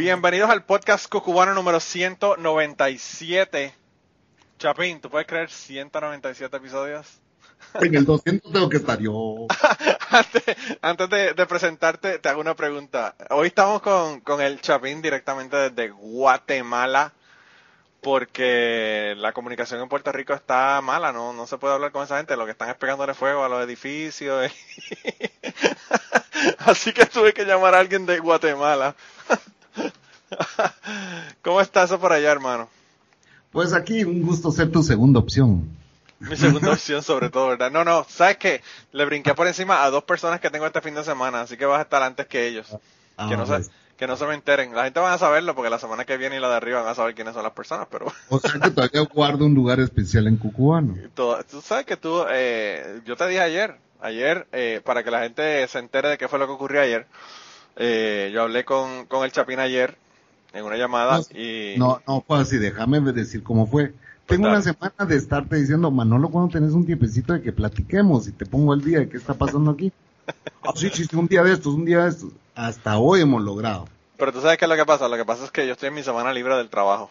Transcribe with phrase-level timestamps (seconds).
[0.00, 3.74] Bienvenidos al podcast cucubano número 197.
[4.58, 7.20] Chapín, ¿tú puedes creer 197 episodios?
[7.74, 9.46] En el 200 tengo que estar yo.
[10.10, 10.42] antes
[10.80, 13.14] antes de, de presentarte, te hago una pregunta.
[13.28, 17.12] Hoy estamos con, con el Chapín directamente desde Guatemala
[18.00, 22.16] porque la comunicación en Puerto Rico está mala, no, no se puede hablar con esa
[22.16, 24.50] gente, lo que están es pegándole fuego a los edificios.
[26.60, 28.96] Así que tuve que llamar a alguien de Guatemala.
[31.42, 32.68] ¿Cómo está eso por allá, hermano?
[33.52, 35.68] Pues aquí un gusto ser tu segunda opción.
[36.20, 37.70] Mi segunda opción sobre todo, ¿verdad?
[37.70, 38.62] No, no, ¿sabes qué?
[38.92, 41.64] Le brinqué por encima a dos personas que tengo este fin de semana, así que
[41.64, 42.76] vas a estar antes que ellos.
[43.16, 43.70] Ah, que, no se, pues.
[43.96, 44.74] que no se me enteren.
[44.74, 46.90] La gente va a saberlo porque la semana que viene y la de arriba van
[46.90, 50.26] a saber quiénes son las personas, pero O sea que todavía guardo un lugar especial
[50.26, 50.96] en Cucubano.
[51.14, 55.66] tú sabes que tú, eh, yo te dije ayer, ayer, eh, para que la gente
[55.68, 57.06] se entere de qué fue lo que ocurrió ayer,
[57.82, 59.96] eh, yo hablé con, con el Chapín ayer
[60.52, 61.74] en una llamada No, y...
[61.78, 63.94] No, no fue así, déjame decir cómo fue.
[64.26, 64.58] Tengo dale.
[64.58, 68.44] una semana de estarte diciendo, Manolo, cuando tenés un tiempecito de que platiquemos y te
[68.44, 69.92] pongo el día de qué está pasando aquí.
[70.62, 72.30] Ah, sí, sí, sí, un día de estos, un día de estos.
[72.54, 73.88] Hasta hoy hemos logrado.
[74.16, 75.08] Pero tú sabes qué es lo que pasa.
[75.08, 77.10] Lo que pasa es que yo estoy en mi semana libre del trabajo.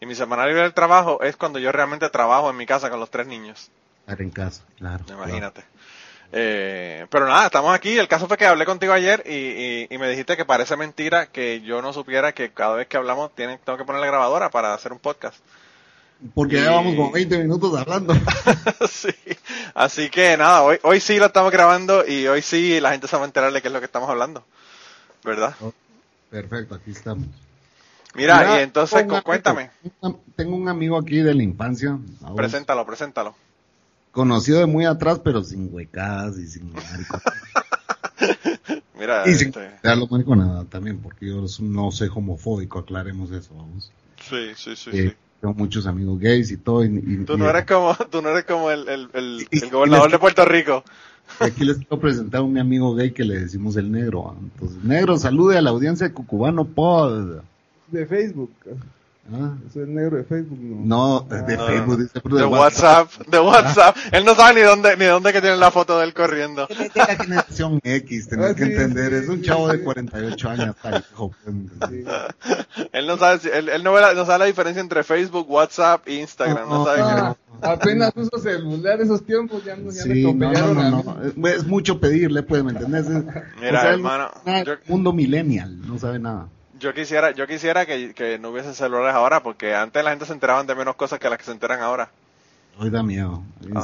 [0.00, 3.00] Y mi semana libre del trabajo es cuando yo realmente trabajo en mi casa con
[3.00, 3.70] los tres niños.
[4.00, 5.04] Estar en casa, claro.
[5.08, 5.64] Imagínate.
[6.32, 7.96] Eh, pero nada, estamos aquí.
[7.98, 11.26] El caso fue que hablé contigo ayer y, y- y me dijiste que parece mentira
[11.26, 14.50] que yo no supiera que cada vez que hablamos tienen, tengo que poner la grabadora
[14.50, 15.38] para hacer un podcast.
[16.34, 18.14] Porque ya vamos como 20 minutos hablando.
[18.90, 19.10] sí.
[19.74, 23.16] Así que nada, hoy, hoy sí lo estamos grabando y hoy sí la gente se
[23.16, 24.42] va a enterar de qué es lo que estamos hablando.
[25.22, 25.54] ¿Verdad?
[26.30, 27.26] Perfecto, aquí estamos.
[28.14, 29.70] Mira, Mira, y entonces tengo cuéntame.
[30.02, 31.98] amigo- Tengo un amigo aquí de la infancia,
[32.34, 33.36] Preséntalo, preséntalo.
[34.16, 37.20] Conocido de muy atrás, pero sin huecadas y sin marico-
[38.98, 43.54] Mira, y sin este, dar lo mariconada también, porque yo no soy homofóbico, aclaremos eso,
[43.54, 43.92] vamos.
[44.28, 45.16] sí, sí, sí, Eh, sí.
[45.40, 46.82] tengo muchos amigos gays y todo.
[46.84, 49.64] Y, y- Tú y- no eres como, tú no eres como el, el, el, Y-
[49.64, 50.82] el gobernador de Puerto Rico.
[51.40, 54.34] y aquí les quiero presentar a un mi amigo gay que le decimos el negro.
[54.40, 57.42] Entonces, negro, salude a la audiencia de Cucubano Pod.
[57.88, 58.50] De Facebook.
[59.32, 59.56] ¿Ah?
[59.72, 60.84] Soy negro de Facebook, no.
[60.84, 62.04] No, de No, Facebook, no.
[62.04, 63.96] dice, pero De WhatsApp, de WhatsApp.
[64.12, 66.68] Él no sabe ni dónde, ni dónde que tiene la foto de él corriendo.
[66.68, 69.68] Es de la generación X, tenés Ah, que sí, entender, sí, es un sí, chavo
[69.68, 69.84] de sí.
[69.84, 72.04] 48 años, está viejo, pues, Sí.
[72.92, 75.50] Él no sabe, si- él, él no, ve la, no sabe la diferencia entre Facebook,
[75.50, 76.68] WhatsApp e Instagram.
[76.68, 80.34] No, No, sabe Ah, qué- apenas uso celular esos tiempos, ya, no, ya me no,
[80.34, 83.06] no, no, no, es, es mucho pedirle, pues, ¿me entendés?
[83.06, 83.24] Es-
[83.60, 86.48] Mira, o sea, hermano, es yo- mundo millennial, no sabe nada.
[86.78, 90.32] Yo quisiera, yo quisiera que, que no hubiesen celulares ahora, porque antes la gente se
[90.32, 92.10] enteraban de menos cosas que las que se enteran ahora.
[92.78, 93.42] Hoy da miedo.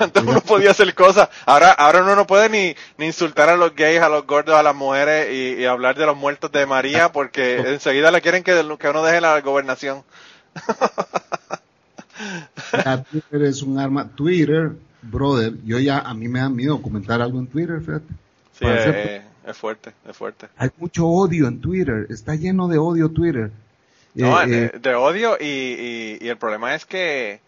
[0.00, 1.28] Antes, uno podía hacer cosas.
[1.46, 4.62] Ahora, ahora uno no puede ni, ni insultar a los gays, a los gordos, a
[4.62, 8.52] las mujeres y, y hablar de los muertos de María porque enseguida le quieren que,
[8.78, 10.02] que uno deje la gobernación.
[12.72, 14.08] Ya, Twitter es un arma.
[14.08, 18.08] Twitter, brother, yo ya, a mí me da miedo comentar algo en Twitter, fíjate.
[18.58, 20.48] Sí, Para es, fuerte, es fuerte.
[20.56, 23.50] Hay mucho odio en Twitter, está lleno de odio Twitter.
[24.20, 27.40] No, Eh, de, eh, de odio y, y, y el problema es que,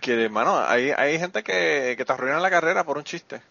[0.00, 3.42] que hermano, hay, hay gente que, que te arruina la carrera por un chiste.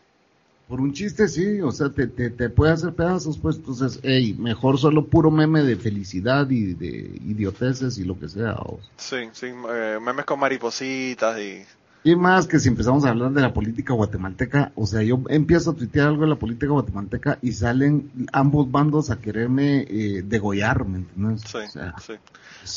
[0.67, 4.35] por un chiste, sí, o sea, te, te, te puede hacer pedazos, pues, entonces, hey,
[4.37, 6.87] mejor solo puro meme de felicidad y de
[7.25, 8.53] idioteces y lo que sea.
[8.53, 11.65] o- Sí, sí, eh, memes con maripositas y...
[12.03, 15.71] Y más que si empezamos a hablar de la política guatemalteca, o sea, yo empiezo
[15.71, 20.85] a tuitear algo de la política guatemalteca y salen ambos bandos a quererme eh, degollar,
[20.85, 21.41] ¿me entiendes?
[21.41, 22.13] Sí, O sea, sí.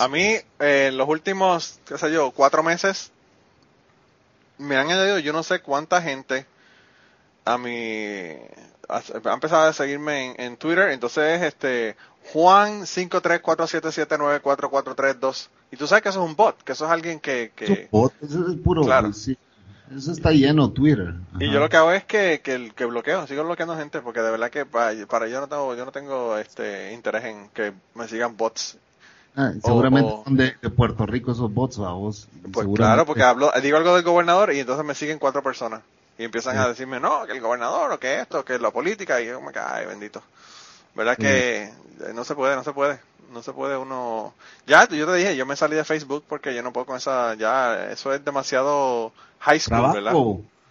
[0.00, 3.12] A mí, eh, en los últimos, qué sé yo, cuatro meses,
[4.58, 6.46] me han añadido yo no sé cuánta gente
[7.44, 7.70] a mi...
[8.88, 11.96] Ha empezado a seguirme en, en Twitter, entonces este
[12.32, 17.52] Juan 53477944432 y tú sabes que eso es un bot, que eso es alguien que...
[17.54, 19.12] que Eso, bot, eso es puro, Claro.
[19.12, 19.36] sí,
[19.96, 21.14] eso está lleno Twitter.
[21.40, 24.30] y yo lo que hago es que, que, que bloqueo, sigo bloqueando gente porque de
[24.30, 28.08] verdad que para, para yo no tengo, yo no tengo este interés en que me
[28.08, 28.76] sigan bots
[29.34, 32.28] Ah, seguramente o- son de, de Puerto Rico esos bots, a vos.
[32.52, 35.80] Pues claro, porque hablo, digo algo del gobernador y entonces me siguen cuatro personas.
[36.18, 36.60] Y empiezan Sí.
[36.60, 39.50] a decirme, no, que el gobernador, o que esto, que la política, y yo me
[39.50, 40.22] cae, bendito.
[40.94, 41.72] ¿Verdad que eh,
[42.14, 42.98] no se puede, no se puede?
[43.32, 44.34] No se puede uno...
[44.66, 47.34] Ya, yo te dije, yo me salí de Facebook porque yo no puedo con esa...
[47.34, 50.14] Ya, eso es demasiado high school, ¿verdad?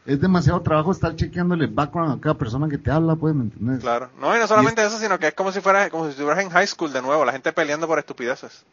[0.06, 3.82] es demasiado trabajo estar chequeándole background a cada persona que te habla, pues, ¿me entiendes?
[3.82, 4.10] Claro.
[4.20, 6.50] No, y no solamente eso, sino que es como si fuera, como si estuvieras en
[6.50, 8.64] high school de nuevo, la gente peleando por estupideces.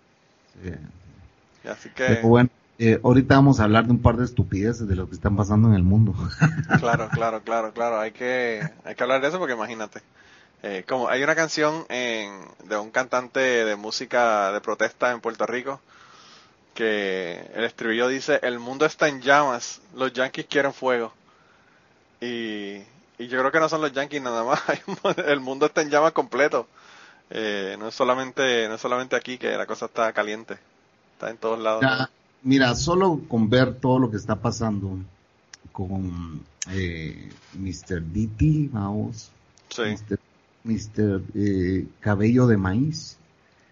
[0.62, 0.72] Sí.
[1.68, 2.04] así que...
[2.04, 5.16] Pero bueno, eh, ahorita vamos a hablar de un par de estupideces de lo que
[5.16, 6.14] están pasando en el mundo.
[6.78, 8.00] claro, claro, claro, claro.
[8.00, 10.00] Hay que, hay que hablar de eso porque imagínate.
[10.62, 15.46] Eh, como hay una canción en, de un cantante de música de protesta en Puerto
[15.46, 15.80] Rico
[16.78, 21.12] que el estribillo dice, el mundo está en llamas, los yankees quieren fuego.
[22.20, 22.78] Y,
[23.18, 24.60] yo creo que no son los Yankees nada más,
[25.26, 26.68] el mundo está en llamas completo.
[27.30, 30.56] Eh, no es solamente no es solamente aquí que la cosa está caliente,
[31.14, 31.84] está en todos lados.
[32.42, 34.98] mira, solo con ver todo lo que está pasando
[35.72, 36.40] con
[36.70, 38.02] eh, Mr.
[38.02, 39.30] DT, vamos,
[39.68, 39.82] sí.
[40.68, 41.22] Mr.
[41.34, 43.16] eh, Cabello de Maíz,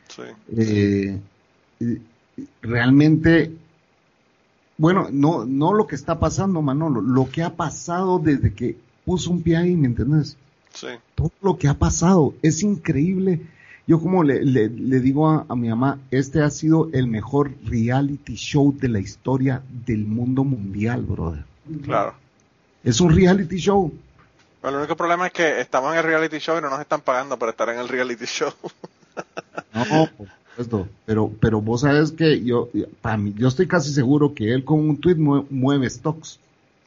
[0.09, 0.23] sí.
[0.57, 1.21] Eh,
[2.63, 3.53] realmente
[4.79, 9.31] bueno, no, no lo que está pasando, Manolo, lo que ha pasado desde que puso
[9.31, 10.37] un pie ahí, ¿me entiendes?
[10.75, 10.89] Sí.
[11.15, 13.41] Todo lo que ha pasado es increíble.
[13.87, 14.69] Yo como le, le,
[15.01, 20.05] digo a, mi mamá, este ha sido el mejor reality show de la historia del
[20.05, 21.45] mundo mundial, brother.
[21.83, 22.15] Claro.
[22.85, 23.93] Es un reality show.
[24.61, 27.01] Pero el único problema es que estamos en el reality show y no nos están
[27.01, 28.53] pagando por estar en el reality show.
[29.75, 30.09] no,
[30.59, 32.69] esto, pero, pero vos sabes que yo,
[33.03, 36.41] para mí, yo estoy casi seguro que él con un tweet mueve, stocks.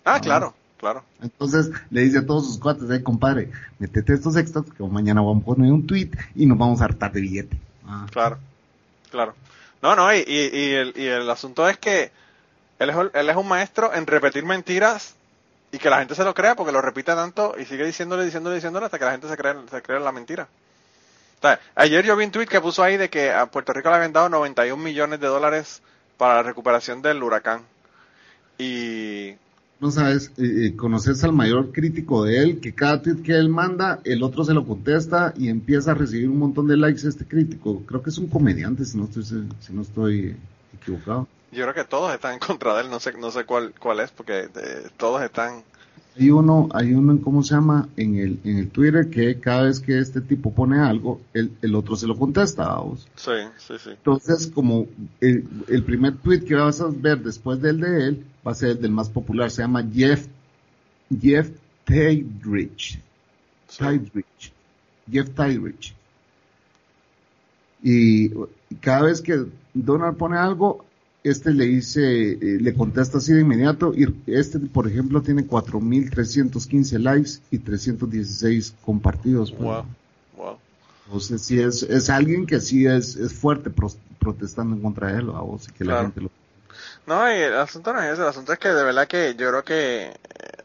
[0.03, 1.03] Ah, claro, claro.
[1.21, 5.43] Entonces le dice a todos sus cuates, eh, compadre, metete estos stocks que mañana vamos
[5.43, 7.57] a poner un tweet y nos vamos a hartar de billete.
[7.85, 8.07] Ah.
[8.11, 8.39] Claro,
[9.11, 9.35] claro.
[9.81, 12.11] No, no, y, y, el, y el asunto es que
[12.79, 15.15] él es, él es un maestro en repetir mentiras
[15.71, 18.55] y que la gente se lo crea porque lo repite tanto y sigue diciéndole, diciéndole,
[18.55, 20.47] diciéndole hasta que la gente se cree, se cree la mentira
[21.75, 24.13] ayer yo vi un tweet que puso ahí de que a Puerto Rico le habían
[24.13, 25.81] dado 91 millones de dólares
[26.17, 27.61] para la recuperación del huracán.
[28.57, 29.33] Y...
[29.79, 34.01] No sabes, eh, conoces al mayor crítico de él, que cada tweet que él manda,
[34.03, 37.81] el otro se lo contesta y empieza a recibir un montón de likes este crítico.
[37.85, 40.35] Creo que es un comediante, si no estoy, si no estoy
[40.75, 41.29] equivocado.
[41.51, 43.99] Yo creo que todos están en contra de él, no sé, no sé cuál, cuál
[43.99, 45.63] es, porque eh, todos están
[46.19, 47.87] hay uno, hay uno, ¿cómo se llama?
[47.95, 51.75] En el, en el Twitter que cada vez que este tipo pone algo, el, el
[51.75, 53.07] otro se lo contesta a vos.
[53.15, 53.91] Sí, sí, sí.
[53.91, 54.87] Entonces, como
[55.21, 58.71] el, el, primer tweet que vas a ver después del de él, va a ser
[58.71, 60.27] el del más popular, se llama Jeff,
[61.21, 61.51] Jeff
[61.85, 62.99] Tydrich.
[65.09, 65.95] Jeff Tydrich.
[67.81, 68.29] Y
[68.81, 70.83] cada vez que Donald pone algo,
[71.23, 76.99] este le dice, eh, le contesta así de inmediato, y este, por ejemplo, tiene 4.315
[76.99, 79.55] likes y 316 compartidos.
[79.57, 79.85] Wow,
[80.37, 80.57] wow.
[81.05, 83.71] Entonces, sí es, es alguien que sí es, es fuerte
[84.19, 86.31] protestando en contra de él, a vos, y que la gente lo...
[87.05, 89.49] No, y el asunto no es eso, el asunto es que de verdad que yo
[89.49, 90.15] creo que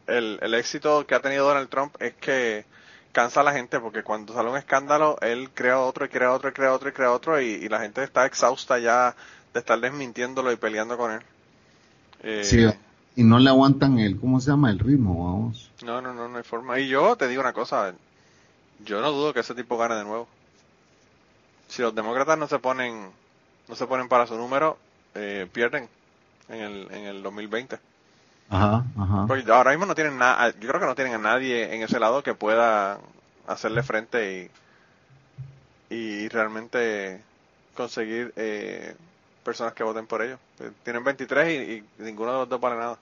[0.07, 2.65] el, el éxito que ha tenido Donald Trump es que
[3.11, 6.49] cansa a la gente porque cuando sale un escándalo, él crea otro y crea otro
[6.49, 9.15] y crea otro y crea otro y, y la gente está exhausta ya
[9.55, 11.21] de estar desmintiéndolo y peleando con él.
[12.23, 12.65] Eh, sí,
[13.15, 14.69] y no le aguantan el, ¿cómo se llama?
[14.69, 15.71] El ritmo, vamos.
[15.81, 16.77] No, no, no, no hay forma.
[16.77, 17.93] Y yo te digo una cosa,
[18.83, 20.27] yo no dudo que ese tipo gane de nuevo.
[21.69, 23.09] Si los demócratas no se ponen,
[23.69, 24.77] no se ponen para su número,
[25.13, 25.87] eh, pierden
[26.49, 27.79] en el, en el 2020.
[28.49, 29.25] Ajá, ajá.
[29.25, 31.97] Porque ahora mismo no tienen nada, yo creo que no tienen a nadie en ese
[31.97, 32.99] lado que pueda
[33.47, 34.51] hacerle frente
[35.89, 37.21] y, y realmente
[37.73, 38.95] conseguir eh,
[39.45, 40.39] personas que voten por ellos.
[40.59, 42.97] Eh, tienen 23 y, ninguno de los dos vale nada.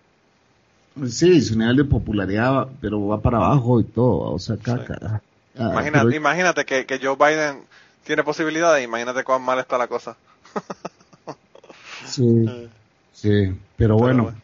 [1.10, 5.22] Sí, su nivel de popularidad, pero va para abajo y todo, o sea, caca.
[5.58, 7.64] Ah, imagínate, imagínate que, que Joe Biden
[8.04, 10.16] tiene posibilidades, imagínate cuán mal está la cosa.
[12.06, 12.70] sí, eh.
[13.12, 14.36] sí, pero, bueno,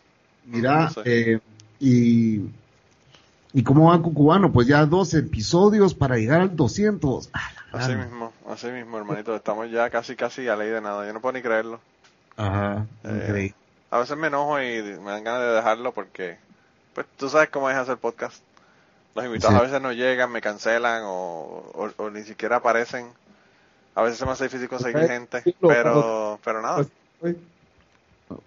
[0.46, 1.40] mira, eh,
[1.80, 2.42] y,
[3.54, 7.30] y cómo va con Cubano, pues ya dos episodios para llegar al 200.
[7.72, 11.22] Así mismo, así mismo, hermanito, estamos ya casi, casi a ley de nada, yo no
[11.22, 11.80] puedo ni creerlo.
[12.38, 13.54] Ajá, eh,
[13.92, 16.38] A veces me enojo y me dan ganas de dejarlo porque,
[16.94, 18.42] pues tú sabes cómo es hacer podcast.
[19.16, 23.08] Los invitados a veces no llegan, me cancelan o, o, ni siquiera aparecen.
[23.96, 26.86] A veces se me hace difícil conseguir gente, pero, pero nada.
[27.20, 27.36] Pues,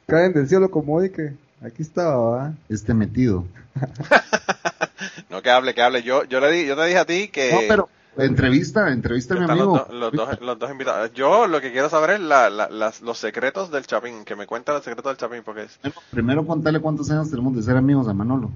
[0.06, 3.44] caen del cielo como hoy que aquí estaba, Este metido.
[5.28, 6.02] no, que hable, que hable.
[6.02, 7.52] Yo, yo, le di, yo te dije a ti que...
[7.52, 9.86] No, pero Entrevista, entrevista a mi amigo.
[9.90, 11.12] Los, dos, los dos invitados.
[11.14, 14.72] Yo lo que quiero saber es la, las, los secretos del Chapín, que me cuenta
[14.72, 15.78] los secretos del Chapín, porque es...
[16.10, 18.50] Primero contale cuántos años tenemos de ser amigos a Manolo.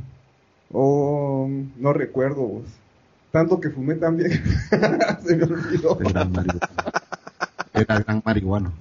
[0.73, 2.63] Oh, no recuerdo
[3.31, 4.31] Tanto que fumé también.
[5.27, 5.99] Se me olvidó.
[6.01, 6.61] Era gran marihuano.
[7.75, 8.73] Era gran marihuano.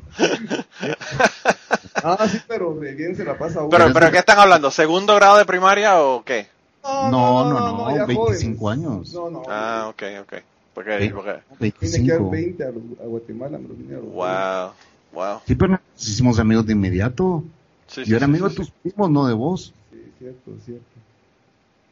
[1.95, 3.69] Ah, sí, pero de bien se la pasa uno.
[3.69, 4.71] Pero, pero ¿qué están hablando?
[4.71, 6.47] ¿Segundo grado de primaria o qué?
[6.83, 8.85] No, no, no, ya 25 jóvenes.
[8.85, 9.13] años.
[9.13, 9.43] No, no.
[9.49, 10.33] Ah, ok, ok.
[10.75, 11.09] Porque, Sí.
[11.09, 11.71] porque, Tiene
[12.05, 12.29] que dar 25.
[12.29, 14.71] 20 a, a Guatemala, me lo los- wow,
[15.13, 15.39] wow.
[15.47, 17.43] Sí, pero nos hicimos amigos de inmediato.
[17.87, 18.71] Sí, sí, Yo era sí, amigo sí, de sí.
[18.71, 19.73] tus primos, no de vos.
[19.91, 20.83] Sí, cierto, cierto.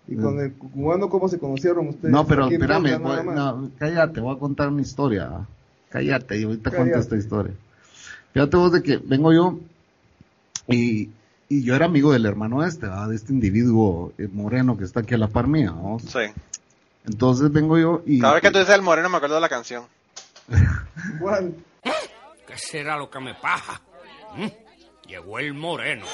[0.05, 2.11] ¿Y con el cubano cómo se conocieron ustedes?
[2.11, 5.31] No, pero espérame, voy- no, cállate, voy a contar una historia.
[5.89, 6.89] Cállate, y ahorita Cállate.
[6.91, 7.53] cuento esta historia.
[8.33, 9.59] Fíjate vos de que vengo yo
[10.67, 11.09] y,
[11.47, 13.09] y yo era amigo del hermano este, ¿verdad?
[13.09, 15.71] de este individuo eh, moreno que está aquí a la par mía.
[15.71, 15.99] ¿no?
[15.99, 16.19] Sí.
[17.05, 18.19] Entonces vengo yo y...
[18.19, 19.85] Cada vez que tú dices el moreno me acuerdo de la canción.
[22.47, 23.81] ¿Qué será lo que me paja?
[24.35, 24.47] ¿Mm?
[25.07, 26.05] Llegó el moreno.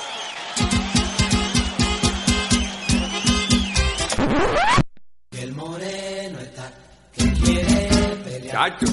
[8.49, 8.85] Chacho,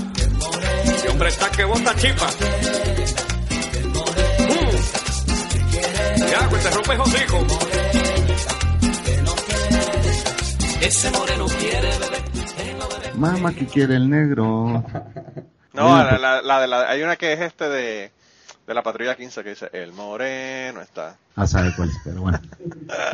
[0.85, 2.27] ese hombre está que bota chipa.
[4.39, 6.31] Mm.
[6.31, 7.96] Ya, pues te rompes hocico.
[10.81, 13.15] Ese moreno quiere beber.
[13.17, 14.85] Mamá que quiere el negro.
[15.73, 18.11] No, la, pues- la, la de la, hay una que es este de,
[18.67, 21.17] de la patrulla 15 que dice, el moreno está.
[21.35, 22.41] Ah, sabe cuál es, pero bueno.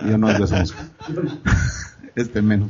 [0.08, 0.80] Yo no oigo esa música.
[2.14, 2.68] Este menos.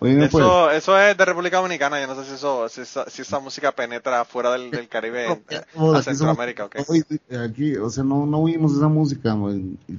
[0.00, 3.22] Oye, Eso, eso es de República Dominicana, yo no sé si eso, si esa, si
[3.22, 6.76] esa música penetra fuera del, del Caribe no, a aquí somos- Centroamérica, ¿ok?
[6.86, 7.04] hoy,
[7.44, 9.34] aquí, o sea, no, no oímos esa música,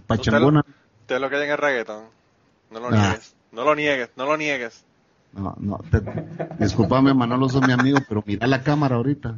[0.07, 0.63] pachangona.
[1.01, 2.03] Usted lo que hay en el reggaeton.
[2.71, 2.91] No lo Ah.
[2.91, 3.33] niegues.
[3.51, 4.83] No lo niegues, no lo niegues.
[5.33, 6.01] No, no, te,
[6.59, 9.37] discúlpame, Manolo, sos mi amigo, pero mira la cámara ahorita.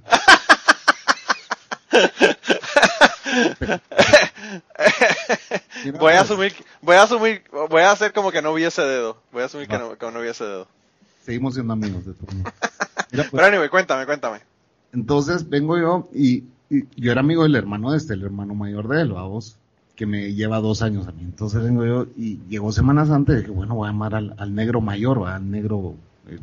[5.99, 9.17] Voy a asumir, voy a asumir, voy a hacer como que no vi ese dedo.
[9.31, 10.67] Voy a asumir que no, que no vi ese dedo.
[11.25, 12.27] Seguimos siendo amigos de todo.
[12.33, 12.53] Mira,
[13.11, 14.39] pues, Pero anyway, cuéntame, cuéntame.
[14.93, 18.87] entonces vengo yo y, y yo era amigo del hermano de este, el hermano mayor
[18.87, 19.57] de él, vos,
[19.95, 21.23] que me lleva dos años a mí.
[21.23, 24.81] Entonces vengo yo y llegó semanas antes de que, bueno, voy a llamar al, negro
[24.81, 25.95] mayor, al negro,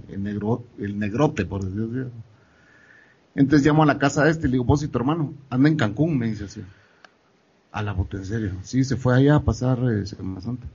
[0.08, 2.10] el, negro, el negrote, por decirlo así.
[3.34, 5.68] Entonces llamo a la casa de este y le digo, vos y tu hermano, anda
[5.68, 6.62] en Cancún, me dice así.
[7.70, 8.52] A la bota, en serio.
[8.62, 10.66] Sí, se fue allá a pasar eh, Semana Santa.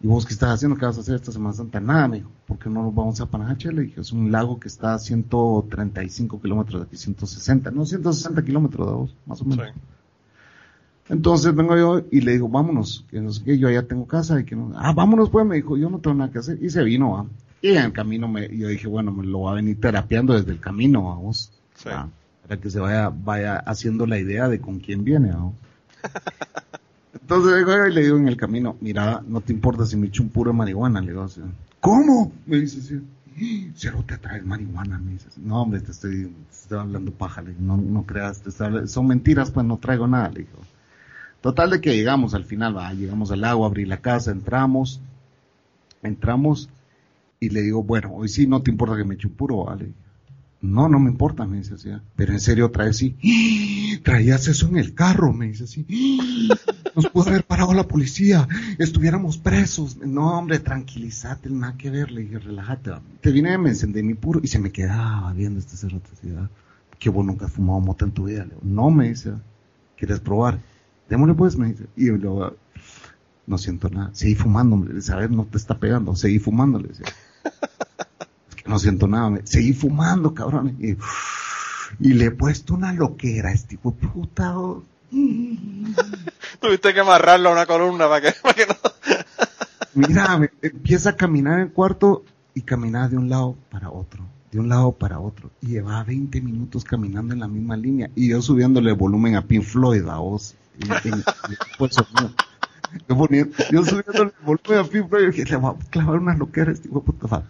[0.00, 0.76] ¿Y vos qué estás haciendo?
[0.76, 1.80] ¿Qué vas a hacer esta Semana Santa?
[1.80, 2.30] Nada, me dijo.
[2.46, 3.72] ¿Por qué no nos vamos a Panajache?
[3.72, 7.70] Le dije, es un lago que está a 135 kilómetros de aquí, 160.
[7.70, 9.60] No, 160 kilómetros de vos, más o Sí.
[11.08, 14.40] Entonces vengo yo y le digo, vámonos, que no sé qué, yo allá tengo casa
[14.40, 14.72] y que no.
[14.76, 16.58] Ah, vámonos pues, me dijo, yo no tengo nada que hacer.
[16.62, 17.26] Y se vino, ¿va?
[17.62, 20.50] Y en el camino me, yo dije, bueno, me lo va a venir terapeando desde
[20.52, 21.52] el camino, vamos.
[21.74, 21.88] Sí.
[21.88, 22.08] ¿va?
[22.42, 25.54] Para que se vaya, vaya haciendo la idea de con quién viene, vamos.
[27.20, 30.06] Entonces vengo yo y le digo en el camino, mira, no te importa si me
[30.08, 31.40] echo un puro de marihuana, le digo así.
[31.80, 32.32] ¿Cómo?
[32.46, 33.00] Me dice así.
[33.74, 35.28] Cero te traes marihuana, me dice.
[35.28, 35.40] así.
[35.44, 38.66] No, hombre, te estoy, te estoy hablando paja, le digo, no, no creas, te estoy
[38.68, 40.58] habla- son mentiras, pues no traigo nada, le digo.
[41.46, 45.00] Total de que llegamos al final, va, llegamos al agua, abrí la casa, entramos,
[46.02, 46.68] entramos
[47.38, 49.92] y le digo, bueno, hoy sí no te importa que me eche un puro, vale.
[50.60, 51.88] No, no me importa, me dice así.
[51.90, 52.02] "ah".
[52.16, 53.14] Pero en serio trae así.
[53.22, 54.00] "¡Ah!
[54.02, 55.86] Traías eso en el carro, me dice así.
[55.88, 56.56] "¡Ah!
[56.96, 58.48] Nos pudo haber parado la policía.
[58.78, 59.98] Estuviéramos presos.
[59.98, 62.10] No, hombre, tranquilízate, nada que ver.
[62.10, 62.90] Le dije, relájate.
[62.90, 63.00] va".
[63.20, 66.26] Te vine, me encendí mi puro y se me quedaba viendo este cerrote así.
[66.28, 66.50] ¿verdad?
[66.98, 68.40] Que vos nunca has fumado mota en tu vida.
[68.42, 69.30] Le digo, no, me dice.
[69.96, 70.58] ¿Quieres probar?
[71.08, 71.84] Démosle pues, me dice.
[71.96, 72.56] Y yo luego,
[73.46, 74.10] no siento nada.
[74.12, 75.00] Seguí fumando, hombre.
[75.00, 75.30] ¿Sabes?
[75.30, 76.14] No te está pegando.
[76.16, 77.06] Seguí fumando, le decía.
[78.48, 79.30] Es que no siento nada.
[79.30, 79.46] Me...
[79.46, 80.76] Seguí fumando, cabrón.
[80.80, 80.96] Y,
[82.00, 84.58] y le he puesto una loquera a este hijo de puta.
[84.58, 84.82] oh.
[86.60, 88.74] Tuviste que amarrarlo a una columna para que, para que no.
[89.94, 94.24] Mira, me- empieza a caminar en el cuarto y caminaba de un lado para otro,
[94.52, 95.50] de un lado para otro.
[95.62, 98.10] Y llevaba 20 minutos caminando en la misma línea.
[98.14, 100.54] Y yo subiéndole el volumen a Pink Floyd, a vos.
[100.78, 101.96] Y- y- y- pues,
[103.08, 106.36] yo, ponía- yo subiéndole el volumen a Floyd y dije, le voy a clavar una
[106.36, 107.44] loquera a este hijo de puta.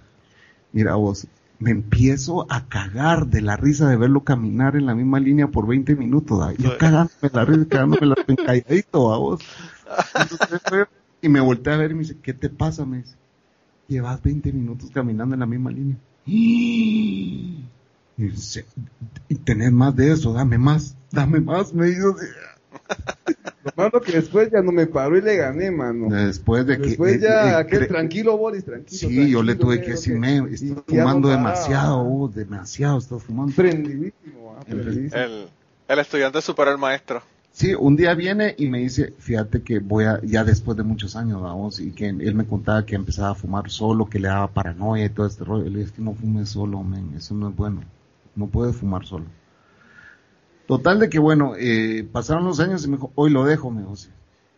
[0.72, 1.26] Mira vos,
[1.58, 5.66] me empiezo a cagar de la risa de verlo caminar en la misma línea por
[5.66, 6.40] 20 minutos.
[6.40, 6.52] ¿va?
[6.52, 9.40] Yo cagándome la risa, cagándome la calladito, a vos.
[10.14, 10.60] Entonces,
[11.22, 12.84] y me volteé a ver y me dice, ¿qué te pasa?
[12.84, 13.16] Me dice,
[13.88, 15.96] llevas 20 minutos caminando en la misma línea.
[16.26, 17.64] Y
[18.16, 18.66] dice,
[19.28, 22.16] y tenés más de eso, dame más, dame más, me dijo.
[23.64, 26.06] Lo malo que después ya no me paró y le gané, mano.
[26.08, 26.86] Después de que...
[26.88, 29.08] Después eh, ya, eh, aquel cre- tranquilo, Boris, tranquilo.
[29.08, 31.50] Sí, yo le tranquilo, tuve que decir, me, estás no fumando paraba.
[31.50, 33.52] demasiado, vos, demasiado, estás fumando.
[33.54, 35.20] Prendidísimo, ah, prendidísimo.
[35.20, 35.48] El,
[35.88, 37.22] el estudiante superó al maestro.
[37.52, 41.16] Sí, un día viene y me dice, fíjate que voy a, ya después de muchos
[41.16, 44.46] años, vamos, y que él me contaba que empezaba a fumar solo, que le daba
[44.48, 45.64] paranoia y todo este rollo.
[45.64, 47.82] Le dije, que no fumes solo, men, eso no es bueno.
[48.36, 49.24] No puedes fumar solo.
[50.66, 53.82] Total de que, bueno, eh, pasaron los años y me dijo, hoy lo dejo, me
[53.82, 53.94] dijo.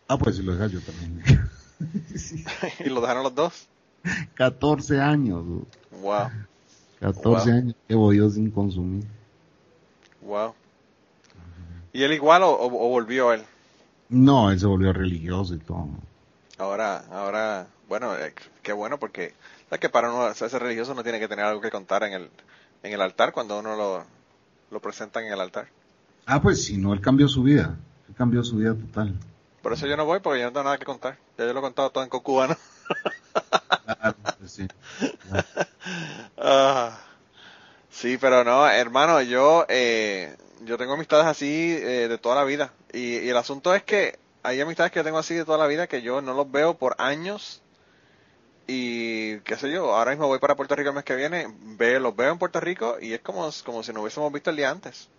[0.07, 1.21] Ah, pues si lo dejas yo también.
[2.15, 2.43] Sí,
[2.79, 3.69] ¿Y lo dejaron los dos?
[4.35, 5.45] 14 años.
[5.91, 6.31] Wow,
[6.99, 7.51] 14 Wow.
[7.51, 9.05] años llevo yo sin consumir.
[10.21, 10.55] wow.
[11.93, 13.45] ¿Y él igual o, o- o volvió él?
[14.11, 15.87] No, él se volvió religioso y todo.
[16.57, 19.33] Ahora, ahora, bueno, eh, qué bueno porque
[19.69, 22.31] sabes que para uno ser religioso no tiene que tener algo que contar en el,
[22.83, 24.05] en el altar cuando uno lo,
[24.69, 25.69] lo presentan en el altar.
[26.31, 27.75] Ah, pues sí, no, él cambió su vida.
[28.07, 29.15] Él cambió su vida total.
[29.63, 31.17] Por eso yo no voy porque yo no tengo nada que contar.
[31.39, 32.55] Ya yo lo he contado todo en cubano.
[33.85, 34.67] Claro, pues sí.
[36.37, 36.97] Ah,
[37.89, 42.71] sí, pero no, hermano, yo eh, yo tengo amistades así eh, de toda la vida
[42.93, 45.67] y, y el asunto es que hay amistades que yo tengo así de toda la
[45.67, 47.61] vida que yo no los veo por años
[48.67, 51.99] y qué sé yo, ahora mismo voy para Puerto Rico el mes que viene, ve,
[51.99, 54.69] los veo en Puerto Rico y es como, como si no hubiésemos visto el día
[54.69, 55.09] antes,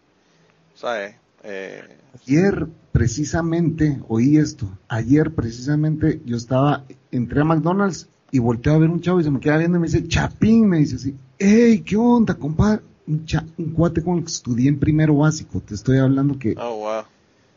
[0.80, 1.14] ¿sabes?
[1.42, 1.82] Eh,
[2.26, 4.66] Ayer precisamente oí esto.
[4.88, 9.30] Ayer precisamente yo estaba, entré a McDonald's y volteé a ver un chavo y se
[9.30, 12.82] me queda viendo y me dice, Chapín, me dice así, hey, ¿qué onda, compadre?
[13.06, 15.60] Un, cha- un cuate con el que estudié en primero básico.
[15.60, 17.02] Te estoy hablando que oh, wow.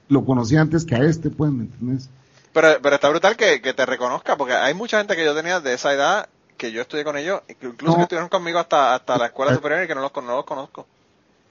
[0.10, 2.10] lo conocí antes que a este, pues, ¿me entiendes?
[2.54, 5.60] Pero, pero está brutal que, que te reconozca, porque hay mucha gente que yo tenía
[5.60, 7.96] de esa edad, que yo estudié con ellos, incluso No.
[7.98, 10.88] que estuvieron conmigo hasta, hasta la escuela superior y que no los, no los conozco.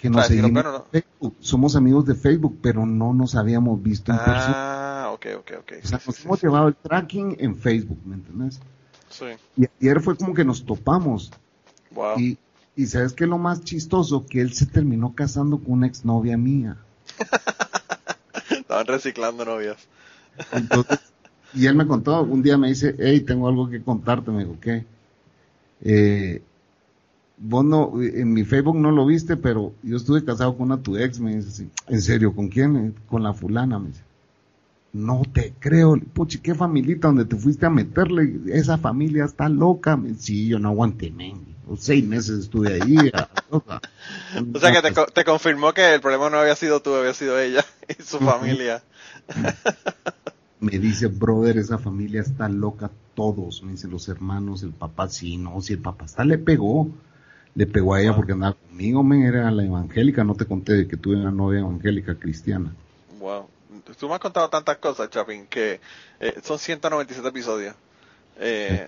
[0.02, 0.84] Que nos lo seguimos no.
[0.90, 1.36] Facebook.
[1.40, 5.04] Somos amigos de Facebook, pero no nos habíamos visto en persona.
[5.04, 5.72] Ah, ok, ok, ok.
[5.82, 8.60] O sea, Sí, nos sí, hemos sí, llevado el tracking en Facebook, ¿me entiendes?
[9.08, 9.26] sí.
[9.56, 11.30] Y ayer fue como que nos topamos.
[11.92, 12.18] Wow.
[12.18, 12.38] Y,
[12.74, 16.78] y sabes que lo más chistoso, que él se terminó casando con una exnovia mía.
[18.50, 19.88] Estaban reciclando novias.
[20.52, 20.98] Entonces,
[21.54, 24.58] y él me contó, un día me dice, hey, tengo algo que contarte, me dijo,
[24.60, 24.86] ¿qué?
[25.82, 26.42] Eh,
[27.42, 30.96] vos no, en mi Facebook no lo viste, pero yo estuve casado con una tu
[30.96, 32.34] ex, me dice así, ¿en serio?
[32.34, 32.94] ¿Con quién?
[33.08, 34.02] Con la fulana, me dice.
[34.92, 39.96] No te creo, puchi, qué familita donde te fuiste a meterle, esa familia está loca.
[39.96, 41.40] Me- Sí, yo no aguanté, men.
[41.78, 43.10] Seis meses estuve ahí.
[43.50, 43.80] loca.
[44.54, 47.14] O sea que te, co- te confirmó que el problema no había sido tú, había
[47.14, 47.64] sido ella
[47.98, 48.82] y su familia.
[50.60, 55.36] Me dice, brother, esa familia está loca todos, me dicen los hermanos, el papá, sí,
[55.36, 56.88] no, si el papá está le pegó,
[57.54, 60.88] le pegó a ella porque andaba conmigo, men, era la evangélica, no te conté de
[60.88, 62.72] que tuve una novia evangélica cristiana.
[63.18, 63.46] Wow.
[63.98, 65.80] Tú me has contado tantas cosas, Chapin, que
[66.20, 67.74] eh, son 197 episodios.
[68.38, 68.86] Eh,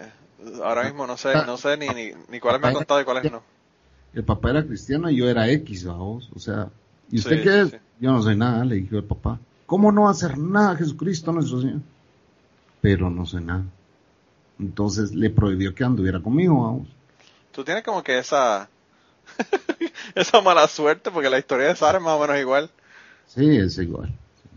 [0.62, 3.30] ahora mismo no sé, no sé ni, ni, ni cuáles me has contado y cuáles
[3.30, 3.42] no.
[4.14, 6.68] El papá era cristiano y yo era X, vamos, o sea,
[7.10, 7.70] ¿y usted Sí, qué es?
[7.70, 7.76] sí.
[8.00, 9.38] Yo no soy nada, le dije al papá.
[9.66, 11.80] ¿Cómo no hacer nada, Jesucristo nuestro Señor?
[12.80, 13.64] Pero no soy nada.
[14.58, 16.88] Entonces le prohibió que anduviera conmigo, vamos.
[17.54, 18.68] Tú tienes como que esa
[20.14, 22.70] esa mala suerte porque la historia de Sara es más o menos igual.
[23.26, 24.10] Sí, es igual.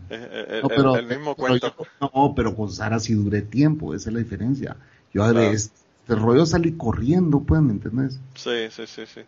[0.08, 1.74] El, No, pero, el mismo pero cuento.
[2.00, 4.76] yo- no, pero con Sara sí duré tiempo, esa es la diferencia.
[5.12, 5.52] Yo de Claro.
[5.52, 8.18] este, este rollo salí corriendo, pues, ¿me entiendes?
[8.34, 9.24] Sí, sí, sí, sí.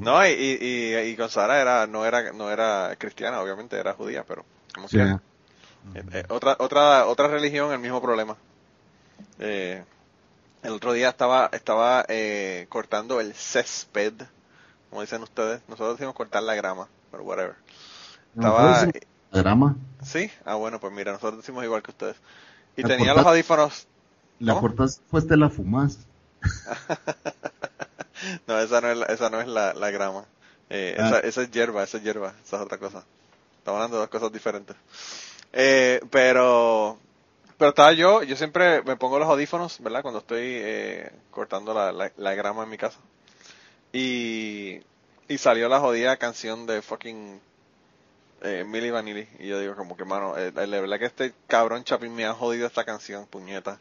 [0.00, 4.24] No, y, y, y, con Sara era, no era, no era cristiana, obviamente era judía,
[4.26, 4.96] pero como Sí.
[4.96, 5.20] quiera.
[5.94, 8.36] Eh, eh, otra, otra, otra religión, el mismo problema.
[9.38, 9.84] Eh,
[10.62, 14.14] el otro día estaba, estaba eh, cortando el césped,
[14.90, 15.60] como dicen ustedes.
[15.68, 17.54] Nosotros decimos cortar la grama, pero whatever.
[18.34, 22.16] Estaba, decimos drama, sí, ah bueno, pues mira, nosotros decimos igual que ustedes.
[22.76, 23.86] Y La tenía corta- los audífonos,
[24.38, 25.98] la cortas después te la fumas.
[28.46, 30.24] no, esa no es la, esa no es la, la grama.
[30.70, 31.06] Eh, Ah.
[31.08, 33.04] esa, esa es hierba, esa es hierba, esa es otra cosa.
[33.58, 34.76] Estamos hablando de dos cosas diferentes.
[35.52, 36.98] Eh, pero,
[37.62, 40.02] pero estaba yo, yo siempre me pongo los audífonos, ¿verdad?
[40.02, 42.98] Cuando estoy eh, cortando la, la, grama en mi casa.
[43.92, 44.80] Y,
[45.28, 47.40] y salió la jodida canción de fucking
[48.40, 49.28] eh, Milli Vanilli.
[49.38, 52.34] Y yo digo como que, mano, eh, la verdad que este cabrón Chapin me ha
[52.34, 53.78] jodido esta canción, puñeta.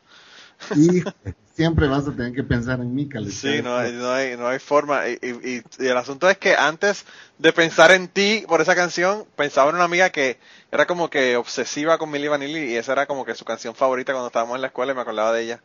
[1.56, 3.32] Siempre vas a tener que pensar en mí, Cale.
[3.32, 5.08] Sí, no hay, no hay, no hay forma.
[5.08, 7.06] Y, y, el asunto es que antes
[7.38, 10.40] de pensar en ti por esa canción, pensaba en una amiga que
[10.72, 14.14] era como que obsesiva con Milli Vanilli y esa era como que su canción favorita
[14.14, 15.62] cuando estábamos en la escuela y me acordaba de ella.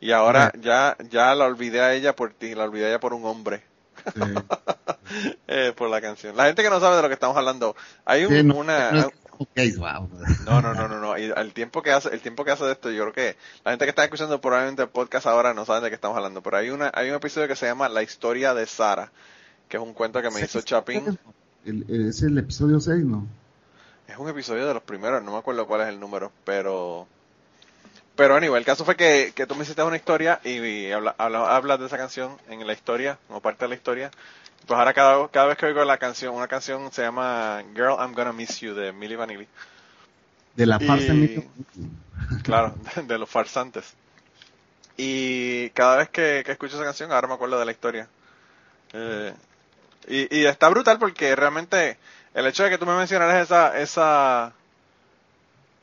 [0.00, 3.12] Y ahora ya, ya la olvidé a ella por ti, la olvidé a ella por
[3.12, 3.62] un hombre,
[4.14, 4.20] Sí.
[5.48, 6.36] eh, por la canción.
[6.36, 7.76] La gente que no sabe de lo que estamos hablando,
[8.06, 9.10] hay un- Sí, no, una, no
[9.78, 10.08] wow.
[10.44, 11.18] no, no, no, no, no.
[11.18, 13.72] Y el tiempo que hace, el tiempo que hace de esto, yo creo que la
[13.72, 16.42] gente que está escuchando probablemente el podcast ahora no saben de qué estamos hablando.
[16.42, 19.10] Pero hay una, hay un episodio que se llama La historia de Sara,
[19.68, 21.18] que es un cuento que me hizo Chapin.
[21.64, 23.26] El- es el episodio 6, ¿no?
[24.08, 27.06] es un episodio de los primeros, no me acuerdo cuál es el número, pero
[28.16, 31.14] pero anyway, el caso fue que, que tú me hiciste una historia y, y habla-
[31.16, 34.10] habla- hablas de esa canción en la historia, como parte de la historia.
[34.66, 38.12] Pues ahora cada, cada vez que oigo la canción, una canción se llama Girl, I'm
[38.14, 39.48] Gonna Miss You de Milli Vanilli.
[40.54, 41.48] De la farsa Y-
[42.44, 43.94] Claro, de, de los farsantes.
[44.96, 48.08] Y cada vez que, que escucho esa canción, ahora me acuerdo de la historia.
[48.92, 49.34] Eh,
[50.08, 51.98] y, y está brutal porque realmente
[52.34, 54.52] el hecho de que tú me mencionaras esa, esa,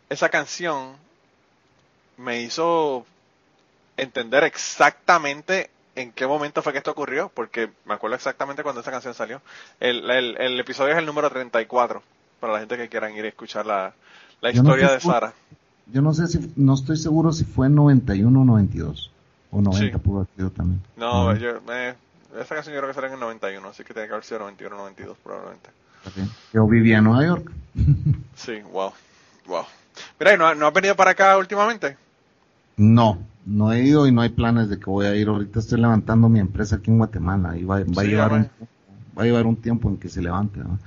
[0.10, 0.98] esa canción
[2.18, 3.06] me hizo
[3.98, 8.92] entender exactamente en qué momento fue que esto ocurrió, porque me acuerdo exactamente cuando esa
[8.92, 9.42] canción salió.
[9.80, 12.02] El, el, el episodio es el número 34,
[12.40, 13.94] para la gente que quieran ir a escuchar la,
[14.42, 15.34] la Yo no historia de Sara.
[15.88, 19.12] Yo no sé si, no estoy seguro si fue en 91 o 92.
[19.52, 20.04] O 90 Sí.
[20.04, 20.82] pudo haber sido también.
[20.98, 21.96] No, yo, eh,
[22.40, 24.40] esa canción yo creo que salió en el 91, así que tiene que haber sido
[24.40, 25.70] 91 o 92 probablemente.
[26.54, 27.52] Yo vivía en Nueva York.
[28.36, 28.94] Sí, wow,
[29.46, 29.66] wow.
[30.20, 31.98] Mira, ¿y ¿no, no has venido para acá últimamente?
[32.76, 35.28] No, no he ido y no hay planes de que voy a ir.
[35.30, 38.40] Ahorita estoy levantando mi empresa aquí en Guatemala y va, va a llevar un,
[39.18, 40.60] va a llevar un tiempo en que se levante.
[40.60, 40.78] ¿no?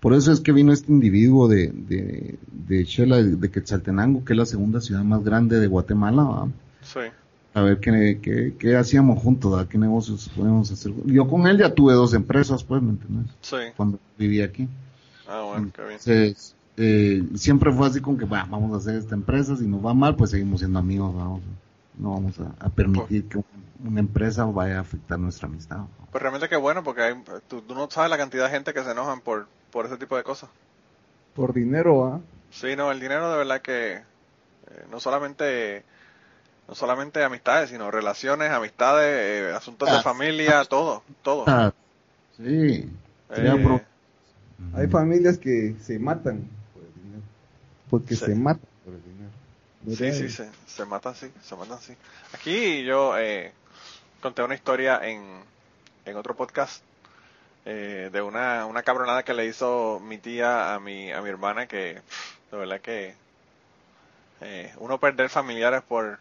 [0.00, 4.36] Por eso es que vino este individuo de, de, de Shela, de Quetzaltenango, que es
[4.36, 6.48] la segunda ciudad más grande de Guatemala,
[7.54, 9.68] a ver qué, qué, qué hacíamos juntos, ¿va?
[9.68, 10.92] qué negocios podíamos hacer.
[11.06, 13.32] Yo con él ya tuve dos empresas, pues, ¿me entiendes?
[13.40, 13.56] Sí.
[13.76, 14.68] Cuando vivía aquí.
[15.28, 15.94] Ah, bueno, qué bien.
[15.94, 19.84] Entonces, eh, siempre fue así con que, "Va, vamos a hacer esta empresa, si nos
[19.84, 21.40] va mal, pues seguimos siendo amigos, vamos,
[21.98, 23.44] no vamos a, a permitir que un-
[23.86, 25.80] una empresa vaya a afectar nuestra amistad.
[26.10, 27.14] Pues realmente qué bueno, porque hay,
[27.48, 30.16] tú, tú no sabes la cantidad de gente que se enojan por, por ese tipo
[30.16, 30.50] de cosas.
[31.34, 32.20] Por dinero, ¿ah?
[32.50, 34.04] Sí, no, el dinero de verdad que eh,
[34.90, 35.84] no solamente
[36.68, 41.46] no solamente amistades, sino relaciones, amistades, eh, asuntos de Ah, familia, todo, todo.
[41.46, 41.72] Ah,
[42.36, 42.88] Sí,
[43.30, 43.84] Eh,
[44.74, 47.22] Hay familias que se matan por el dinero.
[47.90, 48.24] Porque Sí.
[48.26, 48.62] se matan.
[49.86, 51.94] Sí, sí, se, se matan así, se matan así.
[52.34, 53.52] Aquí yo eh,
[54.20, 55.22] conté una historia en,
[56.04, 56.82] en otro podcast
[57.64, 61.66] eh, de una, una cabronada que le hizo mi tía a mi, a mi hermana
[61.66, 62.00] que
[62.50, 63.14] de verdad que
[64.40, 66.18] eh, uno perder familiares por,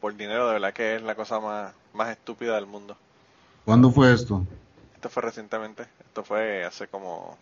[0.00, 2.96] por dinero de verdad que es la cosa más, más estúpida del mundo.
[3.64, 4.44] ¿Cuándo fue esto?
[4.94, 7.38] Esto fue recientemente, esto fue hace como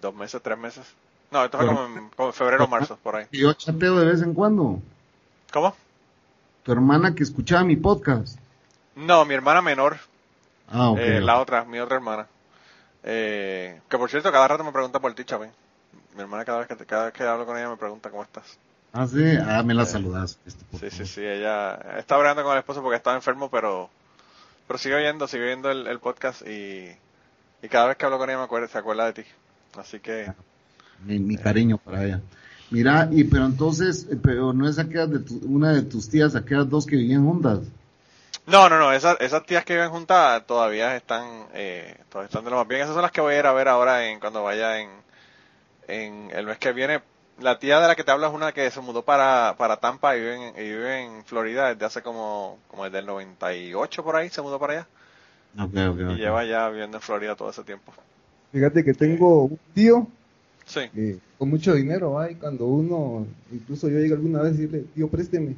[0.00, 0.86] dos meses, tres meses.
[1.32, 3.26] No, esto fue como en, como en febrero o marzo, por ahí.
[3.32, 4.80] Yo chateo de vez en cuando.
[5.52, 5.74] ¿Cómo?
[6.62, 8.38] Tu hermana que escuchaba mi podcast.
[8.94, 9.96] No, mi hermana menor,
[10.68, 10.98] Ah, ok.
[10.98, 12.26] Eh, la otra, mi otra hermana.
[13.02, 15.50] Eh, que por cierto, cada rato me pregunta por ti, Chapín.
[16.14, 18.58] Mi hermana cada vez que, cada vez que hablo con ella me pregunta cómo estás.
[18.92, 20.38] Ah, sí, ah, me la saludas.
[20.46, 23.88] este, Sí, sí, sí, ella está hablando con el esposo porque estaba enfermo, pero
[24.66, 26.94] pero sigue oyendo, sigue oyendo el, el podcast y,
[27.62, 29.24] y cada vez que hablo con ella me acuerda, se acuerda de ti.
[29.78, 30.30] Así que,
[31.04, 32.22] Mi, mi cariño para ella.
[32.70, 36.34] Mira, y pero entonces, eh, pero no es aquella de tu- una de tus tías,
[36.34, 37.60] aquellas dos que vivían juntas.
[38.46, 42.50] no, no, no, esas, esas tías que viven juntas todavía están, eh, todavía están de
[42.50, 42.82] lo más bien.
[42.82, 44.90] Esas son las que voy a ir a ver ahora en cuando vaya en,
[45.88, 47.02] en el mes que viene.
[47.38, 50.16] La tía de la que te hablo es una que se mudó para, para Tampa
[50.16, 54.16] y vive, en, y vive en Florida desde hace como, como desde el 98 por
[54.16, 54.88] ahí, se mudó para allá.
[55.58, 57.92] Ok, ok, Y lleva ya viviendo en Florida todo ese tiempo.
[58.52, 60.06] Fíjate que tengo un tío
[60.72, 62.30] Sí, eh, con mucho dinero, ¿ah?
[62.30, 65.54] y cuando uno, incluso yo llego alguna vez a decirle, tío, présteme.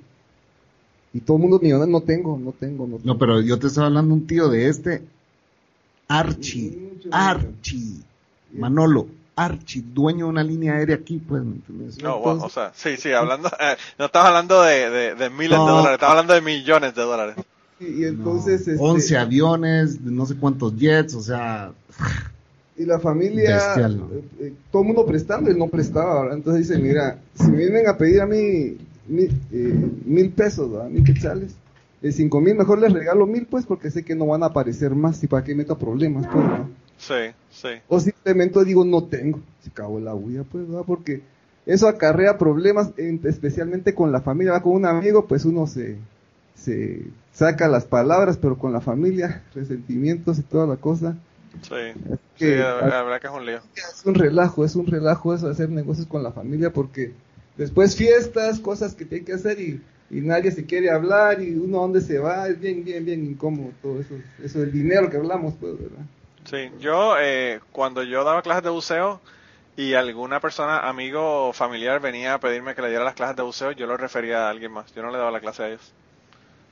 [1.12, 3.12] Y todo el mundo millonario, no tengo, no tengo, no tengo.
[3.12, 5.02] No, pero yo te estaba hablando un tío de este
[6.08, 6.98] Archie.
[7.10, 8.00] Archie,
[8.52, 12.02] Manolo, Archie, dueño de una línea aérea aquí, pues, ¿me entiendes?
[12.02, 15.30] no, wow, entonces- o sea, sí, sí, hablando, eh, no estás hablando de, de, de
[15.30, 17.36] miles de dólares, estás hablando de millones de dólares.
[17.80, 21.72] Y, y entonces, No, este, 11 aviones, no sé cuántos jets, o sea,
[22.76, 24.06] y la familia, Bestial, ¿no?
[24.12, 26.36] eh, eh, todo el mundo prestando, él no prestaba, ¿verdad?
[26.38, 28.76] Entonces dice, mira, si me vienen a pedir a mí
[29.08, 30.88] mil, eh, mil pesos, ¿verdad?
[30.88, 31.54] Mil quetzales,
[32.02, 34.94] de cinco mil, mejor les regalo mil, pues, porque sé que no van a aparecer
[34.94, 36.66] más y para que meta problemas, pues, ¿verdad?
[36.98, 37.68] Sí, sí.
[37.88, 39.40] O simplemente digo, no tengo.
[39.62, 40.84] Se acabó la bulla, pues, ¿verdad?
[40.86, 41.22] Porque
[41.66, 44.52] eso acarrea problemas, en- especialmente con la familia.
[44.52, 44.64] ¿verdad?
[44.64, 45.96] Con un amigo, pues uno se,
[46.54, 51.16] se saca las palabras, pero con la familia, resentimientos y toda la cosa.
[51.62, 53.60] Sí, sí, que la, verdad que es un lío.
[53.74, 57.12] es un relajo, es un relajo eso de hacer negocios con la familia, porque
[57.56, 61.78] después fiestas, cosas que tiene que hacer y, y nadie se quiere hablar y uno
[61.78, 65.16] a dónde se va, es bien, bien, bien incómodo todo eso, eso del dinero que
[65.16, 66.04] hablamos, pues, ¿verdad?
[66.44, 69.20] Sí, yo eh, cuando yo daba clases de buceo
[69.76, 73.42] y alguna persona, amigo o familiar venía a pedirme que le diera las clases de
[73.42, 75.92] buceo, yo lo refería a alguien más, yo no le daba la clase a ellos.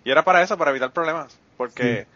[0.05, 2.07] Y era para eso, para evitar problemas, porque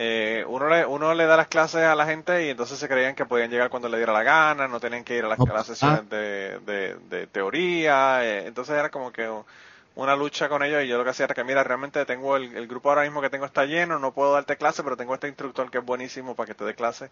[0.00, 3.16] eh, uno, le, uno le da las clases a la gente y entonces se creían
[3.16, 5.52] que podían llegar cuando le diera la gana, no tenían que ir a las, a
[5.52, 5.64] las ah.
[5.64, 9.28] sesiones de, de, de teoría, eh, entonces era como que
[9.96, 12.56] una lucha con ellos y yo lo que hacía era que mira, realmente tengo el,
[12.56, 15.26] el grupo ahora mismo que tengo está lleno, no puedo darte clase, pero tengo este
[15.26, 17.10] instructor que es buenísimo para que te dé clase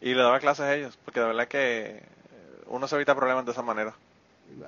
[0.00, 2.02] y le daba clases a ellos, porque de verdad que eh,
[2.68, 3.92] uno se evita problemas de esa manera.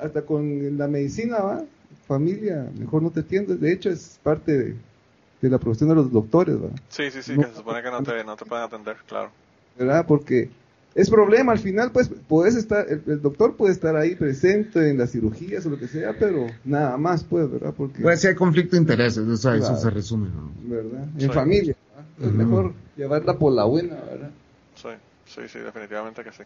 [0.00, 1.62] Hasta con la medicina, ¿va?
[2.08, 3.60] Familia, mejor no te atiendes.
[3.60, 4.76] De hecho, es parte de,
[5.42, 6.68] de la profesión de los doctores, ¿va?
[6.88, 7.42] Sí, sí, sí, No.
[7.42, 9.30] que se supone que no te, no te pueden atender, claro.
[9.76, 10.06] ¿verdad?
[10.06, 10.48] Porque
[10.94, 14.98] es problema, al final, pues, puedes estar, el, el doctor puede estar ahí presente en
[14.98, 17.74] las cirugías o lo que sea, pero nada más, pues, ¿verdad?
[17.76, 19.76] Porque, Pues si hay conflicto de intereses, eso, eso Claro.
[19.76, 20.28] se resume.
[20.28, 20.52] ¿no?
[20.62, 21.04] ¿verdad?
[21.18, 21.28] En Sí.
[21.28, 21.74] familia,
[22.18, 22.28] ¿verdad?
[22.28, 24.30] es mejor llevarla por la buena, ¿verdad?
[24.76, 24.88] Sí,
[25.26, 26.42] sí, sí, definitivamente que sí.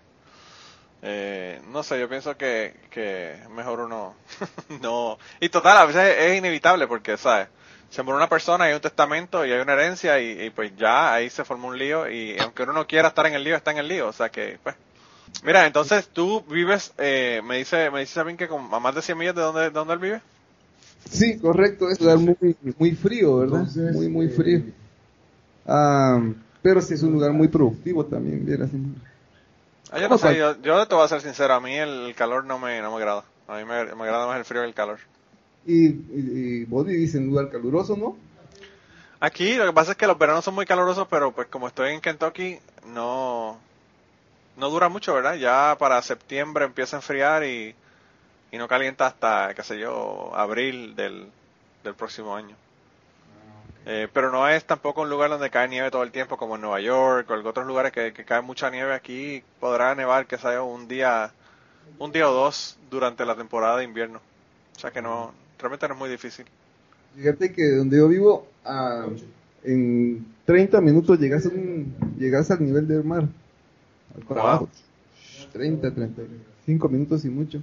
[1.03, 4.15] Eh, no sé, yo pienso que, que mejor uno
[4.83, 5.19] no...
[5.41, 7.49] Y total, a veces es inevitable porque, ¿sabes?
[7.90, 11.14] Se muere una persona, hay un testamento y hay una herencia y, y pues ya
[11.14, 13.70] ahí se forma un lío y aunque uno no quiera estar en el lío, está
[13.70, 14.09] en el lío.
[14.09, 14.75] O sea que, pues...
[15.44, 19.03] Mira, entonces tú vives, eh, me dice me dice también que con a más de
[19.03, 20.20] 100 millas de dónde, de dónde él vive.
[21.11, 23.61] Sí, correcto, es un lugar muy, muy frío, ¿verdad?
[23.61, 24.62] Entonces, muy, muy eh, frío.
[25.66, 26.20] Ah,
[26.62, 28.70] pero sí es un lugar muy productivo también, vieras.
[29.90, 32.44] Ah, yo no sé, yo, yo te voy a ser sincero, a mí el, calor
[32.44, 33.25] no me, no me agrada.
[33.46, 34.99] A mí me, me agrada más el frío que el calor.
[35.67, 38.17] Y, y, y vos vivís en un lugar caluroso, ¿no?
[39.19, 41.93] Aquí lo que pasa es que los veranos son muy calurosos, pero pues como estoy
[41.93, 43.59] en Kentucky, no,
[44.57, 45.35] no dura mucho, ¿verdad?
[45.35, 47.75] Ya para septiembre empieza a enfriar y,
[48.53, 51.29] y no calienta hasta, qué sé yo, abril del,
[51.83, 52.55] del próximo año.
[53.87, 56.61] Eh, pero no es tampoco un lugar donde cae nieve todo el tiempo como en
[56.61, 58.93] Nueva York o en otros lugares que, que cae mucha nieve.
[58.93, 61.33] Aquí podrá nevar, que sea un día,
[61.99, 64.21] un día o dos durante la temporada de invierno.
[64.77, 66.45] O sea que no, realmente no es muy difícil.
[67.16, 69.07] Fíjate que donde yo vivo, ah,
[69.64, 73.27] en 30 minutos llegas, a un, llegas al nivel del mar.
[74.14, 74.51] Al para Wow.
[74.51, 74.69] abajo.
[75.53, 77.62] 30, 35 minutos y mucho.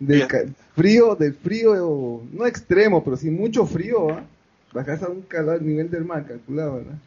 [0.00, 0.26] Del
[0.74, 4.24] frío, del frío, no extremo, pero sí mucho frío, ¿ah?
[4.72, 6.98] Bajas a un calor al nivel del mar, calculado, ¿verdad?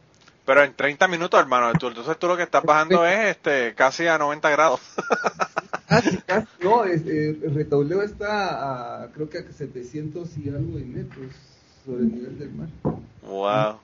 [0.44, 4.06] Pero en 30 minutos, hermano, tú, entonces tú lo que estás bajando es este casi
[4.08, 4.80] a 90 grados.
[5.88, 6.46] Casi, casi.
[6.62, 11.26] No, es- eh, el retauleo está a, creo que a 700 y algo de metros
[11.84, 12.68] sobre el nivel del mar.
[13.22, 13.76] wow.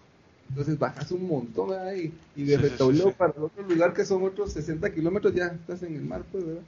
[0.49, 1.93] Entonces bajas un montón ¿verdad?
[1.93, 3.15] y, Sí, de sí, sí, retauleo sí.
[3.19, 6.47] para el otro lugar que son otros 60 kilómetros ya estás en el mar, pues,
[6.47, 6.63] ¿verdad?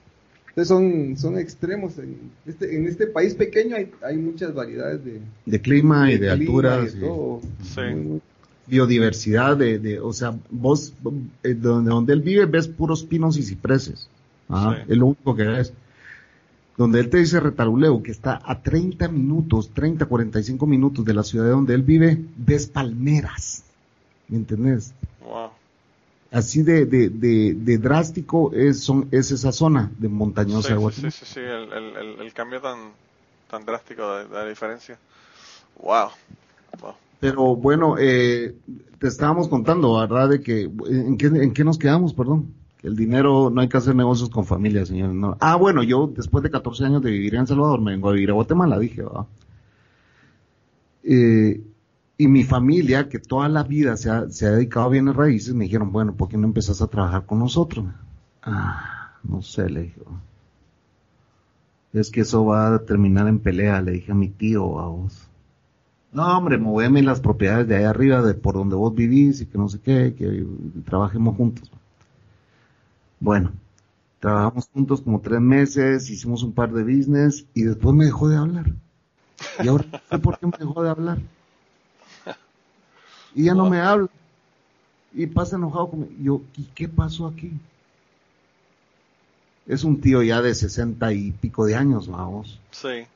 [0.49, 1.97] Entonces son, son extremos.
[1.97, 6.19] En este, en este país pequeño hay, hay muchas variedades de, De clima y de,
[6.19, 6.85] clima alturas.
[6.93, 7.41] y y de todo.
[7.63, 7.81] Sí.
[7.81, 8.21] Muy, muy-
[8.71, 10.93] biodiversidad, de, de, o sea, vos,
[11.43, 14.09] eh, donde, donde él vive, ves puros pinos y cipreses.
[14.49, 14.93] Ah, Sí.
[14.93, 15.73] Es lo único que ves.
[16.77, 21.23] Donde él te dice Retaluleu, que está a 30 minutos, 30, 45 minutos de la
[21.23, 23.65] ciudad donde él vive, ves palmeras.
[24.29, 24.95] ¿Me entendés?
[25.23, 25.51] Wow.
[26.31, 30.79] Así de, de, de, de drástico es, son, es esa zona de montañosa Sí, de
[30.79, 31.11] sí, Guatemala.
[31.11, 32.79] sí, sí, sí, el, el, el, el cambio tan,
[33.51, 34.97] tan drástico de, de la diferencia.
[35.83, 36.11] Wow.
[36.81, 36.95] wow.
[37.21, 38.57] Pero bueno, eh,
[38.99, 40.29] te estábamos contando, ¿verdad?
[40.31, 42.55] De que, ¿en qué, en qué nos quedamos, perdón?
[42.83, 45.15] El dinero, no hay que hacer negocios con familia, señores.
[45.15, 45.37] No.
[45.41, 48.13] Ah, bueno, yo después de 14 años de vivir en El Salvador, me vengo a
[48.13, 49.27] vivir a Guatemala, dije, ¿verdad?
[51.03, 51.63] Eh,
[52.19, 55.55] y mi familia, que toda la vida se ha, se ha dedicado a bienes raíces,
[55.55, 57.87] me dijeron, bueno, ¿por qué no empezás a trabajar con nosotros?
[58.43, 60.01] Ah, no sé, le dije.
[60.07, 60.21] "va.
[61.93, 65.30] Es que eso va a terminar en pelea, le dije a mi tío, a vos.
[66.13, 69.59] No, hombre, moveme las propiedades de ahí arriba, de por donde vos vivís y que
[69.59, 70.45] no sé qué, que
[70.85, 71.71] trabajemos juntos.
[73.21, 73.53] Bueno,
[74.19, 78.37] trabajamos juntos como tres meses, hicimos un par de business y después me dejó de
[78.37, 78.67] hablar.
[79.63, 81.19] Y ahora no sé por qué me dejó de hablar.
[83.35, 84.09] Y ya no me habla.
[85.13, 86.13] Y pasa enojado conmigo.
[86.21, 87.53] Yo, ¿y qué pasó aquí?
[89.67, 92.61] Es un tío ya de sesenta y pico de años, vamos.
[92.73, 93.07] Sí.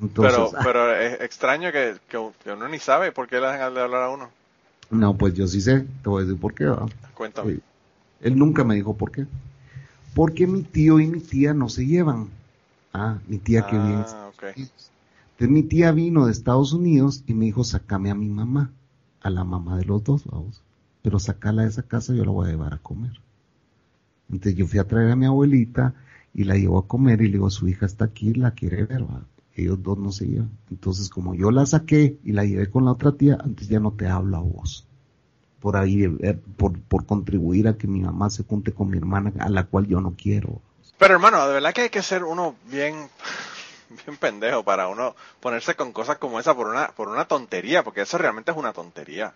[0.00, 3.48] Entonces, pero, ah, pero es extraño que, que, que uno ni sabe por qué le
[3.48, 4.30] dejan de hablar a uno.
[4.90, 6.64] no, pues yo sí sé, te voy a decir por qué.
[6.64, 6.86] ¿va?
[7.14, 7.54] Cuéntame.
[7.54, 7.60] Sí.
[8.22, 9.26] Él nunca me dijo por qué.
[10.14, 12.28] Porque mi tío y mi tía no se llevan.
[12.92, 14.04] Ah, mi tía que viene.
[14.06, 14.42] Ah, ok.
[14.46, 18.70] Entonces mi tía vino de Estados Unidos y me dijo, sacame a mi mamá,
[19.22, 20.60] a la mamá de los dos, vamos.
[21.02, 23.12] Pero sacala de esa casa, yo la voy a llevar a comer.
[24.30, 25.94] Entonces yo fui a traer a mi abuelita
[26.34, 29.04] y la llevo a comer y le digo, su hija está aquí, la quiere ver,
[29.62, 30.50] ellos dos no se llevan.
[30.70, 33.92] Entonces como yo la saqué y la llevé con la otra tía, antes ya no
[33.92, 34.86] te hablo a vos.
[35.60, 39.32] Por ahí, eh, por, por contribuir a que mi mamá se junte con mi hermana,
[39.38, 40.60] a la cual yo no quiero.
[40.98, 42.94] Pero hermano, de verdad que hay que ser uno bien,
[44.06, 48.02] bien pendejo para uno ponerse con cosas como esa por una, por una tontería, porque
[48.02, 49.32] eso realmente es una tontería.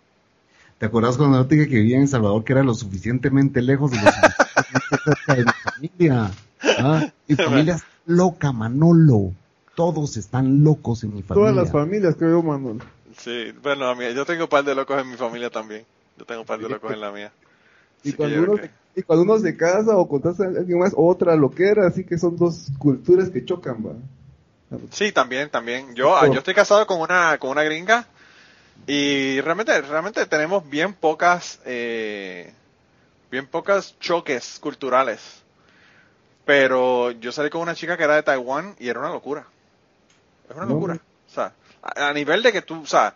[0.78, 3.92] ¿Te acuerdas cuando yo te dije que vivía en Salvador que era lo suficientemente lejos
[3.92, 6.30] y lo suficientemente cerca de mi familia?
[6.78, 7.06] ¿Ah?
[7.28, 9.32] Mi familia es loca, Manolo.
[9.74, 11.52] Todos están locos en mi familia.
[11.52, 12.80] Todas las familias, creo yo, Manuel.
[13.18, 15.84] Sí, bueno, a mí, yo tengo un par de locos en mi familia también.
[16.18, 17.32] Yo tengo un par de locos en la mía.
[18.02, 18.62] Y Así cuando, uno,
[18.94, 22.36] y cuando uno se casa o contás a alguien más, otra loquera, así que son
[22.36, 23.92] dos culturas que chocan, va.
[24.90, 25.94] Sí, también, también.
[25.94, 28.06] Yo, yo estoy casado con una, con una gringa
[28.86, 32.52] y realmente, realmente tenemos bien pocas, eh,
[33.30, 35.20] bien pocas choques culturales.
[36.44, 39.46] Pero yo salí con una chica que era de Taiwán y era una locura.
[40.48, 40.74] Es una No.
[40.74, 40.94] locura.
[40.94, 41.52] O sea,
[41.82, 43.14] a, a nivel de que tú, o sea,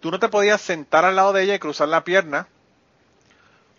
[0.00, 2.46] tú no te podías sentar al lado de ella y cruzar la pierna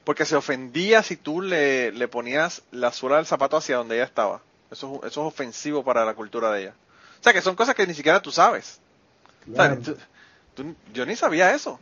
[0.04, 4.04] porque se ofendía si tú le, le ponías la suela del zapato hacia donde ella
[4.06, 4.42] estaba.
[4.72, 6.74] Eso, es- eso es ofensivo para la cultura de ella.
[7.20, 8.80] O sea, que son cosas que ni siquiera tú sabes.
[9.52, 9.82] O sea, Claro.
[9.82, 9.98] tú-
[10.56, 11.80] tú- yo ni sabía eso.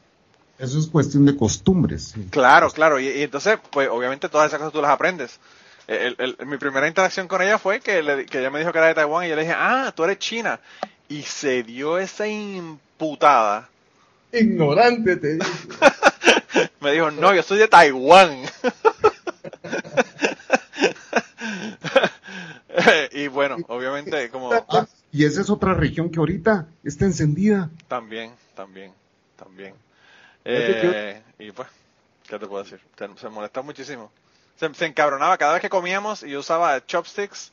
[0.57, 2.11] Eso es cuestión de costumbres.
[2.13, 2.27] sí.
[2.31, 2.99] Claro, claro.
[2.99, 5.39] Y, y entonces, pues obviamente todas esas cosas tú las aprendes.
[5.87, 8.77] El- el- mi primera interacción con ella fue que, le- que ella me dijo que
[8.77, 10.59] era de Taiwán y yo le dije, ah, tú eres china.
[11.09, 13.67] Y se dio esa imputada.
[14.31, 15.45] Ignorante, te digo.
[16.81, 18.37] Me dijo, no, yo soy de Taiwán.
[23.11, 27.69] y bueno, obviamente, como Ah, y esa es otra región que ahorita está encendida.
[27.87, 28.91] también, también,
[29.35, 29.73] también.
[30.45, 31.67] Eh, y pues,
[32.27, 32.79] ¿qué te puedo decir?
[32.97, 34.11] Se, se molesta muchísimo.
[34.57, 37.51] Se, se encabronaba cada vez que comíamos y yo usaba chopsticks,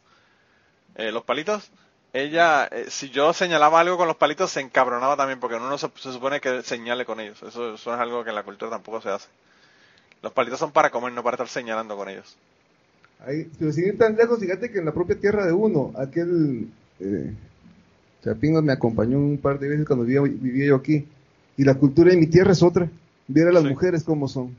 [0.97, 1.71] eh, los palitos.
[2.13, 5.79] Ella, eh, si yo señalaba algo con los palitos, se encabronaba también porque uno no
[5.79, 7.43] se, se supone que señale con ellos.
[7.43, 9.29] Eso, eso es algo que en la cultura tampoco se hace.
[10.23, 12.37] Los palitos son para comer, no para estar señalando con ellos.
[13.27, 16.69] Ahí, pero sin ir tan lejos, fíjate que en la propia tierra de uno, aquel
[17.01, 17.33] eh,
[18.25, 21.07] Chapingo me acompañó un par de veces cuando vivía, vivía yo aquí.
[21.57, 22.89] Y la cultura de mi tierra es otra.
[23.29, 23.69] Ver a las Sí.
[23.69, 24.57] mujeres cómo son.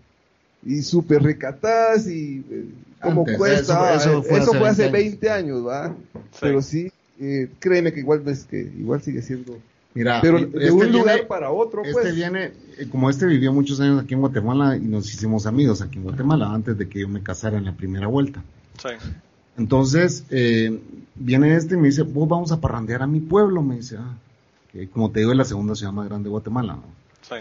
[0.63, 2.65] Y súper recatadas y eh,
[2.99, 3.95] Antes, cuesta.
[3.95, 5.89] eso- eso eh, fue hace fue hace 20 20 años, ¿va?
[6.13, 6.37] Sí.
[6.39, 9.57] Pero sí, eh, créeme que igual ves que igual sigue siendo.
[9.93, 12.15] Mira, Pero de este un viene- lugar para otro, Este pues.
[12.15, 15.97] viene, eh, como este vivió muchos años aquí en Guatemala y nos hicimos amigos aquí
[15.97, 18.41] en Guatemala antes de que yo me casara en la primera vuelta.
[18.81, 18.89] Sí.
[19.57, 20.79] Entonces, eh,
[21.15, 24.15] viene este y me dice, vos vamos a parrandear a mi pueblo, me dice, ah,
[24.71, 26.75] que como te digo es la segunda ciudad más grande de Guatemala.
[26.75, 26.83] ¿no?
[27.21, 27.35] Sí.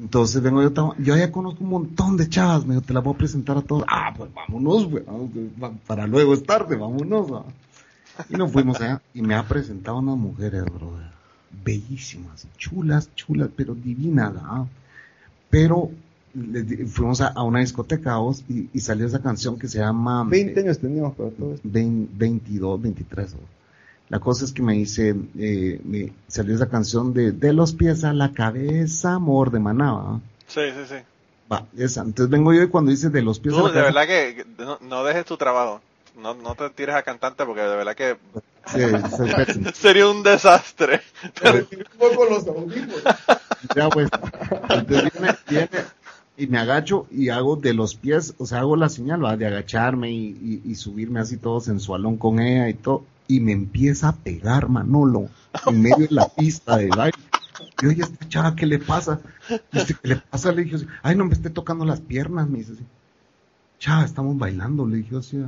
[0.00, 3.14] Entonces vengo yo, yo ya conozco un montón de chavas, me dijo, te las voy
[3.14, 3.84] a presentar a todas.
[3.88, 5.04] Ah, pues vámonos, güey,
[5.62, 7.30] va- para luego es tarde, vámonos.
[8.28, 11.10] Y nos fuimos allá y me ha presentado unas mujeres, brother,
[11.64, 14.64] bellísimas, chulas, chulas, pero divinas, ¿ah?
[15.50, 15.90] Pero
[16.34, 20.24] les fuimos a, a una discoteca vos, y, y salió esa canción que se llama...
[20.24, 21.68] 20 años teníamos para todo esto.
[21.68, 23.34] 20, 22, 23.
[23.34, 23.40] ¿no?
[24.10, 28.04] La cosa es que me dice, eh, me salió esa canción de De los pies
[28.04, 30.20] a la cabeza, amor de Manaba.
[30.48, 30.96] Sí, sí, sí.
[31.50, 32.02] Va, esa.
[32.02, 33.92] Entonces vengo yo y cuando dice De los pies a la de cabeza.
[33.94, 35.80] verdad que no, no dejes tu trabajo.
[36.20, 38.16] No, no te tires a cantante porque de verdad que
[38.66, 38.80] Sí,
[39.36, 39.70] pésimo.
[39.74, 41.00] sería un desastre.
[41.98, 43.02] Poco los audífonos.
[43.76, 44.08] Ya, pues.
[44.70, 45.68] Entonces viene, viene
[46.38, 49.36] y me agacho y hago de los pies, o sea, hago la señal, ¿va?
[49.36, 53.04] de agacharme y, y- y subirme así todo sensualón con ella y todo.
[53.30, 55.28] Y me empieza a pegar Manolo
[55.64, 57.16] en medio de la pista de baile.
[57.80, 59.20] Y oye, esta chava, ¿qué le pasa?
[59.72, 60.50] Dice, ¿qué le pasa?
[60.50, 62.84] Le dije, así, ay, no me esté tocando las piernas, me dice así.
[63.78, 65.44] Chava, estamos bailando, le dije así.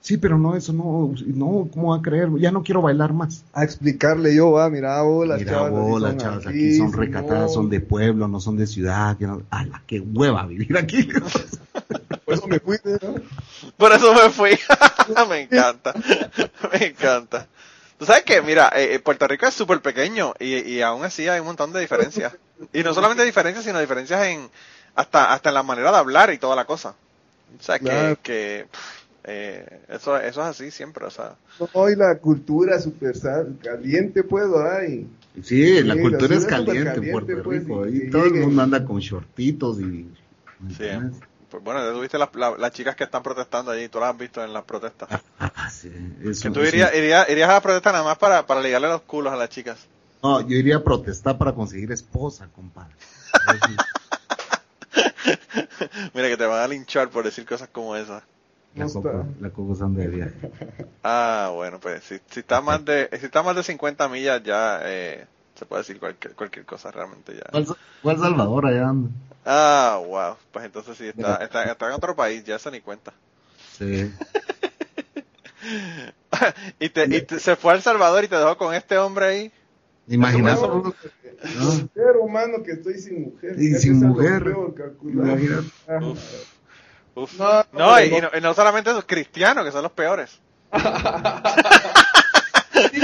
[0.00, 2.30] Sí, pero no, eso no, no, ¿cómo va a creer?
[2.38, 3.44] Ya no quiero bailar más.
[3.52, 5.72] A explicarle yo, va, mira vos, las Mira chavas.
[5.72, 7.48] son chavas así, aquí son recatadas, no.
[7.48, 9.16] son de pueblo, no son de ciudad.
[9.16, 11.08] Que no, ¡Hala, qué hueva vivir aquí!
[12.40, 13.14] Por eso me fui, ¿no?
[13.76, 14.58] Por eso me fui.
[15.28, 15.94] me encanta.
[16.72, 17.46] me encanta.
[17.98, 21.26] Tú sabes que, mira, eh, eh, Puerto Rico es súper pequeño y, y aún así
[21.28, 22.36] hay un montón de diferencias.
[22.72, 24.48] Y no solamente diferencias, sino diferencias en
[24.94, 26.94] hasta hasta en la manera de hablar y toda la cosa.
[27.58, 28.18] O sea, Claro.
[28.22, 28.66] que,
[29.24, 31.34] eh, eso, eso es así siempre, o sea.
[31.74, 34.82] No, y la cultura súper sal- caliente, pues, ¿verdad?
[34.84, 35.06] Y
[35.42, 37.86] Sí, la Sí, cultura la es caliente en Puerto pues, Rico.
[37.86, 40.08] y todo el mundo anda con shortitos y...
[40.60, 40.84] ¿me Sí.
[41.50, 44.18] Pues bueno, ya tuviste las, la- las chicas que están protestando allí, tú las has
[44.18, 45.08] visto en las protestas.
[45.40, 45.90] Ah, sí,
[46.24, 49.02] eso- Que tú irías, irías, irías a la protesta nada más para, para ligarle los
[49.02, 49.78] culos a las chicas.
[50.22, 52.94] No, yo iría a protestar para conseguir esposa, compadre.
[56.14, 58.22] Mira que te van a linchar por decir cosas como esas.
[58.74, 60.50] La coco, la coco son de viaje.
[61.02, 64.80] Ah, bueno, pues si, si está más de si está más de 50 millas ya
[64.84, 67.44] eh, se puede decir cualquier, cualquier cosa realmente ya.
[67.50, 67.66] ¿Cuál,
[68.02, 69.10] cuál Salvador allá anda?
[69.50, 70.36] Ah, wow.
[70.52, 73.14] Pues entonces sí está, está, está en otro país, ya se ni cuenta.
[73.78, 74.12] Sí.
[76.78, 79.24] y te, y te- se fue a El Salvador y te dejó con este hombre
[79.26, 79.52] ahí.
[80.06, 80.92] Imaginas No,
[81.94, 83.54] Pero, mano, que estoy sin mujer.
[83.58, 84.44] Y Ya sin mujer.
[84.44, 84.74] peor.
[85.02, 85.68] Imagínate.
[87.14, 87.38] Uf.
[87.38, 88.04] No, no.
[88.04, 90.38] y no, y no solamente esos cristianos, que son los peores.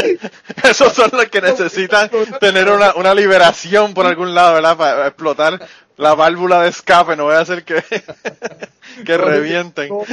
[0.63, 4.77] Esos son los que necesitan tener una, una liberación por algún lado, ¿verdad?
[4.77, 7.83] Para explotar la válvula de escape, no voy a hacer que,
[9.05, 9.89] que revienten.
[9.89, 10.05] No,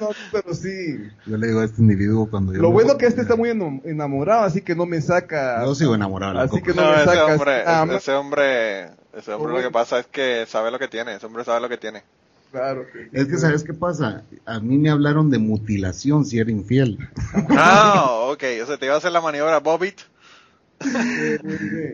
[0.00, 0.98] no, pero sí.
[1.26, 2.60] Yo le digo a este individuo cuando yo...
[2.60, 5.64] Lo bueno que este está muy enamorado, así que no me saca.
[5.64, 6.38] Yo sigo enamorado.
[6.38, 7.62] Así que no No, me ese sacas hombre,
[7.96, 11.44] ese hombre, ese hombre lo que pasa es que sabe lo que tiene, ese hombre
[11.44, 12.02] sabe lo que tiene.
[12.52, 12.86] Claro.
[13.12, 14.24] Es que, ¿sabes qué pasa?
[14.44, 16.98] A mí me hablaron de mutilación si era infiel.
[17.48, 19.94] Ah, ok, o sea, te iba a hacer la maniobra bien.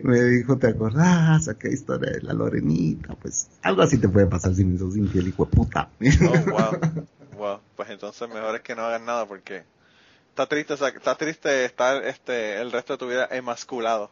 [0.02, 1.48] Me dijo, ¿te acordás?
[1.48, 3.14] Aquella historia de la Lorenita.
[3.14, 5.90] Pues algo así te puede pasar si me sos infiel, hijo de puta.
[6.00, 7.06] Oh, wow.
[7.36, 9.62] Wow, pues entonces mejor es que no hagas nada porque
[10.30, 14.10] está triste, o sea, está triste estar este el resto de tu vida emasculado.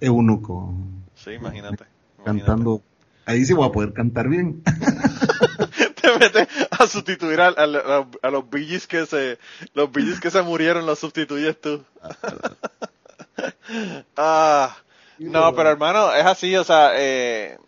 [0.00, 0.72] Eunuco.
[1.16, 1.84] Sí, imagínate.
[2.18, 2.80] imagínate.
[3.26, 4.62] Ahí sí voy a poder cantar bien.
[6.00, 9.38] Te metes a sustituir a, a los billis que se
[9.74, 11.84] los billis que se murieron los sustituyes tú.
[14.16, 14.76] ah,
[15.18, 17.58] no, pero hermano, es así, o sea, eh,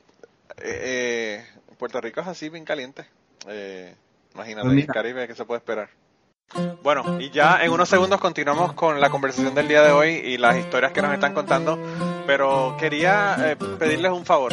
[0.63, 1.45] eh,
[1.79, 3.07] Puerto Rico es así bien caliente.
[3.49, 3.95] Eh,
[4.35, 4.95] imagínate, Pues mira.
[4.95, 5.89] Caribe, ¿qué se puede esperar?
[6.83, 10.37] Bueno, y ya en unos segundos continuamos con la conversación del día de hoy y
[10.37, 11.79] las historias que nos están contando,
[12.27, 14.53] pero quería eh, pedirles un favor.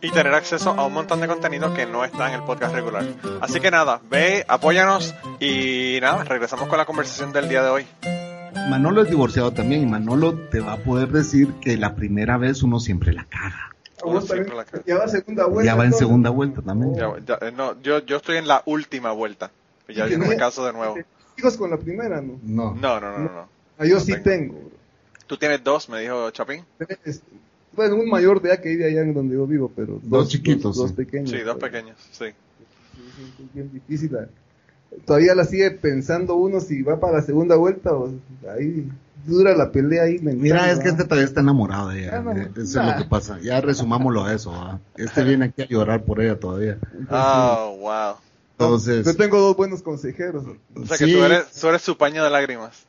[0.00, 3.04] y tener acceso a un montón de contenido que no está en el podcast regular.
[3.40, 7.86] Así que nada, ve, apóyanos y nada, regresamos con la conversación del día de hoy.
[8.68, 12.62] Manolo es divorciado también y Manolo te va a poder decir que la primera vez
[12.62, 13.74] uno siempre la caga.
[14.20, 15.72] Siempre la ya va segunda vuelta.
[15.72, 16.94] ya va en segunda vuelta también.
[16.94, 19.50] Ya- ya- eh, no, yo, yo estoy en la última vuelta.
[19.88, 20.96] Ya ¿Y yo no me caso de nuevo.
[21.36, 22.38] Hijos con la primera, ¿no?
[22.42, 22.74] No.
[22.74, 23.24] No, no, no, no.
[23.32, 23.48] no.
[23.78, 24.54] Ah, yo No sí tengo.
[24.54, 24.70] tengo.
[25.26, 26.64] Tú tienes dos, me dijo Chapín.
[26.78, 27.22] Tres.
[27.78, 30.76] Bueno, un mayor de edad que vive allá en donde yo vivo, pero Dos chiquitos,
[30.76, 30.96] Dos, sí.
[30.96, 31.30] pequeños.
[31.30, 32.26] Sí, dos pero- pequeños, sí.
[32.26, 34.12] Sí, bien difícil.
[34.12, 34.28] la-
[35.04, 38.10] Todavía la sigue pensando uno si va para la segunda vuelta o
[38.56, 38.88] ahí
[39.26, 40.18] dura la pelea ahí.
[40.18, 42.16] mental, Mira, es que este todavía está enamorado de ella.
[42.18, 43.38] Ah, no, Eso es lo que pasa.
[43.40, 44.80] Ya resumámoslo a eso.
[44.96, 46.78] Este viene aquí a llorar por ella todavía.
[47.10, 48.14] Oh, wow.
[48.52, 50.44] Entonces, Yo tengo dos buenos consejeros.
[50.74, 51.12] O sea que Sí.
[51.12, 52.84] tú eres, tú eres su paño de lágrimas.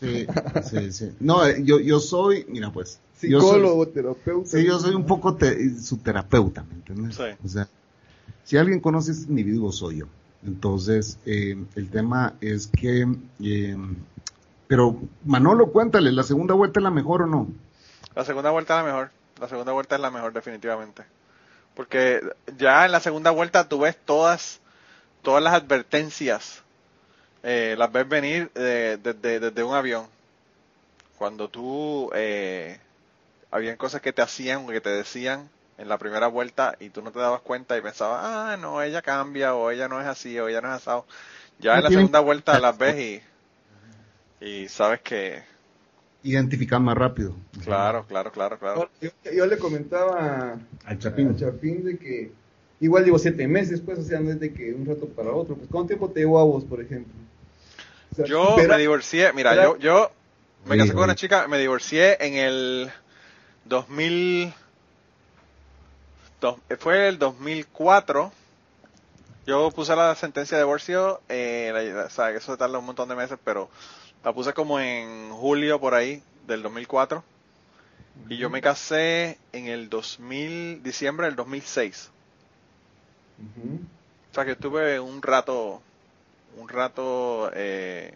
[0.00, 0.26] sí,
[0.68, 1.12] sí, sí.
[1.20, 2.98] No, eh, yo, yo soy, mira pues,
[3.30, 4.48] yo soy, Psicólogo, terapeuta.
[4.50, 7.16] sí, yo soy un poco te- su terapeuta, ¿me entiendes?
[7.16, 7.22] Sí.
[7.44, 7.68] O sea,
[8.44, 10.06] si alguien conoce a este individuo, soy yo.
[10.44, 13.06] Entonces, eh, el tema es que,
[13.42, 13.76] eh,
[14.66, 17.46] pero Manolo, cuéntale, ¿la segunda vuelta es la mejor o no?
[18.14, 19.10] La segunda vuelta es la mejor.
[19.40, 21.04] La segunda vuelta es la mejor, definitivamente.
[21.74, 22.20] Porque
[22.58, 24.60] ya en la segunda vuelta tú ves todas,
[25.22, 26.62] todas las advertencias.
[27.44, 30.06] eh, las ves venir eh, desde, desde un avión.
[31.18, 32.78] Cuando tú, eh,
[33.52, 37.02] habían cosas que te hacían o que te decían en la primera vuelta y tú
[37.02, 40.38] no te dabas cuenta y pensabas, ah, no, ella cambia o ella no es así
[40.40, 41.06] o ella no es asado.
[41.60, 43.22] Ya No en la segunda vuelta las ves
[44.40, 45.42] y, y sabes que,
[46.24, 47.34] Identificar más rápido.
[47.64, 48.88] claro, claro, claro, claro.
[49.00, 51.30] Yo, yo le comentaba Al Chapín.
[51.30, 52.30] a Chapín de que
[52.80, 55.56] igual llevo siete meses, pues, o sea, no es de que un rato para otro.
[55.56, 57.12] Pues, ¿cuánto tiempo te llevó a vos, por ejemplo?
[58.12, 60.10] O sea, Yo verá- me divorcié, mira, verá- yo, yo
[60.66, 62.92] me casé con una chica, me divorcié en el
[63.64, 64.52] 2000,
[66.40, 68.32] dos- fue el 2004.
[69.46, 73.08] Yo puse la sentencia de divorcio, eh, la- o sea, que eso tarda un montón
[73.08, 73.68] de meses, pero
[74.22, 77.24] la puse como en julio por ahí del 2004.
[78.28, 82.10] Y yo me casé en el 2000, diciembre del 2006.
[83.38, 83.80] Ujú.
[84.30, 85.82] O sea, que estuve un rato,
[86.56, 88.14] un rato, eh,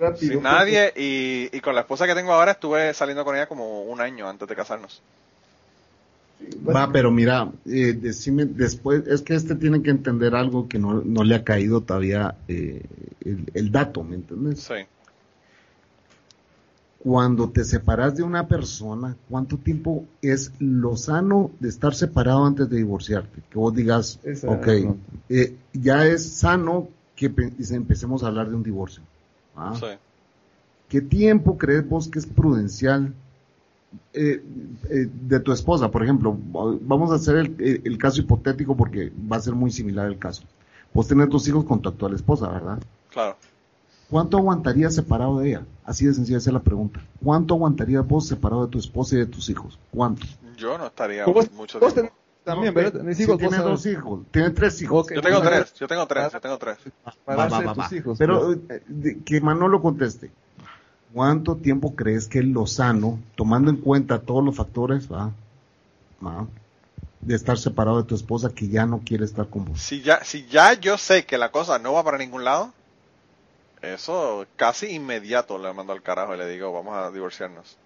[0.00, 0.32] Rápido.
[0.32, 3.82] sin nadie y, y con la esposa que tengo ahora estuve saliendo con ella como
[3.82, 5.02] un año antes de casarnos.
[6.66, 11.02] Va, pero mira, eh, decime después, es que este tiene que entender algo que no,
[11.02, 12.82] no le ha caído todavía eh,
[13.20, 14.60] el, el dato, ¿me entiendes?
[14.60, 14.74] Sí.
[16.98, 22.68] Cuando te separas de una persona, ¿cuánto tiempo es lo sano de estar separado antes
[22.68, 23.40] de divorciarte?
[23.50, 24.96] Que vos digas, Esa- ok, no.
[25.30, 29.02] eh, ya es sano que pe- empecemos a hablar de un divorcio.
[29.60, 29.74] ¿Ah?
[29.78, 29.86] Sí.
[30.88, 33.14] ¿Qué tiempo crees vos que es prudencial
[34.12, 34.42] eh,
[34.88, 36.36] eh, de tu esposa, por ejemplo,
[36.82, 40.18] vamos a hacer el, eh, el caso hipotético porque va a ser muy similar el
[40.18, 40.42] caso.
[40.92, 42.78] Vos tenés dos hijos con tu actual esposa, ¿verdad?
[43.10, 43.36] Claro.
[44.08, 45.66] ¿Cuánto aguantarías separado de ella?
[45.84, 47.00] Así de sencilla es la pregunta.
[47.22, 49.78] ¿Cuánto aguantarías vos separado de tu esposa y de tus hijos?
[49.92, 50.26] ¿Cuánto?
[50.56, 52.12] Yo no estaría mucho tiempo.
[52.44, 52.74] También,
[53.18, 55.06] hijos, tiene dos hijos, tiene tres hijos.
[55.14, 56.78] Yo tengo tres, yo tengo tres, yo tengo tres.
[57.24, 57.96] Para Va, va, tus va.
[57.96, 58.82] hijos, Pero pues.
[59.04, 60.30] eh, que Manolo conteste.
[61.12, 65.32] ¿Cuánto tiempo crees que lo sano, tomando en cuenta todos los factores, va,
[66.24, 66.46] va,
[67.20, 69.80] de estar separado de tu esposa que ya no quiere estar con vos?
[69.80, 72.72] Si ya, si ya yo sé que la cosa no va para ningún lado,
[73.82, 77.76] eso casi inmediato le mando al carajo y le digo, vamos a divorciarnos.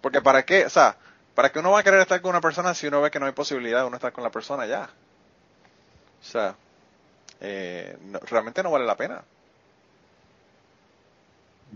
[0.00, 0.96] Porque para qué, o sea,
[1.34, 3.26] para qué uno va a querer estar con una persona si uno ve que no
[3.26, 4.88] hay posibilidad de uno estar con la persona ya.
[6.22, 6.54] O sea,
[7.40, 9.22] eh, no- realmente no vale la pena.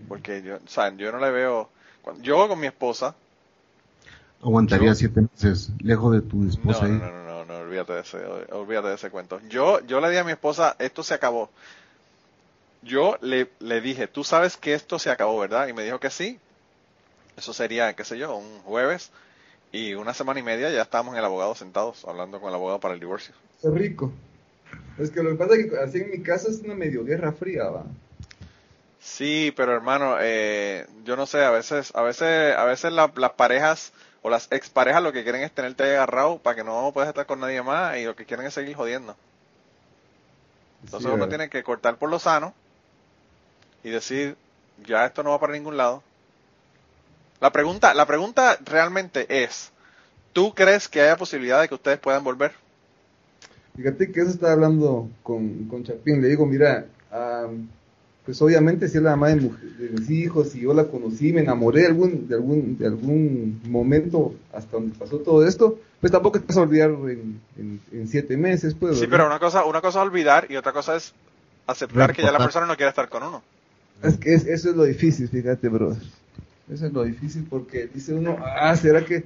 [0.08, 1.68] Porque yo, o sea, yo no le veo,
[2.02, 3.14] cuando, yo con mi esposa,
[4.42, 8.00] Aguantaría Yo- siete meses lejos de tu esposa no, no, no, no, no, olvídate de
[8.00, 9.40] ese, olvídate de ese cuento.
[9.48, 11.50] Yo, yo le dije a mi esposa, esto se acabó.
[12.82, 15.66] Yo le, le dije, tú sabes que esto se acabó, ¿verdad?
[15.66, 16.38] Y me dijo que sí.
[17.36, 19.10] Eso sería, qué sé yo, un jueves.
[19.72, 22.80] Y una semana y media ya estábamos en el abogado sentados, hablando con el abogado
[22.80, 23.34] para el divorcio.
[23.62, 24.12] Es rico.
[24.98, 27.32] Es que lo que pasa es que así en mi caso es una medio guerra
[27.32, 27.84] fría, va.
[29.00, 33.32] Sí, pero hermano, eh, yo no sé, a veces, a veces, a veces la- las
[33.32, 33.92] parejas
[34.22, 37.40] o las exparejas lo que quieren es tenerte agarrado para que no puedas estar con
[37.40, 39.16] nadie más y lo que quieren es seguir jodiendo.
[40.82, 41.28] Entonces Sí, uno ¿verdad?
[41.28, 42.52] tiene que cortar por lo sano
[43.82, 44.36] y decir,
[44.76, 46.04] ya esto no va para ningún lado.
[47.40, 49.70] La pregunta, la pregunta realmente es,
[50.32, 52.52] ¿tú crees que haya posibilidad de que ustedes puedan volver?
[53.76, 56.20] Fíjate que eso estaba hablando con, con Chapín.
[56.20, 57.68] Le digo, mira, am,
[58.26, 61.32] pues obviamente si es la mamá de, mujer- de mis hijos y yo la conocí,
[61.32, 66.10] me enamoré de algún, de algún, de algún momento hasta donde pasó todo esto, pues
[66.12, 68.98] tampoco te vas a olvidar en, en- en siete meses, pues.
[68.98, 71.14] Sí, pero una cosa, una cosa es olvidar y otra cosa es
[71.68, 73.42] aceptar que ya la persona no quiere estar con uno.
[74.02, 76.02] Es que es- eso es lo difícil, fíjate, brother.
[76.72, 79.24] Eso es lo difícil porque dice uno, ah, ¿será que...?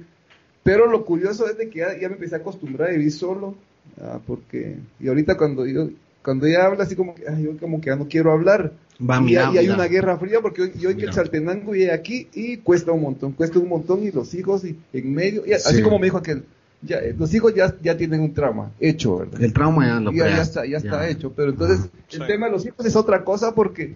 [0.63, 3.55] Pero lo curioso es de que ya, ya me empecé a acostumbrar a vivir solo,
[4.01, 4.77] ah, porque...
[4.99, 5.89] Y ahorita cuando yo,
[6.23, 8.71] cuando ella habla así como que, ay, yo como que ya no quiero hablar.
[9.01, 11.13] Va, y, mira, y hay una guerra fría porque yo hoy que el.
[11.13, 15.13] Saltenango llegue aquí y cuesta un montón, cuesta un montón y los hijos y en
[15.13, 15.81] medio, y así Sí.
[15.81, 16.43] como me dijo aquel,
[16.81, 19.41] ya, eh, los hijos ya, ya tienen un trauma hecho, ¿verdad?
[19.41, 21.33] El trauma ya lo ya, ya está, ya está hecho.
[21.35, 23.95] Pero entonces, el tema de los hijos es otra cosa porque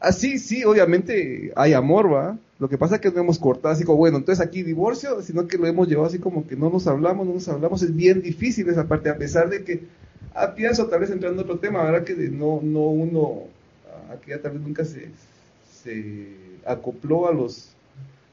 [0.00, 2.38] así sí, obviamente hay amor, ¿va?
[2.58, 5.46] Lo que pasa es que no hemos cortado así como, bueno, entonces aquí divorcio, sino
[5.46, 7.82] que lo hemos llevado así como que no nos hablamos, no nos hablamos.
[7.82, 9.82] Es bien difícil esa parte, a pesar de que,
[10.34, 12.04] ah, pienso tal vez entrando en otro tema, ¿verdad?
[12.04, 13.44] Que de no, no uno,
[13.86, 15.10] ah, aquí ya tal vez nunca se,
[15.82, 16.28] se
[16.66, 17.70] acopló a los...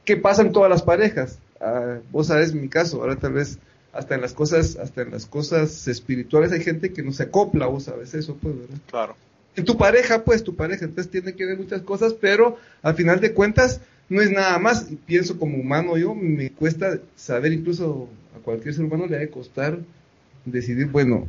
[0.06, 1.38] ¿Qué pasa en todas las parejas?
[1.62, 3.60] Ah, vos sabes mi caso, ahora tal vez
[3.94, 7.68] hasta en las cosas, hasta en las cosas espirituales hay gente que no se acopla,
[7.68, 8.78] vos sabes eso, pues, ¿verdad?
[8.90, 9.16] Claro.
[9.56, 13.22] En tu pareja, pues, tu pareja, entonces tiene que ver muchas cosas, pero al final
[13.22, 18.10] de cuentas no es nada más, y pienso como humano yo, me cuesta saber, incluso
[18.36, 19.80] a cualquier ser humano le ha de costar
[20.46, 21.26] decidir, bueno,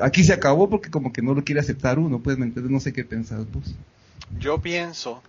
[0.00, 2.70] aquí se acabó porque como que no lo quiere aceptar uno, pues, ¿me entiendes?
[2.70, 3.74] No sé qué pensás vos.
[4.38, 5.22] Yo pienso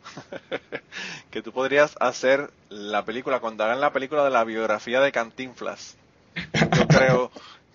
[1.32, 5.96] que tú podrías hacer la película, cuando hagan la película de la biografía de Cantinflas,
[6.54, 7.32] yo creo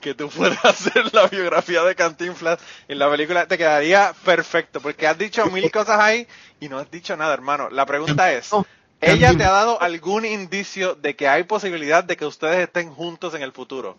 [0.08, 5.06] que tú puedes hacer la biografía de Cantinflas en la película, te quedaría perfecto, porque
[5.06, 6.26] has dicho mil cosas ahí
[6.60, 7.68] y no has dicho nada, hermano.
[7.70, 8.66] La pregunta es, No,
[9.00, 13.34] ¿ella te ha dado algún indicio de que hay posibilidad de que ustedes estén juntos
[13.34, 13.98] en el futuro?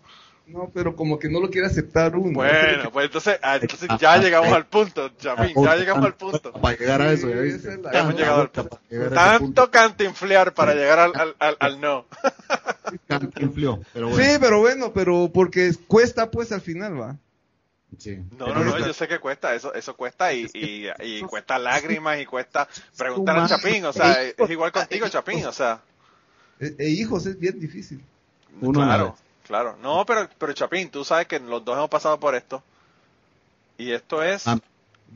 [0.50, 2.32] No, pero como que no lo quiere aceptar uno.
[2.32, 6.52] Bueno, pues entonces, ah, entonces ya llegamos al punto, Chapín, ya llegamos al punto.
[6.52, 7.80] Para llegar a eso, ya viste.
[7.92, 8.80] Ya hemos llegado al punto.
[8.90, 9.14] a.
[9.14, 12.06] Tanto cantinflear para llegar al, al, al, al no.
[13.06, 14.24] Cantinfló, pero bueno.
[14.24, 17.16] Sí, pero bueno, pero porque cuesta pues al final, va.
[17.98, 18.18] Sí.
[18.38, 22.20] No, no, no, yo sé que cuesta, eso, eso cuesta y, y, y cuesta lágrimas
[22.20, 25.80] y cuesta preguntar al Chapín, o sea, es igual contigo, Chapín, o sea,
[26.60, 28.00] E, e hijos es bien difícil.
[28.60, 29.16] Uno a la claro.
[29.50, 29.76] Claro.
[29.82, 32.62] No, pero, pero Chapín, tú sabes que los dos hemos pasado por esto
[33.76, 34.56] y esto es, Ah,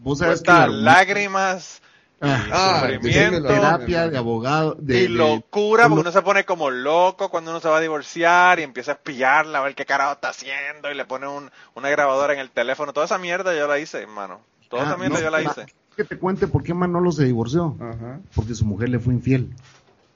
[0.02, 1.80] Vos sabes que cuesta la- lágrimas
[2.20, 6.68] y Ah, sufrimiento terapia de abogado de, y de- locura, porque uno- se pone como
[6.70, 10.14] loco cuando uno se va a divorciar y empieza a espillarla, a ver qué carajo
[10.14, 12.92] está haciendo y le pone un, una grabadora en el teléfono.
[12.92, 14.40] Toda esa mierda yo la hice, hermano.
[14.68, 15.66] Toda Ah, esa mierda no, yo la hice.
[15.96, 17.76] que te cuente por qué Manolo se divorció.
[17.78, 19.50] Ajá, Porque su mujer le fue infiel.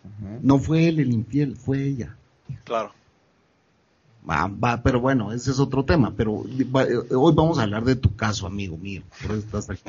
[0.03, 0.39] ajá.
[0.43, 2.17] No fue él el infiel, fue ella.
[2.65, 2.93] Claro.
[4.29, 6.13] Va, va, pero bueno, ese es otro tema.
[6.17, 6.43] Pero
[6.75, 9.03] va- eh, hoy vamos a hablar de tu caso, amigo mío.
[9.23, 9.83] Por eso estás aquí.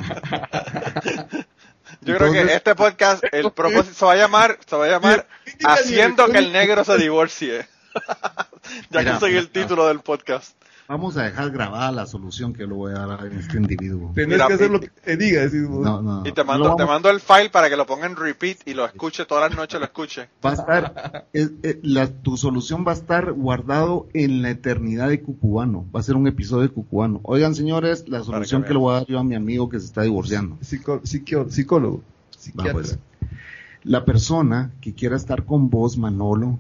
[2.01, 5.27] Yo creo que este podcast, el propósito se va a llamar, se va a llamar
[5.65, 7.67] Haciendo que el negro se divorcie.
[8.91, 10.55] ya conseguí el título del podcast.
[10.89, 14.11] Vamos a dejar grabada la solución que le voy a dar a este individuo.
[14.15, 15.85] Tenés Mira, que hacer y- lo que te diga, decís vos.
[15.85, 18.57] No, no, Y te mando, te mando el file para que lo ponga en repeat
[18.67, 20.29] y lo escuche todas las noches, lo escuche.
[20.43, 25.09] Va a estar, es- eh, la- tu solución va a estar guardado en la eternidad
[25.09, 25.85] de Cucubano.
[25.95, 27.19] Va a ser un episodio de Cucubano.
[27.21, 29.79] Oigan, señores, la solución que que le voy a dar yo a mi amigo que
[29.79, 30.57] se está divorciando.
[30.61, 31.97] Psico- psicólogo.
[31.99, 32.03] Va,
[32.35, 32.73] Psiquiatra.
[32.73, 32.97] pues.
[33.83, 36.57] La persona que quiera estar con vos, Manolo,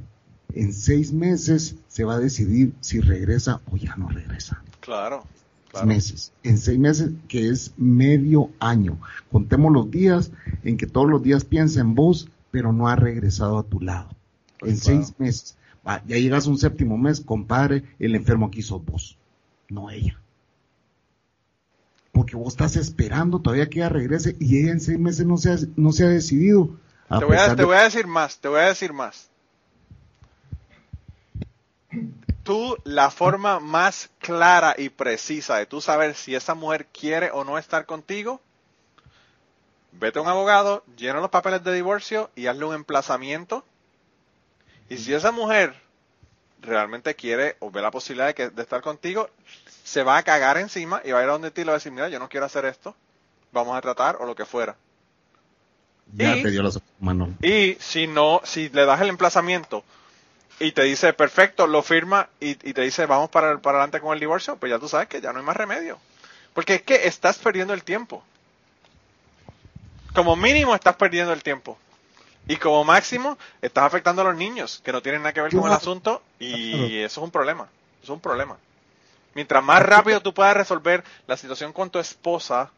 [0.53, 4.61] en seis meses se va a decidir si regresa o ya no regresa.
[4.79, 5.23] Claro.
[5.71, 5.85] Claro.
[5.85, 6.31] meses.
[6.41, 8.99] En seis meses, que es medio año.
[9.31, 10.31] Contemos los días
[10.63, 14.09] en que todos los días piensa en vos, pero no ha regresado a tu lado.
[14.59, 14.97] Pues en claro.
[15.05, 15.55] seis meses.
[15.87, 19.17] Va, ya llegas a un séptimo mes, compadre, el enfermo aquí sos vos,
[19.69, 20.19] no ella.
[22.11, 25.51] Porque vos estás esperando todavía que ella regrese y ella en seis meses no se
[25.51, 26.71] ha, no se ha decidido.
[27.07, 28.91] A Te voy, a, pesar te de- voy a decir más, te voy a decir
[28.91, 29.28] más.
[32.43, 37.43] Tú, la forma más clara y precisa de tú saber si esa mujer quiere o
[37.43, 38.41] no estar contigo,
[39.91, 43.63] vete a un abogado, llena los papeles de divorcio y hazle un emplazamiento.
[44.89, 45.75] Y si esa mujer
[46.61, 49.29] realmente quiere o ve la posibilidad de, que- de estar contigo,
[49.83, 51.75] se va a cagar encima y va a ir a donde ti y le va
[51.75, 52.95] a decir, mira, yo no quiero hacer esto,
[53.51, 54.75] vamos a tratar o lo que fuera.
[56.13, 57.33] Ya y- te dio la Manolo.
[57.41, 59.83] Y si no, si le das el emplazamiento
[60.59, 64.13] y te dice perfecto, lo firma y, y te dice vamos para, para adelante con
[64.13, 65.99] el divorcio, pues ya tú sabes que ya no hay más remedio.
[66.53, 68.23] Porque es que estás perdiendo el tiempo.
[70.13, 71.77] Como mínimo estás perdiendo el tiempo.
[72.47, 75.67] Y como máximo estás afectando a los niños, que no tienen nada que ver con
[75.67, 77.65] el asunto, y eso es un problema.
[78.01, 78.57] Eso es un problema.
[79.35, 82.71] Mientras más rápido tú puedas resolver la situación con tu esposa,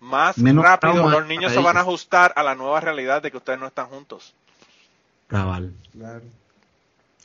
[0.00, 3.36] más Menos rápido los niños se van a ajustar a la nueva realidad de que
[3.36, 4.34] ustedes no están juntos.
[5.28, 6.22] Cabal, Claro.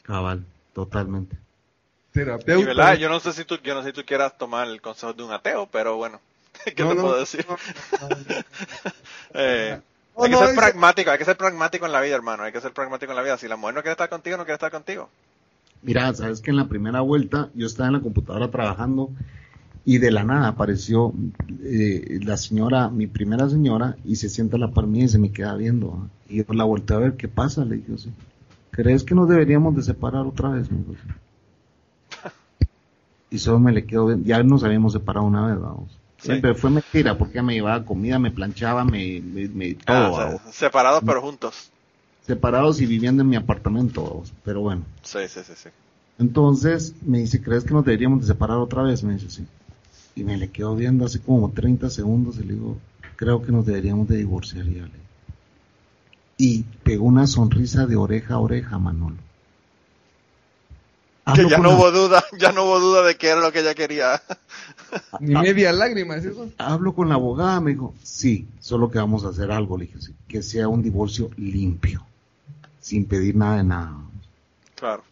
[0.08, 1.38] Cabal, totalmente.
[2.12, 2.62] Terapeuta.
[2.62, 4.82] Y verdad, yo no sé si tú, yo no sé si tú quieras tomar el
[4.82, 6.20] consejo de un ateo, pero bueno,
[6.76, 7.46] ¿qué No, te no, puedo decir?
[8.02, 8.08] no,
[9.34, 9.80] Eh,
[10.18, 12.52] No, hay que no, ser pragmático, hay que ser pragmático en la vida, hermano, hay
[12.52, 13.38] que ser pragmático en la vida.
[13.38, 15.10] Si la mujer no quiere estar contigo, no quiere estar contigo.
[15.82, 19.12] Mira, sabes que en la primera vuelta yo estaba en la computadora trabajando
[19.86, 21.14] y de la nada apareció
[21.64, 25.20] eh, la señora, mi primera señora, y se sienta a la par mía y se
[25.20, 26.10] me queda viendo.
[26.30, 27.66] Y yo la volteé a ver, ¿qué pasa?
[27.66, 28.14] Le dije así.
[28.78, 30.68] ¿Crees que nos deberíamos de separar otra vez?
[30.70, 30.98] Así.
[33.30, 34.16] Y solo me le quedo.
[34.24, 35.92] Ya nos habíamos separado una vez, vamos.
[36.18, 36.28] Sí.
[36.28, 40.16] Siempre fue mentira, porque me llevaba comida, me planchaba, me, me, me- todo, Ah, o
[40.16, 40.42] sea, vamos.
[40.56, 41.70] separados pero juntos.
[42.26, 44.34] separados y viviendo en mi apartamento, vamos.
[44.46, 44.84] pero bueno.
[45.04, 45.70] Sí, sí, sí, sí.
[46.20, 49.04] Entonces me dice, ¿crees que nos deberíamos de separar otra vez?
[49.04, 49.46] Me dice, sí.
[50.16, 52.78] Y me le quedo viendo así como 30 segundos y le digo,
[53.18, 54.66] creo que nos deberíamos de divorciar.
[54.68, 55.07] Y, ya le-
[56.38, 59.16] y pegó una sonrisa de oreja a oreja, Manolo.
[61.36, 63.60] Que ya no la- hubo duda, ya no hubo duda de que era lo que
[63.60, 64.22] ella quería.
[65.20, 66.50] Ni media lágrima, ¿es eso?
[66.58, 70.00] Hablo con la abogada, me dijo, sí, solo que vamos a hacer algo, le dije,
[70.00, 72.06] sí, que sea un divorcio limpio,
[72.80, 73.94] sin pedir nada de nada.
[74.76, 75.04] Claro.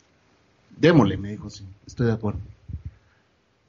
[0.77, 2.39] Démosle, me dijo, sí, estoy de acuerdo.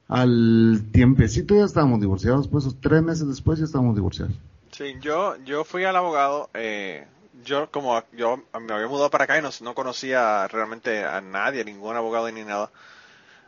[0.08, 4.34] Al tiempecito ya estábamos divorciados, pues tres meses después ya estábamos divorciados.
[4.70, 7.06] Sí, yo, yo fui al abogado, eh,
[7.44, 11.64] yo como yo me había mudado para acá y no, no conocía realmente a nadie,
[11.64, 12.70] ningún abogado ni nada.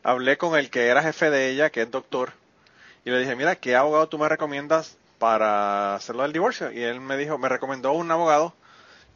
[0.02, 2.32] Hablé con el que era jefe de ella, que es doctor,
[3.04, 6.70] y le dije, mira, ¿qué abogado tú me recomiendas para hacerlo del divorcio?
[6.72, 8.54] Y él me dijo, me recomendó un abogado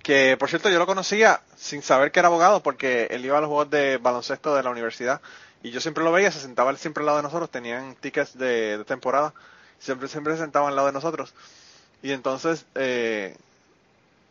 [0.02, 3.40] que, por cierto, yo lo conocía sin saber que era abogado, porque él iba a
[3.40, 5.20] los juegos de baloncesto de la universidad,
[5.62, 8.78] y yo siempre lo veía, se sentaba siempre al lado de nosotros, tenían tickets de,
[8.78, 9.32] de temporada,
[9.78, 11.34] siempre, siempre se sentaba al lado de nosotros.
[12.02, 13.36] Y entonces, eh,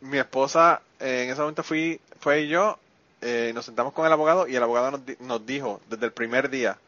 [0.02, 2.78] mi esposa, eh, en ese momento fui, fue yo,
[3.22, 6.12] eh, nos sentamos con el abogado y el abogado nos, di- nos dijo desde el
[6.12, 6.78] primer día,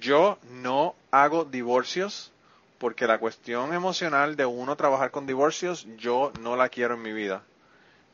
[0.00, 2.32] yo no hago divorcios
[2.78, 7.12] porque la cuestión emocional de uno trabajar con divorcios, yo no la quiero en mi
[7.12, 7.42] vida.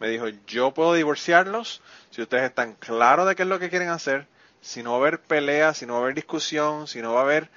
[0.01, 3.89] Me dijo, yo puedo divorciarlos si ustedes están claros de qué es lo que quieren
[3.91, 4.27] hacer,
[4.61, 7.21] si no va a haber pelea, si no va a haber discusión, si no va
[7.21, 7.51] a haber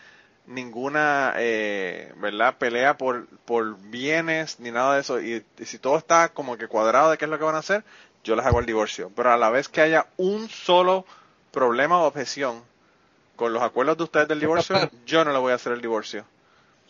[0.50, 5.22] ninguna eh, verdad pelea por por bienes ni nada de eso.
[5.22, 7.60] Y, y si todo está como que cuadrado de qué es lo que van a
[7.60, 7.84] hacer
[8.24, 9.12] yo les hago el divorcio.
[9.16, 11.06] Pero a la vez que haya un solo
[11.52, 12.62] problema o objeción
[13.38, 14.76] con los acuerdos de ustedes del divorcio
[15.06, 16.26] yo no le voy a hacer el divorcio.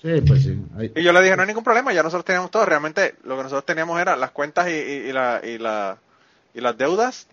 [0.02, 0.58] Sí, pues sí.
[0.96, 2.66] Y yo le dije no hay ningún problema ya nosotros teníamos todo.
[2.66, 5.98] Realmente lo que nosotros teníamos era las cuentas y, y- y la, y, la,
[6.54, 7.28] y las deudas.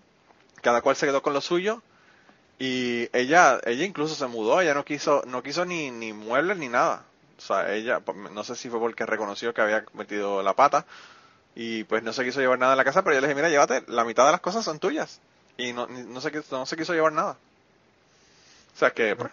[0.63, 1.81] Cada cual se quedó con lo suyo
[2.59, 6.69] Y ella, ella incluso se mudó, ella no quiso, no quiso ni, ni muebles ni
[6.69, 7.05] nada.
[7.39, 10.87] O sea, ella, pues, no sé si fue porque reconoció que había metido la pata
[11.55, 13.51] y pues no se quiso llevar nada de la casa, pero yo le dije, mira,
[13.51, 15.21] llévate, la mitad de las cosas son tuyas.
[15.59, 17.37] Y no, ni- no, se, quiso- no se quiso llevar nada.
[18.75, 19.31] O sea que, pues,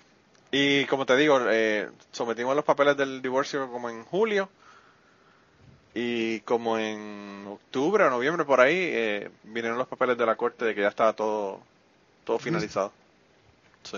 [0.51, 4.49] y como te digo, eh, sometimos los papeles del divorcio como en julio
[5.95, 10.65] y como en octubre o noviembre por ahí eh, vinieron los papeles de la corte
[10.65, 11.59] de que ya estaba todo,
[12.25, 12.91] todo finalizado.
[13.83, 13.97] Sí.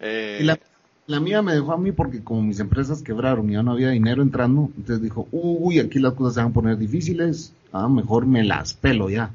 [0.00, 0.58] Eh, Y la,
[1.06, 3.90] la mía me dejó a mí porque como mis empresas quebraron y ya no había
[3.90, 8.26] dinero entrando, entonces dijo, uy, aquí las cosas se van a poner difíciles, ah, mejor
[8.26, 9.30] me las pelo ya.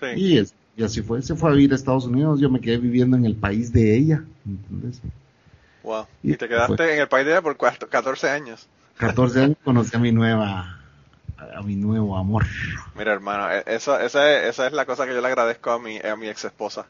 [0.00, 0.06] sí.
[0.16, 2.78] Y, es- y así fue, se fue a vivir a Estados Unidos, yo me quedé
[2.78, 5.00] viviendo en el país de ella, ¿entendés?
[5.82, 6.06] Wow.
[6.22, 6.94] y Y te quedaste fue.
[6.94, 8.66] en el país de ella por cuatro- 14 años.
[8.96, 10.78] 14 años conocí a mi nueva,
[11.38, 12.44] a mi nuevo amor.
[12.94, 15.78] Mira, hermano, e- esa, esa, es, esa es la cosa que yo le agradezco a
[15.78, 16.86] mi, a mi ex esposa.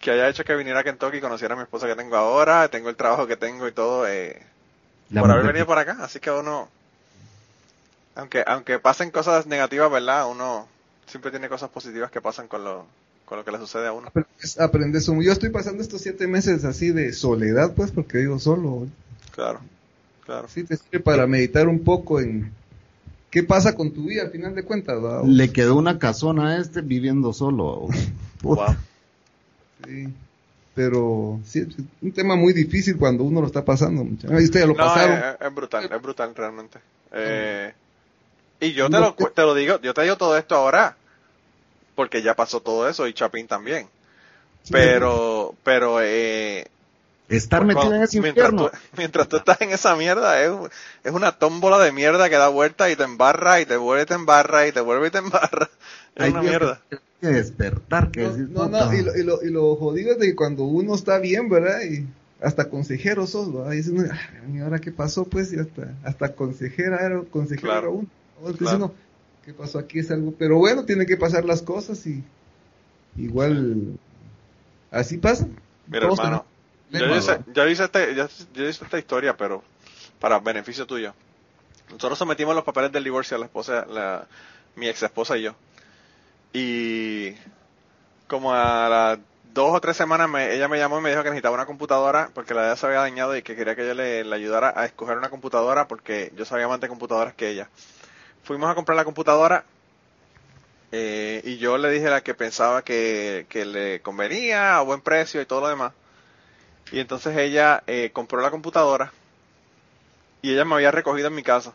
[0.00, 2.68] Que haya hecho que viniera a Kentucky y conociera a mi esposa que tengo ahora,
[2.68, 4.40] tengo el trabajo que tengo y todo, eh,
[5.20, 5.96] por haber venido que- para acá.
[6.04, 6.68] Así que uno,
[8.14, 10.28] aunque, aunque pasen cosas negativas, ¿verdad?
[10.30, 10.66] Uno
[11.06, 12.86] siempre tiene cosas positivas que pasan con lo,
[13.24, 14.08] con lo que le sucede a uno.
[14.08, 18.38] Aprendes, aprendes un- Yo estoy pasando estos siete meses así de soledad, pues, porque vivo
[18.38, 18.86] solo.
[19.32, 19.60] Claro,
[20.24, 20.46] claro.
[20.48, 22.52] Sí, te sirve para meditar un poco en
[23.30, 24.98] qué pasa con tu vida al final de cuentas.
[25.26, 27.88] Le quedó una casona a este viviendo solo.
[28.40, 28.66] Puta.
[28.66, 28.76] Wow.
[29.84, 30.08] Sí.
[30.74, 31.68] Pero sí, es
[32.02, 34.04] un tema muy difícil cuando uno lo está pasando.
[34.04, 34.34] muchacho.
[34.34, 35.16] Ahí ustedes lo No, pasaron.
[35.16, 36.78] es, es brutal, es brutal realmente.
[37.12, 37.72] Eh,
[38.60, 40.96] y yo te lo, cu- te lo digo, yo te digo todo esto ahora,
[41.94, 43.88] porque ya pasó todo eso y Chapín también.
[44.70, 46.66] Pero, pero, eh,
[47.28, 48.70] Estar pues, metido cuando- en ese mientras, infierno.
[48.70, 50.50] tú, mientras tú estás en esa mierda, es,
[51.04, 54.06] es una tómbola de mierda que da vuelta y te embarra y te vuelve y
[54.06, 55.70] te embarra y te vuelve y te embarra.
[56.16, 56.82] Hay una mierda.
[57.20, 60.26] que despertar, que No, decir, no, y lo, y, lo, y lo jodido es de
[60.26, 61.80] que cuando uno está bien, ¿verdad?
[61.82, 62.06] Y
[62.42, 63.72] hasta consejero sos, ¿verdad?
[63.72, 64.18] Y dice uno, "Ah,
[64.52, 65.24] ¿y ahora qué pasó?
[65.24, 67.80] Pues, y hasta, hasta consejera era, consejero Claro.
[67.80, 68.06] era uno.
[68.38, 68.76] Entonces Claro.
[68.76, 68.94] uno,
[69.44, 69.98] ¿qué pasó aquí?
[70.00, 72.22] Es algo, pero bueno, tienen que pasar las cosas y
[73.16, 73.94] igual,
[74.90, 75.46] así pasa.
[75.86, 76.44] Mira, Todos hermano,
[76.90, 79.62] yo tenemos hice, problemas, yo, hice este- yo- yo hice esta historia, pero
[80.20, 81.14] para beneficio tuyo.
[81.90, 84.26] Nosotros sometimos los papeles del divorcio a la esposa, la,
[84.74, 85.54] mi ex esposa y yo.
[86.58, 87.34] Y
[88.28, 91.30] como a las dos o tres semanas me- ella me llamó y me dijo que
[91.30, 93.94] necesitaba una computadora porque la de ella se había dañado y que quería que yo
[93.94, 97.70] le, ayudara a escoger una computadora porque yo sabía más de computadoras que ella.
[98.42, 99.66] Fuimos a comprar la computadora
[100.92, 105.40] eh, y yo le dije la que pensaba que, que le convenía a buen precio
[105.40, 105.94] y todo lo demás.
[106.90, 109.12] Y entonces ella eh, compró la computadora
[110.40, 111.74] y ella me había recogido en mi casa.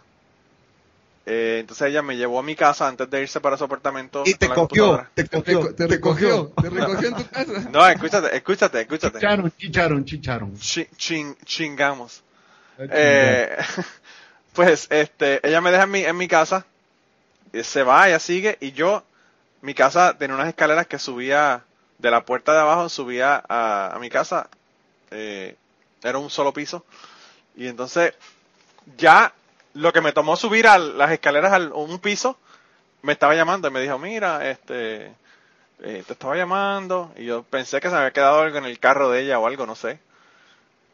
[1.25, 4.23] Eh, entonces ella me llevó a mi casa antes de irse para su apartamento.
[4.25, 7.51] Y te cogió, te Te, cogió, te recogió, te recogió en tu casa.
[7.71, 9.19] No, escúchate, escúchate, escúchate.
[9.19, 10.53] Chicharon, chicharon, chicharon.
[10.55, 12.23] Chi- chin- chingamos.
[12.79, 13.55] Eh,
[14.53, 16.65] pues este, ella me deja en mi, en mi casa,
[17.53, 19.03] y se va, ella sigue, y yo,
[19.61, 21.63] mi casa tenía unas escaleras que subía
[21.99, 24.49] de la puerta de abajo, subía a, a mi casa,
[25.11, 25.55] eh,
[26.03, 26.85] era un solo piso,
[27.55, 28.13] y entonces
[28.97, 29.33] ya
[29.73, 32.37] lo que me tomó subir a las escaleras al un piso,
[33.01, 35.05] me estaba llamando y me dijo, mira, este,
[35.83, 38.79] eh, te estaba llamando, y yo pensé que se me había quedado algo en el
[38.79, 39.99] carro de ella o algo, no sé.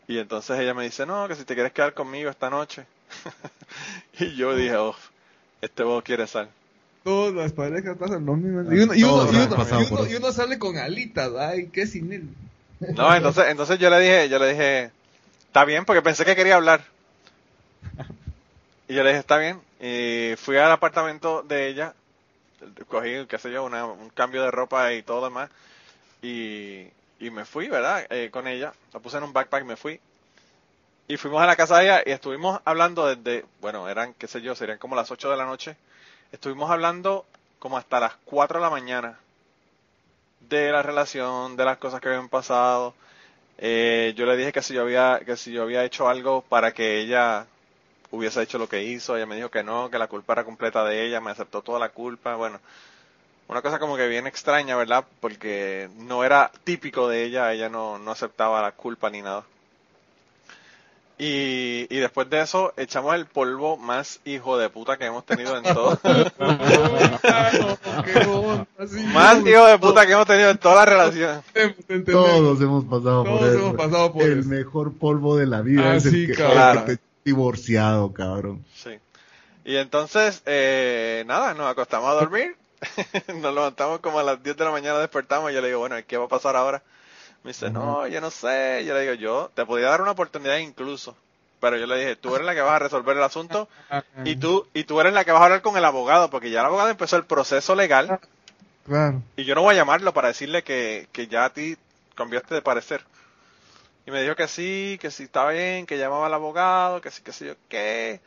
[0.08, 2.86] Y entonces ella me dice, no, que si te quieres quedar conmigo esta noche.
[4.20, 4.96] y yo dije, oh,
[5.62, 6.50] este vos quiere sal.
[7.04, 8.62] Todas las parejas pasan lo mismo.
[8.74, 11.88] Y uno, y uno, y uno- y uno- y uno sale con alitas, ay, qué
[11.88, 12.28] sin él.
[12.96, 14.92] No, entonces, entonces yo le dije, yo le dije,
[15.48, 16.82] está bien, porque pensé que quería hablar.
[18.88, 19.62] Y yo le dije, está bien.
[19.80, 21.94] Y fui al apartamento de ella,
[22.90, 25.50] cogí, qué sé yo, una- un cambio de ropa y todo lo demás.
[26.22, 26.88] Y,
[27.20, 28.08] y me fui, ¿verdad?
[28.12, 28.74] Eh, con ella.
[28.94, 30.00] La puse en un backpack me fui.
[31.08, 34.42] Y fuimos a la casa de ella y estuvimos hablando desde, bueno, eran, qué sé
[34.42, 35.76] yo, serían como las 8 de la noche.
[36.32, 37.26] Estuvimos hablando
[37.60, 39.20] como hasta las 4 de la mañana
[40.42, 42.94] de la relación, de las cosas que habían pasado.
[43.58, 46.74] Eh, yo le dije que si yo había, que si yo había hecho algo para
[46.74, 47.48] que ella
[48.12, 50.84] hubiese hecho lo que hizo, ella me dijo que no, que la culpa era completa
[50.86, 52.60] de ella, me aceptó toda la culpa, bueno,
[53.48, 55.06] una cosa como que bien extraña, ¿verdad?
[55.22, 59.44] Porque no era típico de ella, ella no, no aceptaba la culpa ni nada.
[61.20, 65.58] Y, y después de eso echamos el polvo más hijo de puta que hemos tenido
[65.58, 66.00] en todo.
[69.14, 71.42] más hijo de puta que hemos tenido en toda la relación.
[72.06, 73.58] Todos hemos pasado Todos por eso.
[73.58, 74.50] hemos pasado por el eso.
[74.50, 76.78] mejor polvo de la vida Ah, es el sí, que, cabrón.
[76.78, 78.64] el que te divorciado, cabrón.
[78.74, 78.98] Sí.
[79.66, 82.56] Y entonces, eh, nada, nos acostamos a dormir.
[83.42, 85.98] nos levantamos como a las 10 de la mañana, despertamos y yo le digo, bueno,
[86.08, 86.82] ¿qué va a pasar ahora?
[87.44, 88.86] Me dice, no, yo no sé.
[88.86, 91.16] Yo le digo, yo te podía dar una oportunidad incluso.
[91.60, 93.68] Pero yo le dije, tú eres la que vas a resolver el asunto
[94.24, 96.62] y tú, y tú eres la que vas a hablar con el abogado, porque ya
[96.62, 98.20] el abogado empezó el proceso legal
[98.86, 99.22] Claro.
[99.36, 101.76] y yo no voy a llamarlo para decirle que, que ya a ti
[102.16, 103.04] cambiaste de parecer.
[104.08, 107.22] Y me dijo que sí, que sí estaba bien, que llamaba al abogado, que sí,
[107.24, 108.22] que sí, yo qué.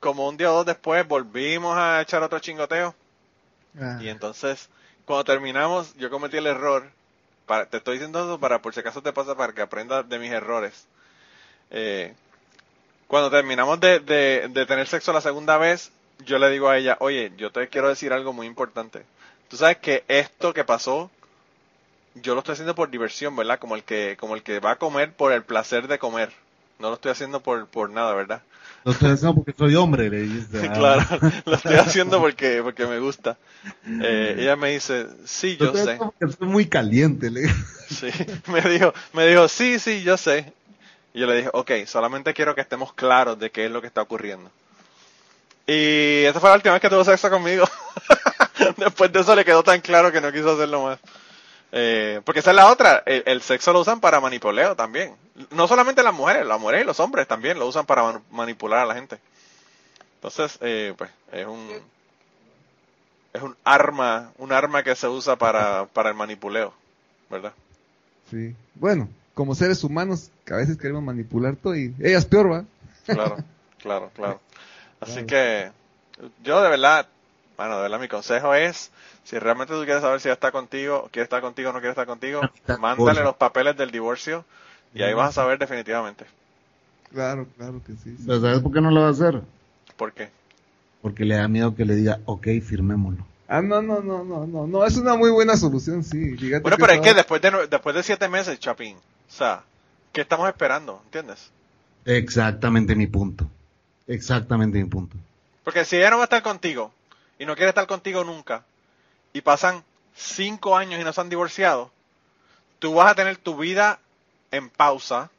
[0.00, 2.94] Como un día o dos después volvimos a echar otro chingoteo.
[3.80, 4.68] Ah, Y entonces,
[5.04, 6.90] cuando terminamos, yo cometí el error.
[7.46, 10.18] Para, te estoy diciendo eso para, por si acaso te pasa, para que aprendas de
[10.18, 10.86] mis errores.
[11.70, 12.14] Eh,
[13.08, 16.96] cuando terminamos de, de, de tener sexo la segunda vez, yo le digo a ella,
[17.00, 19.06] oye, yo te quiero decir algo muy importante.
[19.48, 21.10] Tú sabes que esto que pasó,
[22.22, 23.58] yo lo estoy haciendo por diversión, ¿verdad?
[23.58, 26.30] Como el que, como el que va a comer por el placer de comer.
[26.78, 28.42] No lo estoy haciendo por, por nada, ¿verdad?
[28.84, 30.58] Lo estoy haciendo porque soy hombre, le dijiste.
[30.68, 30.72] ah.
[30.72, 31.04] Claro,
[31.44, 33.36] lo estoy haciendo porque, porque me gusta.
[33.86, 35.96] Eh, ella me dice, sí, yo sé.
[35.96, 37.48] porque soy muy caliente, le
[37.88, 38.10] Sí,
[38.46, 40.52] me dijo, me dijo, sí, sí, yo sé.
[41.14, 43.86] Y yo le dije, ok, solamente quiero que estemos claros de qué es lo que
[43.86, 44.50] está ocurriendo.
[45.66, 47.66] Y esa fue la última vez que tuvo sexo conmigo.
[48.76, 50.98] Después de eso le quedó tan claro que no quiso hacerlo más.
[51.70, 55.14] Eh, porque esa es la otra, el, el sexo lo usan para manipuleo también.
[55.50, 58.80] No solamente las mujeres, las mujeres y los hombres también lo usan para man- manipular
[58.80, 59.18] a la gente.
[60.14, 61.68] Entonces, eh, pues, es un,
[63.32, 66.72] es un arma, un arma que se usa para, para el manipuleo,
[67.30, 67.52] ¿verdad?
[68.30, 68.54] sí.
[68.74, 72.64] Bueno, como seres humanos, que a veces queremos manipular todo y ella es peor, ¿va?
[73.06, 73.36] Claro,
[73.78, 74.40] claro, claro.
[75.00, 75.70] Así que
[76.42, 77.06] yo de verdad,
[77.58, 78.92] bueno, de verdad mi consejo es,
[79.24, 81.90] si realmente tú quieres saber si ella está contigo, quiere estar contigo o no quiere
[81.90, 82.40] estar contigo,
[82.78, 84.44] mándale los papeles del divorcio
[84.94, 86.24] y ahí vas a saber definitivamente.
[87.12, 88.16] Claro, claro que sí.
[88.16, 88.24] sí.
[88.24, 89.42] Pero ¿sabes por qué no lo va a hacer?
[89.96, 90.30] ¿Por qué?
[91.02, 93.26] Porque le da miedo que le diga, ok, firmémoslo.
[93.48, 96.36] Ah, no, no, no, no, no, no, es una muy buena solución, sí.
[96.36, 99.64] Fíjate Bueno, pero es que después de, después de siete meses, Chapín, o sea,
[100.12, 101.00] ¿qué estamos esperando?
[101.06, 101.50] ¿Entiendes?
[102.04, 103.50] Exactamente mi punto.
[104.06, 105.16] Exactamente mi punto.
[105.64, 106.92] Porque si ella no va a estar contigo
[107.38, 108.64] y no quiere estar contigo nunca
[109.32, 109.84] y pasan
[110.16, 111.92] cinco años y no se han divorciado,
[112.80, 114.00] tú vas a tener tu vida
[114.52, 115.30] en pausa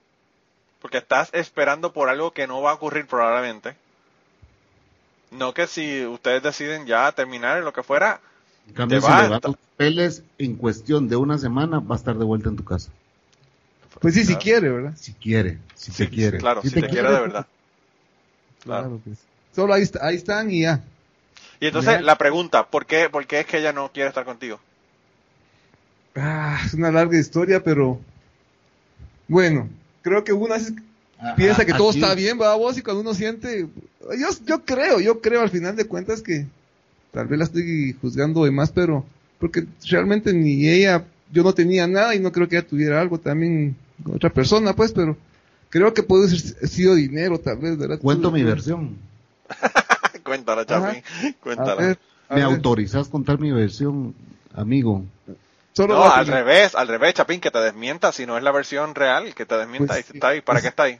[0.81, 3.75] porque estás esperando por algo que no va a ocurrir probablemente.
[5.31, 8.21] No que si ustedes deciden ya terminar lo que fuera,
[8.67, 11.95] En cambio, Te si va- le das los papeles en cuestión de una semana, va
[11.95, 12.89] a estar de vuelta en tu casa.
[14.01, 14.95] Pues sí, si quiere, ¿verdad?
[14.95, 16.39] Si quiere, si Sí, te quiere.
[16.39, 17.47] claro, si te te quiere de verdad.
[18.63, 18.83] Claro.
[18.83, 19.27] Claro, que sí.
[19.51, 20.83] Solo ahí, ahí están y ya.
[21.59, 22.01] Y entonces Ya.
[22.01, 24.59] la pregunta, ¿por qué, ¿por qué es que ella no quiere estar contigo?
[26.15, 27.99] Ah, es una larga historia, pero
[29.27, 29.69] bueno,
[30.01, 30.73] creo que una vez
[31.35, 32.77] piensa que todo aquí- está bien, ¿verdad vos?
[32.77, 33.67] Y cuando uno siente,
[34.19, 36.45] yo, yo creo, yo creo al final de cuentas que
[37.11, 39.05] tal vez la estoy juzgando de más, pero
[39.39, 43.19] porque realmente ni ella, yo no tenía nada y no creo que ella tuviera algo
[43.19, 45.15] también con otra persona, pues, pero
[45.69, 47.99] creo que puede ser sido dinero, tal vez, ¿verdad?
[47.99, 48.97] Cuento mi versión.
[50.29, 51.03] Cuéntala, Chapín,
[51.33, 51.81] A cuéntala.
[51.81, 51.97] ver,
[52.29, 52.55] a ¿Me ver.
[52.55, 54.13] autorizas contar mi versión,
[54.53, 55.03] amigo?
[55.73, 58.93] Solo No, al revés, al revés, Chapín, que te desmienta, si no es la versión
[58.93, 60.99] real, que te desmienta, Pues ahí está ahí, ¿para qué está ahí?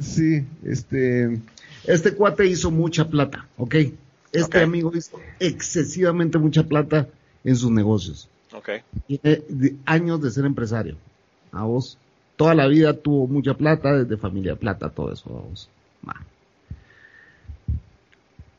[0.00, 1.40] Sí, este,
[1.84, 3.74] Este cuate hizo mucha plata, ¿ok?
[4.32, 7.06] Este amigo hizo excesivamente mucha plata
[7.44, 8.28] en sus negocios.
[8.52, 8.70] Ok,
[9.06, 9.42] Tiene
[9.86, 10.96] años de ser empresario.
[11.52, 11.96] A vos.
[12.36, 15.28] Toda la vida tuvo mucha plata, desde familia plata, todo eso.
[15.30, 15.68] A vos.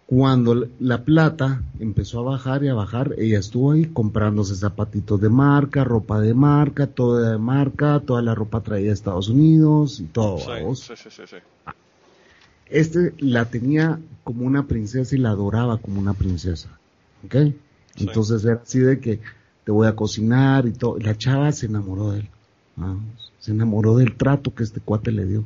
[0.09, 5.29] Cuando la plata empezó a bajar y a bajar, ella estuvo ahí comprándose zapatitos de
[5.29, 10.05] marca, ropa de marca, toda de marca, toda la ropa traída de Estados Unidos y
[10.05, 10.39] todo.
[10.39, 11.35] sí, sí, sí, sí, sí.
[12.65, 16.69] Este la tenía como una princesa y la adoraba como una princesa.
[17.23, 17.35] ¿Ok?
[17.97, 19.19] Entonces era así de que
[19.63, 20.97] te voy a cocinar y todo.
[20.97, 22.29] La chava se enamoró de él.
[22.75, 23.31] Vamos.
[23.37, 25.43] Se enamoró del trato que este cuate le dio.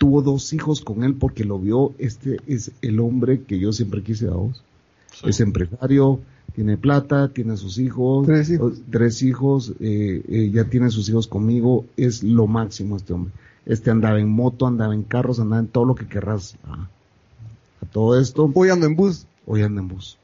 [0.00, 1.92] Tuvo dos hijos con él porque lo vio.
[1.98, 4.64] Este es el hombre que yo siempre quise a vos.
[5.12, 5.28] Sí.
[5.28, 6.20] Es empresario,
[6.54, 8.26] tiene plata, tiene sus hijos.
[8.26, 8.80] Tres hijos.
[8.90, 11.84] Tres hijos, eh, eh, ya tiene sus hijos conmigo.
[11.98, 13.34] Es lo máximo este hombre.
[13.66, 16.56] Este andaba en moto, andaba en carros, andaba en todo lo que querrás.
[16.64, 16.88] Ah.
[17.82, 19.26] A todo esto, voy ando en bus.
[19.44, 20.16] hoy anda en bus.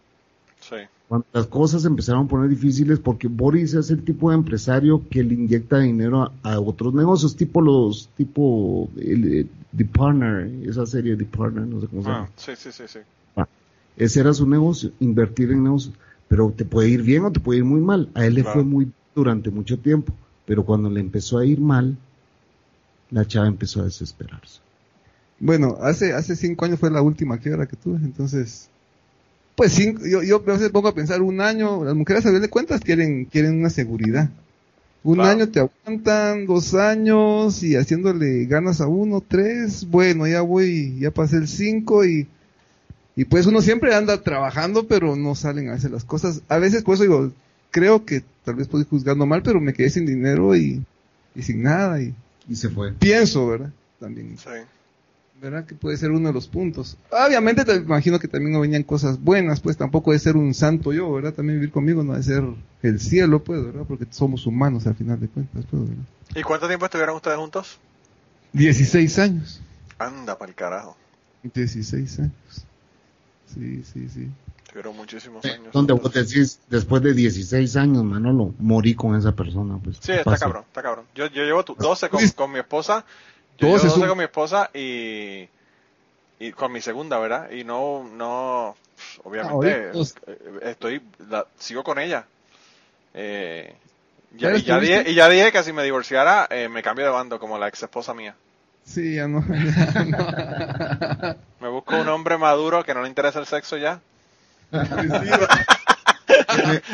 [0.60, 0.76] Sí,
[1.08, 5.02] Cuando las cosas se empezaron a poner difíciles porque Boris es el tipo de empresario
[5.08, 9.46] que le inyecta dinero a, a otros negocios, tipo los, tipo el, eh,
[9.76, 12.24] The Partner, esa serie The Partner, no sé cómo se llama.
[12.24, 12.98] Ah, sí, sí, sí, sí.
[13.96, 15.94] Ese era su negocio, invertir en negocios.
[16.28, 18.10] Pero te puede ir bien o te puede ir muy mal.
[18.14, 18.60] A él le Claro.
[18.60, 20.12] fue muy durante mucho tiempo.
[20.44, 21.96] Pero cuando le empezó a ir mal,
[23.10, 24.60] la chava empezó a desesperarse.
[25.38, 28.68] Bueno, hace, hace cinco años fue la última quiebra que tuve, entonces,
[29.56, 32.40] pues cinco, yo, yo a veces pongo a pensar un año, las mujeres a ver
[32.40, 34.30] de cuentas quieren, quieren una seguridad.
[35.02, 35.30] Un Claro.
[35.30, 41.10] año te aguantan, dos años y haciéndole ganas a uno, tres, bueno, ya voy, ya
[41.10, 42.26] pasé el cinco y,
[43.14, 46.42] y pues uno siempre anda trabajando, pero no salen a hacer las cosas.
[46.48, 47.32] A veces, por eso digo,
[47.70, 50.82] creo que tal vez estoy juzgando mal, pero me quedé sin dinero y,
[51.34, 52.12] y sin nada y
[52.48, 52.92] Y se fue.
[52.92, 53.70] pienso, ¿verdad?
[54.00, 54.50] También, Sí.
[55.40, 55.66] ¿Verdad?
[55.66, 56.96] Que puede ser uno de los puntos.
[57.10, 60.92] Obviamente te imagino que también no venían cosas buenas, pues tampoco de ser un santo
[60.92, 61.34] yo, ¿verdad?
[61.34, 62.42] También vivir conmigo no de ser
[62.82, 63.84] el cielo, pues, ¿verdad?
[63.86, 66.04] Porque somos humanos al final de cuentas, pues, ¿verdad?
[66.34, 67.78] ¿Y cuánto tiempo estuvieron ustedes juntos?
[68.52, 69.60] 16 años.
[69.98, 70.96] Anda para el carajo.
[71.42, 72.32] 16 años.
[73.54, 74.28] Sí, sí, sí.
[74.64, 75.72] Estuvieron muchísimos años.
[75.72, 79.78] Donde vos decís, después de 16 años, Manolo, morí con esa persona.
[79.82, 80.44] Pues, Sí, está Pasó.
[80.46, 81.04] cabrón, está cabrón.
[81.14, 82.32] Yo, yo llevo tu- 12 con, Luis.
[82.32, 83.04] con mi esposa.
[83.58, 85.48] Yo 12 llevo 12 es un- con mi esposa y,
[86.38, 87.50] y con mi segunda, ¿verdad?
[87.50, 88.76] Y no, no,
[89.24, 92.24] obviamente, Ah, eh, estoy, la- sigo con ella.
[93.14, 93.74] Eh,
[94.36, 97.06] ya, ¿Ya y, ya dije, y ya dije que si me divorciara, eh, me cambio
[97.06, 98.34] de bando como la ex esposa mía.
[98.84, 99.42] Sí, ya no.
[99.48, 101.36] ya no.
[101.60, 104.00] Me busco un hombre maduro que no le interesa el sexo ya.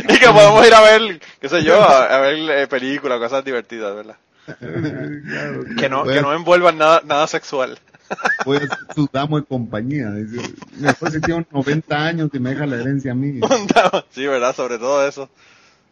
[0.09, 3.45] y que podemos ir a ver, qué sé yo, a, a ver eh, películas, cosas
[3.45, 4.17] divertidas, ¿verdad?
[4.59, 5.64] Claro.
[5.78, 7.78] Que no, que no envuelvan nada, nada sexual.
[8.45, 10.11] Voy a ser su damo de compañía.
[10.11, 13.40] Dice, Después si tiene 90 años y me deja la herencia a mí.
[14.11, 14.55] sí, ¿verdad?
[14.55, 15.30] Sobre todo eso.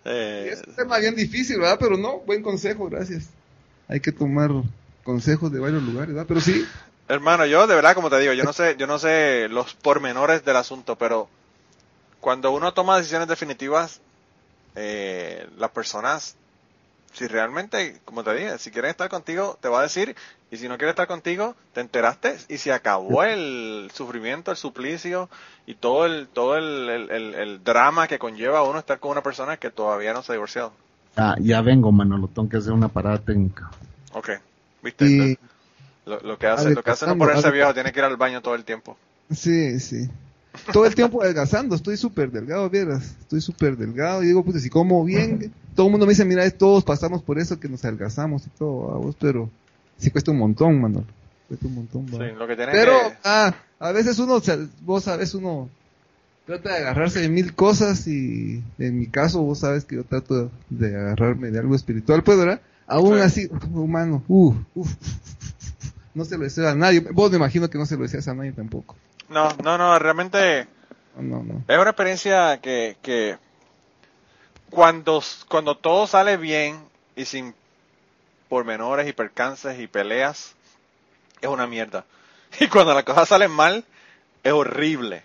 [0.05, 1.79] Eh, Es un tema bien difícil, ¿verdad?
[1.81, 3.29] Pero no, buen consejo, gracias.
[3.89, 4.51] Hay que tomar
[5.05, 6.27] consejos de varios lugares, ¿verdad?
[6.29, 6.67] Pero sí,
[7.09, 10.45] hermano, yo de verdad, como te digo, yo no sé, yo no sé los pormenores
[10.45, 11.29] del asunto, pero
[12.21, 14.01] cuando uno toma decisiones definitivas,
[14.77, 16.37] eh, las personas,
[17.13, 20.17] si realmente, como te dije, si quieren estar contigo, te va a decir,
[20.51, 25.29] y si no quiere estar contigo, te enteraste y se acabó el sufrimiento, el suplicio
[25.67, 29.23] y todo el, todo el, el, el- el drama que conlleva uno estar con una
[29.23, 30.73] persona que todavía no se ha divorciado.
[31.17, 32.29] Ah, ya vengo, Manolo.
[32.29, 33.71] Tengo que hacer una parada técnica.
[34.13, 34.31] Ok,
[34.83, 35.39] viste, y
[36.07, 38.41] lo, lo que hace, lo que hace no ponerse viejo, tiene que ir al baño
[38.43, 38.97] todo el tiempo.
[39.31, 40.09] sí, sí.
[40.73, 43.15] Todo el tiempo adelgazando, estoy súper delgado, vieras.
[43.21, 44.23] Estoy súper delgado.
[44.23, 47.39] Y digo, pues, si como bien, todo el mundo me dice, mira, todos pasamos por
[47.39, 49.49] eso, que nos adelgazamos y todo, a vos, pero
[49.99, 51.05] sí cuesta un montón, Manuel.
[51.49, 53.17] Cuesta un montón, Sí, lo que Pero, que...
[53.25, 54.41] ah, a veces uno,
[54.83, 55.69] vos sabes, uno
[56.47, 60.51] trata de agarrarse de mil cosas y en mi caso vos sabes que yo trato
[60.69, 62.61] de agarrarme de algo espiritual, pues, ¿verdad?
[62.87, 63.21] Aún Sí.
[63.23, 64.93] así, humano, uh, uf,
[66.15, 67.01] no se lo deseo a nadie.
[67.01, 68.97] Vos me imagino que no se lo deseas a nadie tampoco.
[69.31, 70.67] No, no, no, realmente
[71.17, 71.65] No, no, no.
[71.67, 73.39] es una experiencia que, que
[74.71, 76.85] cuando, cuando todo sale bien
[77.17, 77.55] y sin
[78.49, 80.55] pormenores y percances y peleas,
[81.41, 82.05] es una mierda.
[82.61, 83.85] Y cuando las cosas salen mal,
[84.43, 85.23] es horrible.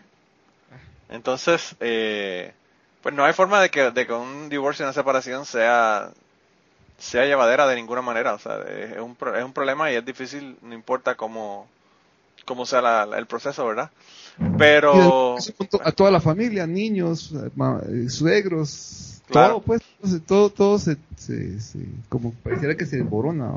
[1.10, 2.54] Entonces, eh,
[3.02, 6.12] pues no hay forma de que, de que un divorcio y una separación sea,
[6.98, 8.34] sea llevadera de ninguna manera.
[8.36, 11.68] O sea, es un, es un problema y es difícil, no importa cómo,
[12.44, 13.92] cómo sea la- la- el proceso, ¿verdad?
[14.58, 15.36] Pero...
[15.84, 17.50] A toda la familia, niños, eh,
[17.90, 19.54] eh, suegros, Claro.
[19.56, 19.82] todo, pues,
[20.28, 21.80] todo, todo se, se, se-
[22.10, 23.52] como pareciera que se desborona.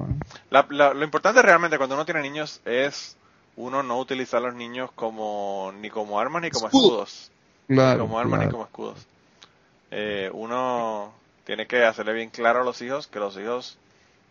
[0.50, 3.16] La- lo importante realmente cuando uno tiene niños es
[3.56, 6.86] uno no utilizar a los niños como ni como armas ni como Escudo.
[7.02, 7.30] escudos.
[7.66, 8.98] Claro, como armas ni como escudos.
[9.90, 11.12] Eh, uno
[11.44, 13.76] tiene que hacerle bien claro a los hijos que los hijos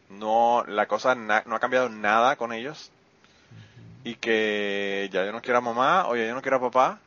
[0.09, 2.89] no, la cosa na- no ha cambiado nada con ellos
[4.03, 6.99] y que ya yo no quiero a mamá o ya yo no quiero a papá,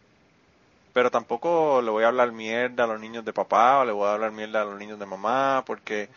[0.93, 4.09] pero tampoco le voy a hablar mierda a los niños de papá o le voy
[4.09, 6.09] a hablar mierda a los niños de mamá porque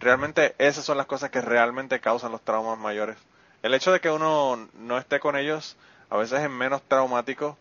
[0.00, 3.16] realmente esas son las cosas que realmente causan los traumas mayores.
[3.62, 5.76] El hecho de que uno no esté con ellos
[6.10, 7.56] a veces es menos traumático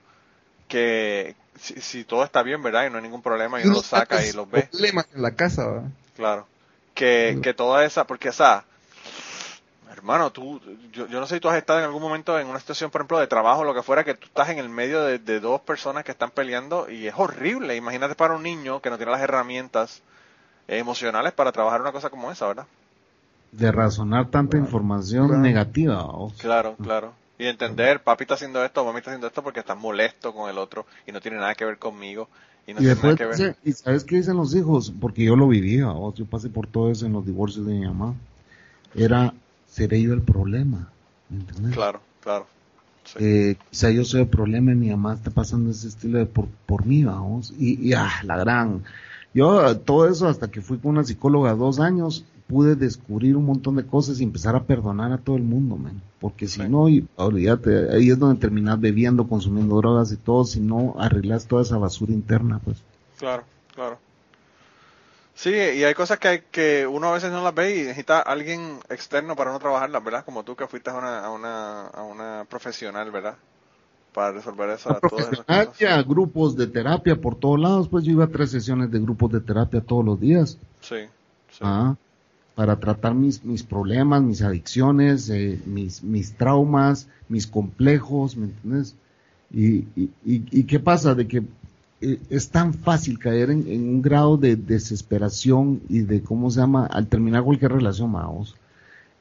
[0.67, 2.87] que si, si todo está bien, ¿verdad?
[2.87, 4.63] Y no hay ningún problema y uno los saca y los ve.
[4.63, 5.83] Problemas en la casa, ¿va?
[6.15, 6.47] Claro.
[6.95, 8.65] Que, que toda esa, porque o sea,
[10.01, 10.59] hermano, tú,
[10.91, 13.01] yo, yo no sé si tú has estado en algún momento en una situación, por
[13.01, 15.61] ejemplo, de trabajo, lo que fuera, que tú estás en el medio de, de dos
[15.61, 17.75] personas que están peleando y es horrible.
[17.75, 20.01] Imagínate para un niño que no tiene las herramientas
[20.67, 22.67] emocionales para trabajar una cosa como esa, ¿verdad?
[23.53, 25.41] De razonar tanta información Claro.
[25.43, 26.03] negativa.
[26.05, 26.33] ¿o?
[26.37, 27.13] Claro, claro.
[27.37, 30.57] Y entender, papi está haciendo esto, mami está haciendo esto porque estás molesto con el
[30.57, 32.29] otro y no tiene nada que ver conmigo
[32.67, 33.43] y no Y tiene después, nada que ver.
[33.63, 34.93] ¿y sabes qué dicen los hijos?
[34.99, 36.13] Porque yo lo vivía, ¿o?
[36.13, 38.15] yo pasé por todo eso en los divorcios de mi mamá.
[38.95, 39.33] Era,
[39.71, 40.89] seré yo el problema,
[41.29, 41.73] ¿me entiendes?
[41.73, 42.45] Claro, claro.
[43.05, 43.17] Sí.
[43.19, 46.45] Eh, quizá yo soy el problema y mi mamá está pasando ese estilo de por,
[46.67, 47.51] por mí, vamos.
[47.57, 48.83] Y, y, ah, la gran.
[49.33, 53.77] Yo, todo eso, hasta que fui con una psicóloga dos años, pude descubrir un montón
[53.77, 56.01] de cosas y empezar a perdonar a todo el mundo, man.
[56.19, 56.67] Porque si Sí.
[56.69, 61.47] no, y, olvídate, ahí es donde terminas bebiendo, consumiendo drogas y todo, si no arreglas
[61.47, 62.77] toda esa basura interna, pues.
[63.17, 63.43] Claro,
[63.73, 63.97] claro.
[65.33, 68.19] Sí, y hay cosas que, hay, que uno a veces no las ve y necesita
[68.21, 70.25] alguien externo para no trabajarlas, ¿verdad?
[70.25, 73.37] Como tú que fuiste a una, a una, a una profesional, ¿verdad?
[74.13, 75.77] Para resolver esa, todas esas Profesional, cosas.
[75.79, 79.31] ya, grupos de terapia por todos lados, pues yo iba a tres sesiones de grupos
[79.31, 80.57] de terapia todos los días.
[80.81, 81.09] Sí,
[81.49, 81.65] sí.
[81.65, 81.95] Ah,
[82.55, 88.95] para tratar mis, mis problemas, mis adicciones, eh, mis, mis traumas, mis complejos, ¿me entiendes?
[89.51, 91.43] Y, y, y, y qué pasa de que
[92.29, 96.85] es tan fácil caer en, en un grado de desesperación y de, ¿cómo se llama?
[96.87, 98.55] Al terminar cualquier relación, vamos.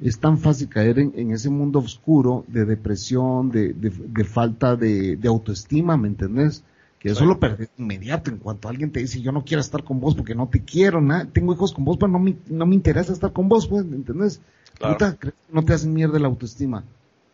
[0.00, 4.74] Es tan fácil caer en, en ese mundo oscuro de depresión, de, de, de falta
[4.76, 6.62] de, de autoestima, ¿me entendés?
[6.98, 7.26] Que eso Sí.
[7.26, 10.34] lo perdés inmediato en cuanto alguien te dice yo no quiero estar con vos porque
[10.34, 13.32] no te quiero, nada, tengo hijos con vos, pero no me, no me interesa estar
[13.32, 14.40] con vos, pues, ¿me entendés?
[14.78, 14.94] Claro.
[14.94, 16.84] Puta, ¿crees que no te hacen mierda la autoestima?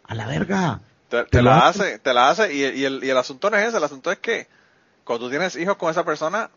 [0.04, 0.80] A la verga.
[1.08, 1.82] Te, Te te lo la hace.
[1.82, 4.10] hace, te la hace y, y el, y el asunto no es ese, el asunto
[4.10, 4.46] es que
[5.06, 6.50] cuando tú tienes hijos con esa persona,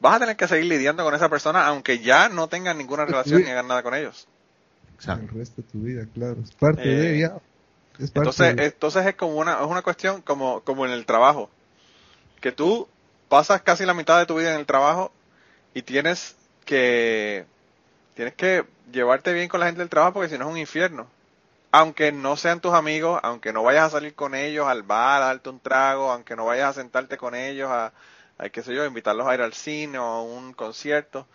[0.00, 3.42] vas a tener que seguir lidiando con esa persona aunque ya no tengan ninguna relación
[3.44, 4.28] ni hagan nada con ellos.
[5.06, 6.36] El resto de tu vida, claro.
[6.42, 7.32] Es parte Eh, de ella.
[7.98, 11.06] Es parte Entonces, de- entonces es como una, es una cuestión como, como en el
[11.06, 11.48] trabajo.
[12.40, 12.88] Que tú
[13.28, 15.12] pasas casi la mitad de tu vida en el trabajo
[15.74, 17.46] y tienes que,
[18.14, 21.06] tienes que llevarte bien con la gente del trabajo porque si no es un infierno.
[21.72, 25.26] Aunque no sean tus amigos, aunque no vayas a salir con ellos al bar a
[25.26, 27.92] darte un trago, aunque no vayas a sentarte con ellos a,
[28.38, 31.26] a qué sé yo, invitarlos a ir al cine o a un concierto,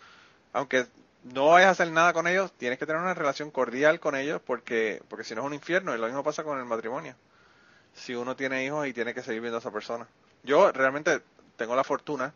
[0.52, 0.86] aunque
[1.24, 4.40] no vayas a hacer nada con ellos, tienes que tener una relación cordial con ellos
[4.44, 7.14] porque, porque si no es un infierno y lo mismo pasa con el matrimonio.
[7.94, 10.06] Si uno tiene hijos y tiene que seguir viendo a esa persona.
[10.44, 11.20] Yo realmente
[11.56, 12.32] tengo la fortuna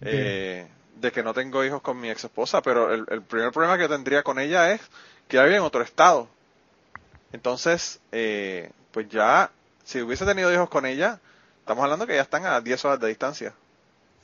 [0.00, 0.66] eh,
[0.96, 3.88] de que no tengo hijos con mi ex esposa, pero el, el primer problema que
[3.88, 4.80] tendría con ella es
[5.28, 6.28] que ella vive en otro estado.
[7.32, 9.50] Entonces, eh, pues ya,
[9.84, 11.20] si hubiese tenido hijos con ella,
[11.60, 13.52] estamos hablando que ya están a 10 horas de distancia.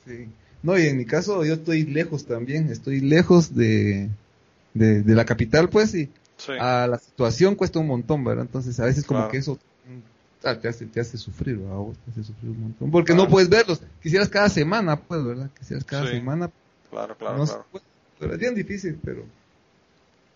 [0.05, 0.27] Sí.
[0.63, 4.09] No, y en mi caso yo estoy lejos también, estoy lejos de,
[4.73, 6.51] de, de la capital, pues, y Sí.
[6.59, 8.45] a la situación cuesta un montón, ¿verdad?
[8.45, 9.31] Entonces a veces como Claro.
[9.31, 11.77] que eso mm, ah, te, hace, te hace sufrir, ¿verdad?
[11.77, 12.91] Vos Te hace sufrir un montón.
[12.91, 13.81] Porque no puedes verlos.
[14.03, 15.49] Quisieras cada semana, pues, ¿verdad?
[15.57, 16.11] Quisieras cada Sí.
[16.11, 16.51] semana.
[16.91, 17.65] Claro, claro, no claro.
[17.71, 17.85] puede.
[18.19, 19.23] Pero es bien difícil, pero...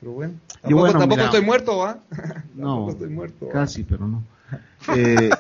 [0.02, 0.34] Pero bueno.
[0.54, 1.26] Y Tampoco, bueno, tampoco mira.
[1.26, 1.98] estoy muerto, ¿va?
[2.56, 3.48] No, estoy muerto.
[3.48, 3.54] ¿va?
[3.54, 4.22] casi, pero no.
[4.88, 5.32] Eh,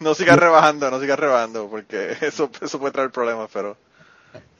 [0.00, 3.76] No sigas rebajando, no sigas rebajando, porque eso, eso puede traer problemas, pero...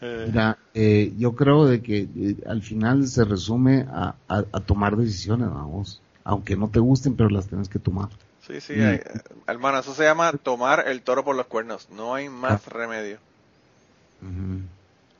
[0.01, 4.61] eh, Mira, eh, yo creo de que eh, al final se resume a, a- a
[4.61, 6.03] tomar decisiones, vamos.
[6.25, 8.09] Aunque no te gusten, pero las tienes que tomar.
[8.41, 9.03] sí, sí, eh,
[9.47, 11.89] hermano, eso se llama tomar el toro por los cuernos.
[11.91, 13.21] No hay más remedio.
[14.23, 14.61] Ujú.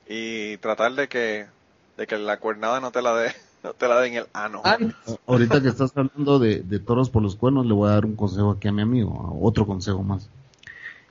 [0.07, 1.49] Y tratar de que,
[1.97, 3.33] de que la cuernada no te la dé,
[3.65, 4.61] no te la dé en el ano.
[4.65, 4.79] Ah,
[5.27, 8.17] Ahorita que estás hablando de, de toros por los cuernos, le voy a dar un
[8.17, 10.29] consejo aquí a mi amigo, otro consejo más.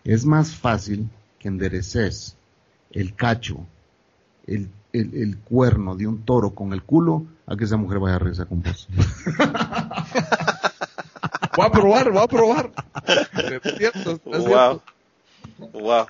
[0.03, 1.07] Es más fácil
[1.39, 2.35] que endereces
[2.91, 3.57] el cacho,
[4.47, 8.15] el, el, el cuerno de un toro con el culo, a que esa mujer vaya
[8.15, 8.87] a regresar con vos.
[11.55, 12.71] Voy a probar, voy a probar.
[13.35, 14.45] Pero es cierto, es Wow.
[14.45, 14.81] cierto.
[15.73, 16.05] Wow.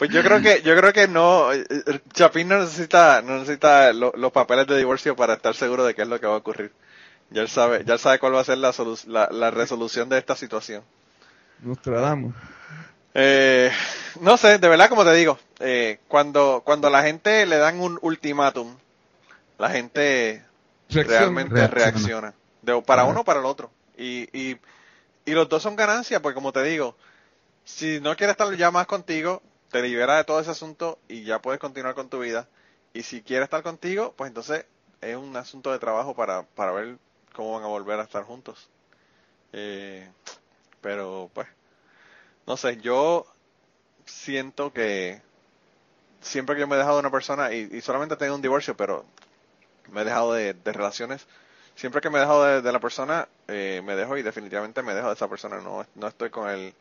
[0.00, 1.50] Pues yo creo que, yo creo que no,
[2.14, 6.02] Chapín no necesita, no necesita lo- los papeles de divorcio para estar seguro de qué
[6.02, 6.72] es lo que va a ocurrir.
[7.30, 10.08] Ya él sabe, ya él sabe cuál va a ser la, solu- la, la resolución
[10.10, 10.84] de esta situación.
[11.62, 12.34] Nos tratamos.
[13.14, 13.70] Eh,
[14.20, 17.80] no sé, de verdad como te digo, eh, cuando, cuando a la gente le dan
[17.80, 18.76] un ultimátum,
[19.58, 20.44] la gente
[20.90, 21.44] Reacciona.
[21.44, 21.68] realmente Reacciona.
[21.68, 22.34] reacciona.
[22.62, 23.70] De, para uno o para el otro.
[23.98, 24.58] Y, y,
[25.26, 26.96] y los dos son ganancias, porque como te digo,
[27.64, 31.40] si no quiere estar ya más contigo, te libera de todo ese asunto y ya
[31.40, 32.48] puedes continuar con tu vida.
[32.92, 34.66] Y si quiere estar contigo, pues entonces
[35.00, 36.98] es un asunto de trabajo para, para ver
[37.34, 38.68] cómo van a volver a estar juntos.
[39.52, 40.10] Eh,
[40.80, 41.48] pero pues,
[42.46, 43.26] no sé, yo
[44.06, 45.22] siento que
[46.20, 48.76] siempre que yo me he dejado de una persona, y, solamente he tenido un divorcio,
[48.76, 49.04] pero
[49.90, 51.26] me he dejado de, relaciones,
[51.76, 54.94] siempre que me he dejado de, de la persona, eh, me dejo y definitivamente me
[54.94, 56.74] dejo de esa persona, no, no estoy con el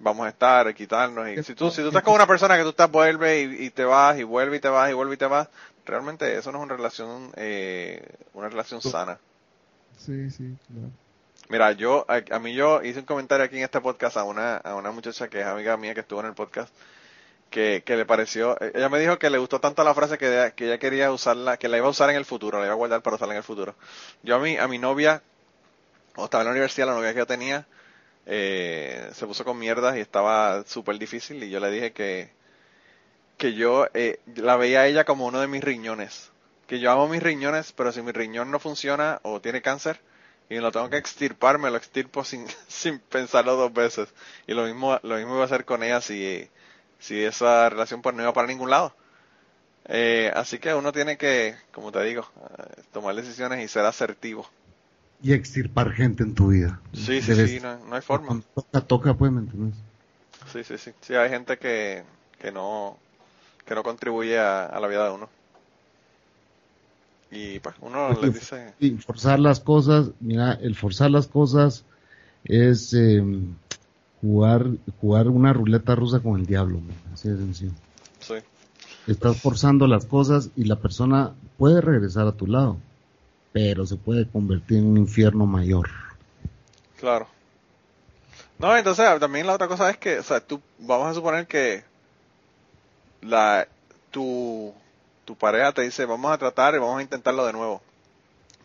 [0.00, 2.70] vamos a estar, quitarnos, y si tú, si tú estás con una persona que tú
[2.70, 5.26] estás, vuelve y, y te vas, y vuelve y te vas, y vuelve y te
[5.26, 5.48] vas,
[5.86, 8.02] realmente eso no es una relación, eh,
[8.34, 9.18] una relación sana.
[9.98, 10.90] Sí, sí, claro.
[11.48, 14.56] Mira, yo, a, a mí yo hice un comentario aquí en este podcast a una,
[14.56, 16.72] a una muchacha que es amiga mía que estuvo en el podcast,
[17.50, 20.50] que, que le pareció, ella me dijo que le gustó tanto la frase que, ella-
[20.52, 22.76] que ella quería usarla, que la iba a usar en el futuro, la iba a
[22.76, 23.74] guardar para usarla en el futuro.
[24.22, 25.22] Yo a mi, a mi novia,
[26.14, 27.66] cuando estaba en la universidad, la novia que yo tenía,
[28.26, 32.30] eh, se puso con mierdas y estaba súper difícil y yo le dije que,
[33.36, 36.30] que yo eh, la veía a ella como uno de mis riñones.
[36.66, 40.00] Que yo amo mis riñones, pero si mi riñón no funciona o tiene cáncer
[40.48, 44.08] y lo tengo que extirpar, me lo extirpo sin, sin pensarlo dos veces.
[44.46, 46.48] Y lo mismo, lo mismo iba a hacer con ella si,
[46.98, 48.94] si esa relación pues no iba para ningún lado.
[49.86, 52.28] Eh, así que uno tiene que, como te digo,
[52.58, 54.48] eh, tomar decisiones y ser asertivo.
[55.22, 56.80] Y extirpar gente en tu vida.
[56.92, 58.38] Sí, sí, Debes- sí, no, no hay forma.
[58.54, 59.76] Toca, toca, pues, ¿me entiendes?
[60.52, 60.92] Sí, sí, sí.
[61.00, 62.04] Sí, hay gente que,
[62.38, 62.98] que no
[63.66, 65.30] que no contribuye a, a la vida de uno.
[67.30, 71.84] Y pues uno les dice, Y forzar las cosas, mira, el forzar las cosas
[72.44, 73.22] es eh,
[74.20, 74.68] jugar,
[75.00, 76.80] jugar una ruleta rusa con el diablo,
[77.12, 77.74] así de sencillo.
[78.20, 78.34] sí,
[79.04, 82.80] Estás forzando las cosas y la persona puede regresar a tu lado,
[83.52, 85.88] pero se puede convertir en un infierno mayor.
[86.98, 87.28] claro.
[88.58, 91.82] No, entonces también la otra cosa es que, o sea, tú, vamos a suponer que
[93.22, 93.66] la,
[94.10, 94.74] tu,
[95.24, 97.80] tu pareja te dice, vamos a tratar y vamos a intentarlo de nuevo.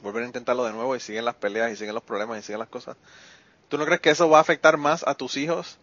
[0.04, 2.60] Volver a intentarlo de nuevo y siguen las peleas y siguen los problemas y siguen
[2.60, 2.98] las cosas.
[3.70, 5.78] ¿Tú no crees que eso va a afectar más a tus hijos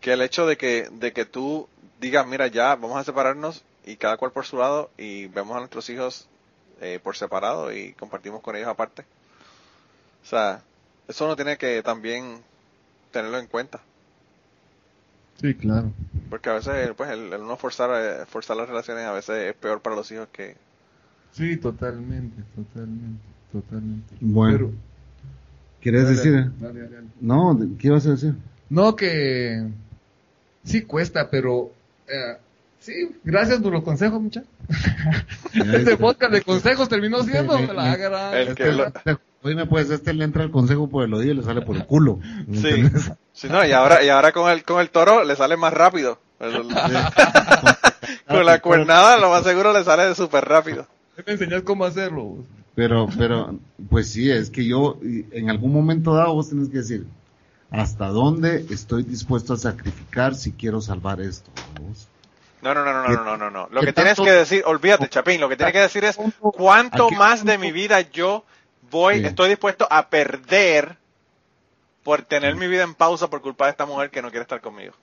[0.00, 1.68] que el hecho de que, de que tú
[2.00, 5.58] digas, mira, ya vamos a separarnos y cada cual por su lado y vemos a
[5.58, 6.28] nuestros hijos
[6.80, 9.02] eh, por separado y compartimos con ellos aparte?
[10.22, 10.62] O sea,
[11.08, 12.38] eso uno tiene que también
[13.12, 13.80] tenerlo en cuenta.
[15.40, 15.90] Sí, claro.
[16.28, 19.54] Porque a veces, pues, el, el uno forzar, eh, forzar las relaciones a veces es
[19.54, 20.56] peor para los hijos que...
[21.32, 24.14] Sí, totalmente, totalmente, totalmente.
[24.20, 24.70] Bueno, Pero-
[25.80, 26.32] ¿quieres Dale, decir?
[26.58, 27.06] dale, dale, dale.
[27.20, 28.34] No, ¿qué ibas a decir?
[28.68, 29.66] No, que
[30.64, 31.70] sí cuesta, pero
[32.06, 32.36] eh,
[32.80, 32.92] sí,
[33.22, 34.50] gracias por los consejos, muchachos.
[35.54, 38.34] Este podcast de consejos terminó siendo la gran...
[38.34, 38.92] El que lo-
[39.42, 41.86] Oye, pues este le entra el consejo por el oído y le sale por el
[41.86, 42.18] culo.
[42.46, 42.90] ¿me Sí,
[43.32, 46.18] sí, no, y ahora, y ahora con el, con el toro le sale más rápido.
[48.26, 50.86] Con la cuernada lo más seguro le sale súper rápido.
[51.26, 52.36] Me enseñas cómo hacerlo.
[52.74, 53.58] Pero, pero,
[53.90, 57.06] pues sí, es que yo, y en algún momento dado vos tenés que decir,
[57.70, 61.50] ¿hasta dónde estoy dispuesto a sacrificar si quiero salvar esto?
[61.82, 62.08] vos?
[62.62, 63.68] No, no, no, no, no, no, no, no.
[63.70, 67.06] Lo ¿Qué que tienes que decir, olvídate, Chapín, lo que tienes que decir es cuánto
[67.06, 68.44] ¿A qué más de mi vida yo
[68.90, 70.96] voy, estoy dispuesto a perder
[72.02, 74.60] por tener mi vida en pausa por culpa de esta mujer que no quiere estar
[74.60, 74.94] conmigo.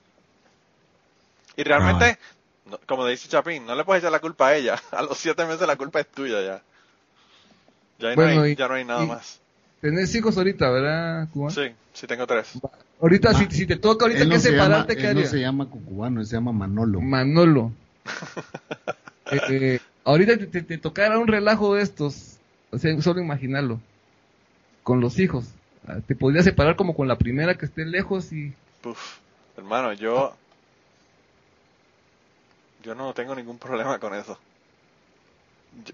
[1.56, 2.18] Y realmente,
[2.66, 4.80] no- como dice Chapín, no le puedes echar la culpa a ella.
[4.92, 6.62] A los siete meses la culpa es tuya ya.
[7.98, 9.40] Ya, no, hay, y- ya no hay nada y- más.
[9.80, 11.50] Tenés hijos ahorita, ¿verdad, Cuba?
[11.50, 12.60] Sí, sí tengo tres.
[13.00, 15.24] Ahorita, si, si te toca ahorita Él que no, se llama, separarte, ¿qué él no
[15.24, 17.00] se llama cucubano, él se llama Manolo.
[17.00, 17.76] Manolo.
[19.30, 22.40] Eh, eh, ahorita te, te- te tocara un relajo de estos,
[22.70, 23.82] o sea, solo imaginarlo,
[24.82, 25.54] con los hijos.
[25.86, 28.54] Ah, Te podrías separar como con la primera que esté lejos y...
[28.84, 29.20] Uf,
[29.56, 30.36] hermano, yo.
[32.82, 34.36] Yo no tengo ningún problema con eso.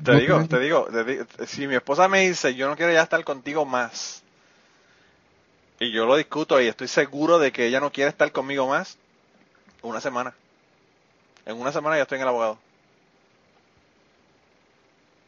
[0.02, 2.92] Te No digo, te digo, te di- si mi esposa me dice, yo no quiero
[2.92, 4.22] ya estar contigo más,
[5.80, 8.96] y yo lo discuto y estoy seguro de que ella no quiere estar conmigo más,
[9.82, 10.34] una semana.
[11.46, 12.59] En una semana ya estoy en el abogado.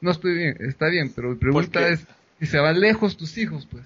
[0.00, 2.04] No estoy bien, está bien, pero mi pregunta es,
[2.38, 3.84] si se van lejos tus hijos, pues.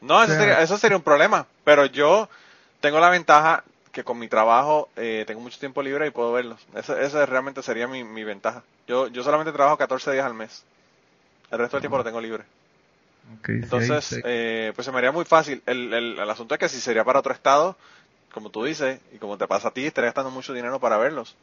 [0.00, 2.28] No, eso, sea- sería, eso sería un problema, pero yo
[2.80, 6.60] tengo la ventaja que con mi trabajo eh, tengo mucho tiempo libre y puedo verlos.
[6.74, 8.64] Esa, esa realmente sería mi, mi ventaja.
[8.88, 10.64] Yo, yo solamente trabajo 14 días al mes.
[11.50, 12.44] El resto del tiempo lo tengo libre.
[13.44, 15.62] Sí, Entonces, eh, pues se me haría muy fácil.
[15.66, 17.76] El, el, el asunto es que si sería para otro estado,
[18.32, 21.36] como tú dices, y como te pasa a ti, estaría gastando mucho dinero para verlos.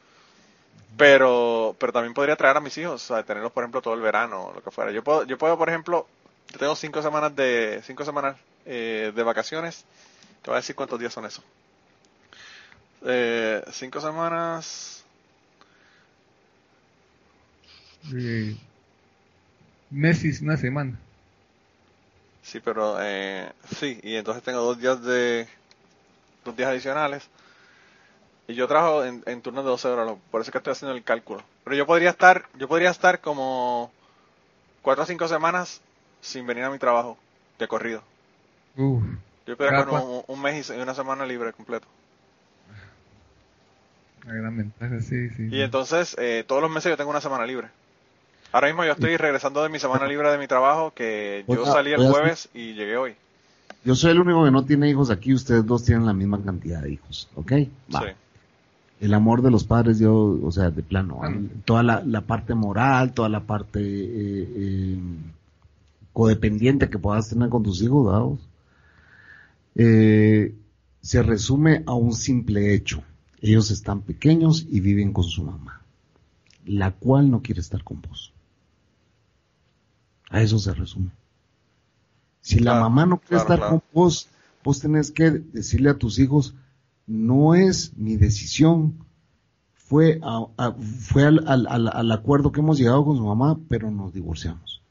[0.97, 4.01] Pero, pero también podría traer a mis hijos, o sea, tenerlos, por ejemplo, todo el
[4.01, 4.91] verano, o lo que fuera.
[4.91, 6.07] Yo puedo, yo puedo, por ejemplo,
[6.51, 9.85] yo tengo cinco semanas de, cinco semanas eh, de vacaciones.
[10.41, 11.43] Te voy a decir cuántos días son eso.
[13.01, 15.05] Eh, cinco semanas.
[18.13, 18.57] Eh,
[19.91, 20.99] meses, una semana.
[22.41, 25.47] Sí, pero eh, sí, y entonces tengo dos días de
[26.43, 27.29] dos días adicionales.
[28.47, 30.95] Y yo trabajo en, en turnos de 12 horas, por eso es que estoy haciendo
[30.95, 31.43] el cálculo.
[31.63, 33.93] Pero yo podría estar, yo podría estar como
[34.81, 35.83] cuatro o cinco semanas
[36.21, 37.19] sin venir a mi trabajo
[37.59, 38.03] de corrido.
[38.77, 39.03] Uf,
[39.45, 41.89] Yo podría coger un, un mes y una semana libre completo.
[44.25, 45.49] La gran ventaja, sí, sí.
[45.51, 47.67] Y entonces eh, todos los meses yo tengo una semana libre.
[48.51, 51.71] Ahora mismo yo estoy regresando de mi semana libre de mi trabajo, que yo Oiga,
[51.71, 53.15] salí el jueves y llegué hoy.
[53.85, 56.81] Yo soy el único que no tiene hijos aquí, ustedes dos tienen la misma cantidad
[56.81, 57.51] de hijos, ¿ok?
[57.93, 58.01] Va.
[58.01, 58.07] Sí.
[59.01, 61.39] El amor de los padres, yo, o sea, de plano, Ah, ¿eh?
[61.63, 64.99] toda la, la parte moral, toda la parte eh, eh,
[66.11, 68.39] codependiente que puedas tener con tus hijos, dados,
[69.75, 70.53] eh,
[71.01, 73.01] se resume a un simple hecho.
[73.41, 75.81] Ellos están pequeños y viven con su mamá,
[76.65, 78.33] la cual no quiere estar con vos.
[80.29, 81.09] A eso se resume.
[82.41, 83.71] Si la mamá no quiere claro, estar claro.
[83.71, 84.27] con vos,
[84.63, 86.53] vos tenés que decirle a tus hijos,
[87.07, 88.93] no es mi decisión,
[89.73, 93.59] fue, a- a- fue al, al- al- al acuerdo que hemos llegado con su mamá,
[93.67, 94.81] pero nos divorciamos.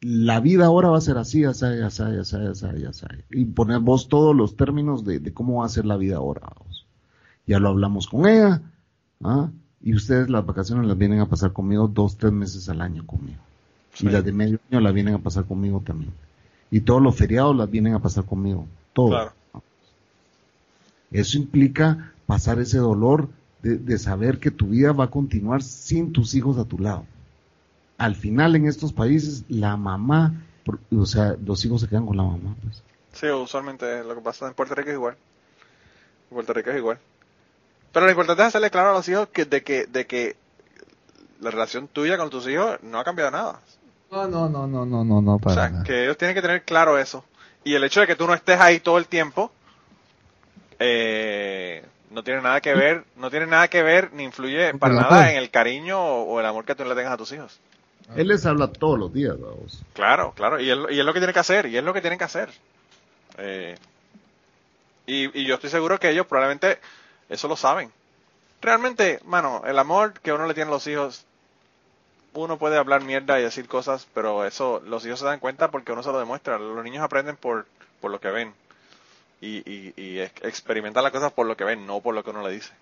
[0.00, 3.08] La vida ahora va a ser así, ya sea, ya sea, ya sea, ya sea.
[3.30, 6.42] Y poner vos todos los términos de, de cómo va a ser la vida ahora.
[7.46, 8.62] Ya lo hablamos con ella,
[9.22, 9.50] ¿ah?
[9.82, 13.40] y ustedes las vacaciones las vienen a pasar conmigo dos, tres meses al año conmigo.
[13.94, 14.06] Sí.
[14.06, 16.12] Y las de medio año las vienen a pasar conmigo también.
[16.70, 18.66] Y todos los feriados las vienen a pasar conmigo.
[18.92, 19.08] Todo.
[19.08, 19.32] Claro.
[21.10, 23.28] Eso implica pasar ese dolor
[23.60, 27.04] de, de saber que tu vida va a continuar sin tus hijos a tu lado.
[27.98, 30.42] Al final en estos países la mamá,
[30.90, 32.56] o sea, los hijos se quedan con la mamá.
[32.62, 32.82] Pues.
[33.12, 35.16] Sí, usualmente lo que pasa en Puerto Rico es igual.
[36.30, 36.98] En Puerto Rico es igual.
[37.92, 40.36] Pero lo importante es hacerle claro a los hijos que de que de que
[41.40, 43.60] la relación tuya con tus hijos no ha cambiado nada.
[44.10, 45.84] No, no, no, no, no, no, no, O para sea, nada.
[45.84, 47.24] que ellos tienen que tener claro eso.
[47.64, 49.50] Y el hecho de que tú no estés ahí todo el tiempo
[50.78, 55.30] eh, no tiene nada que ver, no tiene nada que ver ni influye para nada
[55.30, 57.58] en el cariño o, o el amor que tú le tengas a tus hijos.
[58.16, 59.82] Él les habla todos los días, vamos.
[59.94, 61.94] Claro, claro, y es, lo- y es lo que tienen que hacer, y es lo
[61.94, 62.50] que tienen que hacer.
[63.38, 63.76] Eh,
[65.06, 66.78] y, y yo estoy seguro que ellos probablemente
[67.32, 67.92] eso lo saben.
[68.62, 71.24] Realmente, mano, el amor que uno le tiene a los hijos,
[72.34, 75.92] uno puede hablar mierda y decir cosas, pero eso los hijos se dan cuenta porque
[75.92, 76.58] uno se lo demuestra.
[76.58, 77.66] Los niños aprenden por,
[78.00, 78.54] por lo que ven.
[79.40, 82.30] Y, y, y ex- experimentan las cosas por lo que ven, no por lo que
[82.30, 82.72] uno le dice.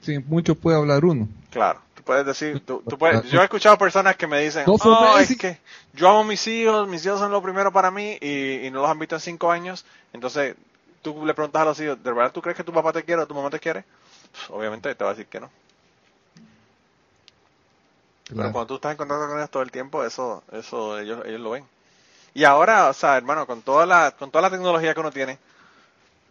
[0.00, 1.28] Sí, mucho puede hablar uno.
[1.50, 4.74] Claro, tú puedes decir, tú, tú puedes, yo he escuchado personas que me dicen, No
[4.80, 5.34] "Oh, Messi".
[5.34, 5.58] es que
[5.92, 8.80] yo amo a mis hijos, mis hijos son lo primero para mí y, y no
[8.80, 9.84] los han visto en cinco años,
[10.14, 10.56] entonces
[11.02, 13.22] tú le preguntas a los hijos, ¿de verdad tú crees que tu papá te quiere
[13.22, 13.84] o tu mamá te quiere?
[14.30, 15.50] Pues, obviamente te va a decir que no.
[18.28, 21.40] Pero cuando tú estás en contacto con ellos todo el tiempo, eso, eso ellos, ellos
[21.40, 21.64] lo ven.
[22.32, 25.38] Y ahora, o sea, hermano, con toda la, con toda la tecnología que uno tiene,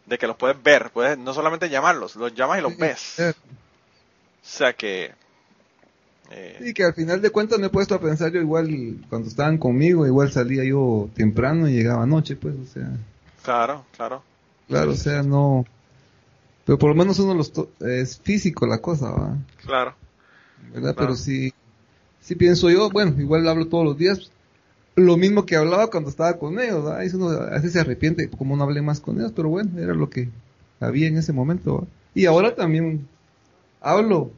[0.07, 3.19] de que los puedes ver, puedes no solamente llamarlos, los llamas y los ves.
[3.19, 3.33] O
[4.41, 5.13] sea que,
[6.31, 9.27] eh, Sí, que al final de cuentas me he puesto a pensar yo igual cuando
[9.27, 12.89] estaban conmigo, igual salía yo temprano y llegaba anoche, pues, o sea,
[13.43, 14.23] claro, claro.
[14.71, 15.65] Claro, o sea, no,
[16.65, 19.37] pero por lo menos uno los to- es físico la cosa, ¿va?
[19.65, 19.95] Claro,
[20.73, 20.95] ¿verdad?
[20.95, 20.97] Claro.
[20.97, 21.51] Pero sí,
[22.21, 24.31] sí pienso yo, bueno, igual hablo todos los días,
[24.95, 27.03] lo mismo que hablaba cuando estaba con ellos, ¿va?
[27.03, 29.93] Eso uno a veces se arrepiente, como no hablé más con ellos, pero bueno, era
[29.93, 30.29] lo que
[30.79, 31.87] había en ese momento, ¿va?
[32.15, 33.07] Y ahora también
[33.81, 34.31] hablo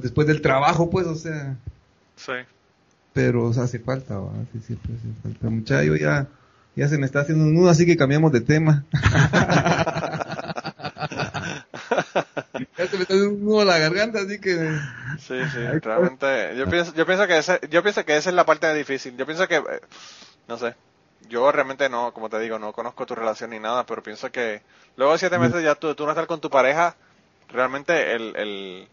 [0.00, 1.56] después del trabajo, pues, o sea,
[2.16, 2.32] sí.
[3.12, 4.32] pero o sea, hace falta, ¿va?
[4.52, 5.50] Sí, siempre hace falta.
[5.50, 6.28] Muchacho, ya,
[6.76, 8.84] ya se me está haciendo un nudo, así que cambiamos de tema.
[12.76, 14.54] ya se me está haciendo un nudo a la garganta, así que...
[15.18, 18.44] Sí, sí, realmente, yo pienso, yo pienso que ese, yo pienso que esa es la
[18.44, 19.16] parte difícil.
[19.16, 19.62] Yo pienso que,
[20.46, 20.74] no sé,
[21.30, 24.60] yo realmente no, como te digo, no conozco tu relación ni nada, pero pienso que
[24.96, 26.94] luego de siete meses ya tú, tú no estar con tu pareja,
[27.48, 28.88] realmente el, el,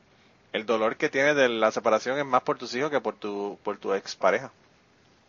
[0.54, 3.60] el dolor que tienes de la separación es más por tus hijos que por tu,
[3.62, 4.52] por tu expareja.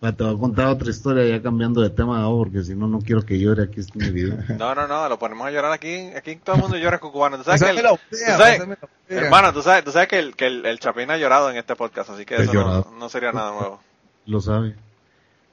[0.01, 2.37] Te voy a contar otra historia ya cambiando de tema, ¿no?
[2.37, 4.37] porque si no, no quiero que llore aquí mi video.
[4.59, 7.39] No, no, no, lo ponemos a llorar aquí, aquí todo el mundo llora con cubano.
[7.39, 8.62] ¿Tú sabes que el- tú sabes-
[9.09, 11.75] hermano, tú sabes, tú sabes que el, que el, el Chapín ha llorado en este
[11.75, 13.81] podcast, así que He eso no, sería nada nuevo.
[14.27, 14.75] lo sabe.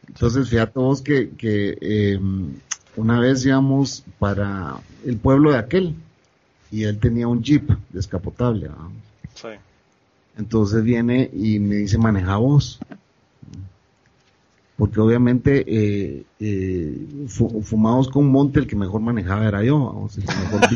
[0.08, 2.20] Entonces, fíjate vos que, que eh,
[2.98, 5.96] una vez íbamos para el pueblo de aquel
[6.72, 8.70] y él tenía un jeep descapotable.
[10.38, 12.80] Entonces viene y me dice, maneja vos.
[14.82, 19.78] Porque obviamente eh, eh, fu- fumamos con un monte, el que mejor manejaba era yo.
[19.78, 20.62] vamos, el que mejor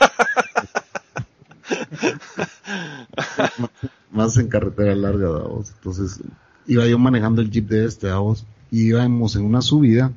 [4.11, 5.71] más en carretera larga, vamos.
[5.77, 6.19] Entonces
[6.67, 10.11] iba yo manejando el jeep de este, vamos, y íbamos en una subida,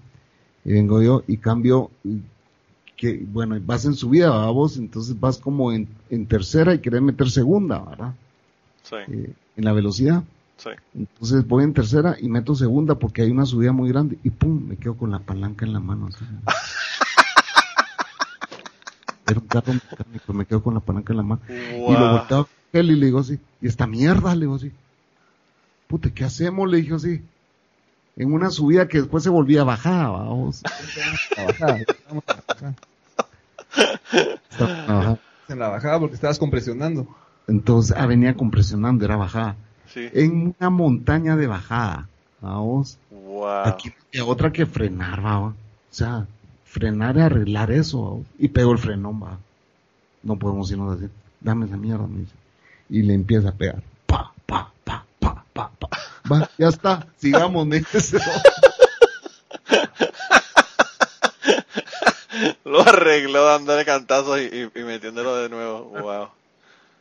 [0.67, 1.91] y vengo yo y cambio,
[2.95, 7.31] que bueno, vas en subida, vamos, entonces vas como en, en tercera y querés meter
[7.31, 8.13] segunda, ¿verdad?
[8.83, 10.23] Sí, Eh, en la velocidad.
[10.59, 10.71] Sí.
[10.95, 14.69] Entonces voy en tercera y meto segunda porque hay una subida muy grande y pum,
[14.69, 16.09] me quedo con la palanca en la mano.
[16.09, 16.25] así.
[19.27, 21.43] Era un carro mecánico, me quedo con la palanca en la mano.
[21.49, 24.73] Y lo volteo a él y le digo así, y esta mierda, le digo así.
[25.87, 26.71] Puta, ¿qué hacemos?
[26.71, 27.23] Le dije así.
[28.17, 30.63] En una subida que después se volvía bajada, vamos.
[35.49, 37.07] En la bajada porque estabas compresionando.
[37.47, 39.57] Entonces, ah, venía compresionando, era bajada.
[39.93, 40.09] Sí.
[40.13, 42.09] En una montaña de bajada,
[42.41, 42.99] vamos.
[43.11, 43.47] Wow.
[43.67, 45.39] Aquí no había otra que frenar, va.
[45.41, 45.55] O
[45.91, 46.27] sea,
[46.65, 48.23] frenar y arreglar eso, va.
[48.39, 49.39] Y pegó el frenón, va.
[50.23, 51.09] No podemos irnos así.
[51.41, 52.33] Dame esa mierda, me dice.
[52.91, 53.83] Y le empieza a pegar.
[54.07, 55.89] Pa, pa, pa, pa, pa, pa.
[56.31, 57.07] Va, ya está.
[57.19, 58.19] Sigamos, me dice.
[62.65, 65.85] Lo arregló dándole cantazos y, y- y metiéndolo de nuevo.
[66.01, 66.29] Wow.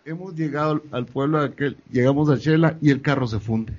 [0.07, 3.73] Hemos llegado al pueblo aquel, llegamos a Shela y el carro se funde.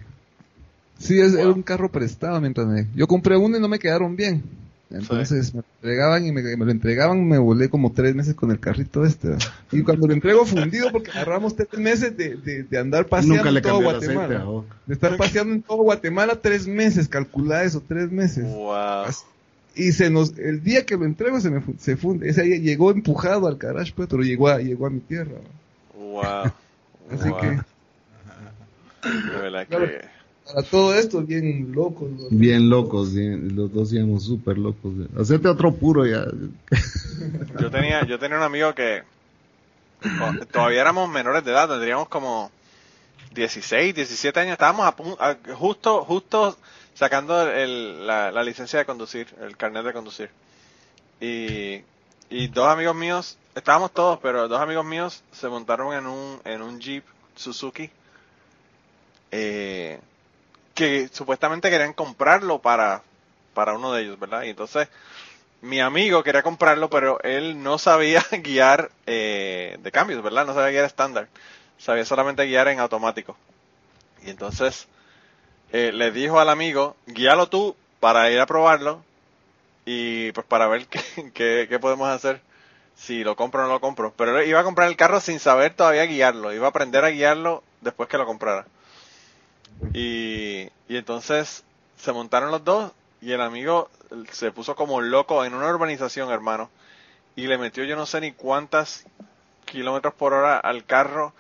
[0.98, 2.86] Sí, es, era un carro prestado mientras me...
[2.94, 4.42] Yo compré uno y no me quedaron bien.
[4.90, 8.59] Entonces me entregaban y me, me, lo entregaban, me volé como tres meses con el
[8.59, 9.36] carrito este.
[9.70, 13.50] Y cuando lo entrego fundido, porque agarramos tres meses de, de, de andar paseando Nunca
[13.50, 14.64] le en todo aceite, Guatemala.
[14.86, 18.44] De estar paseando en todo Guatemala tres meses, calcula eso, tres meses.
[18.44, 19.05] Wow.
[19.74, 22.30] Y se nos, el día que lo entrego se me se funde.
[22.30, 25.36] Ese llegó empujado al garage, pues, pero llegó a, llegó a mi tierra.
[26.23, 26.53] Wow.
[27.20, 27.40] Así Wow.
[27.40, 27.47] que,
[29.09, 29.86] De verdad Claro.
[29.86, 30.01] que.
[30.47, 32.11] para todo esto, bien locos.
[32.11, 32.24] ¿no?
[32.31, 34.93] Bien locos, bien, los dos íbamos súper locos.
[35.19, 36.27] Hacete otro puro ya.
[37.61, 39.03] Yo tenía, yo tenía un amigo que
[40.53, 42.51] todavía éramos menores de edad, tendríamos como
[43.35, 46.57] 16, 17 años, estábamos a pun- a- justo, justo
[46.95, 50.31] sacando el- la, la licencia de conducir, el carnet de conducir.
[51.20, 51.82] Y,
[52.31, 56.62] y dos amigos míos, estábamos todos, pero dos amigos míos se montaron en un, en
[56.62, 57.05] un Jeep
[57.36, 57.90] Suzuki,
[59.30, 60.01] eh,
[60.74, 63.02] que supuestamente querían comprarlo para,
[63.55, 64.43] para uno de ellos, ¿verdad?
[64.44, 64.89] Y entonces,
[65.60, 70.47] mi amigo quería comprarlo, pero él no sabía guiar eh, de cambios, ¿verdad?
[70.47, 71.28] No sabía guiar estándar.
[71.78, 73.36] Sabía solamente guiar en automático.
[74.24, 74.89] Y entonces
[75.72, 79.02] eh, le dijo al amigo, guíalo tú para ir a probarlo
[79.85, 81.01] y pues para ver qué,
[81.32, 82.40] qué, qué podemos hacer
[82.98, 84.12] si lo compro o no lo compro.
[84.16, 86.52] Pero iba a comprar el carro sin saber todavía guiarlo.
[86.52, 88.66] Iba a aprender a guiarlo después que lo comprara.
[89.94, 91.64] Y, y entonces
[91.96, 93.88] se montaron los dos y el amigo
[94.32, 96.70] se puso como loco en una urbanización, hermano.
[97.36, 99.04] Y le metió yo no sé ni cuántas
[99.64, 101.32] kilómetros por hora al carro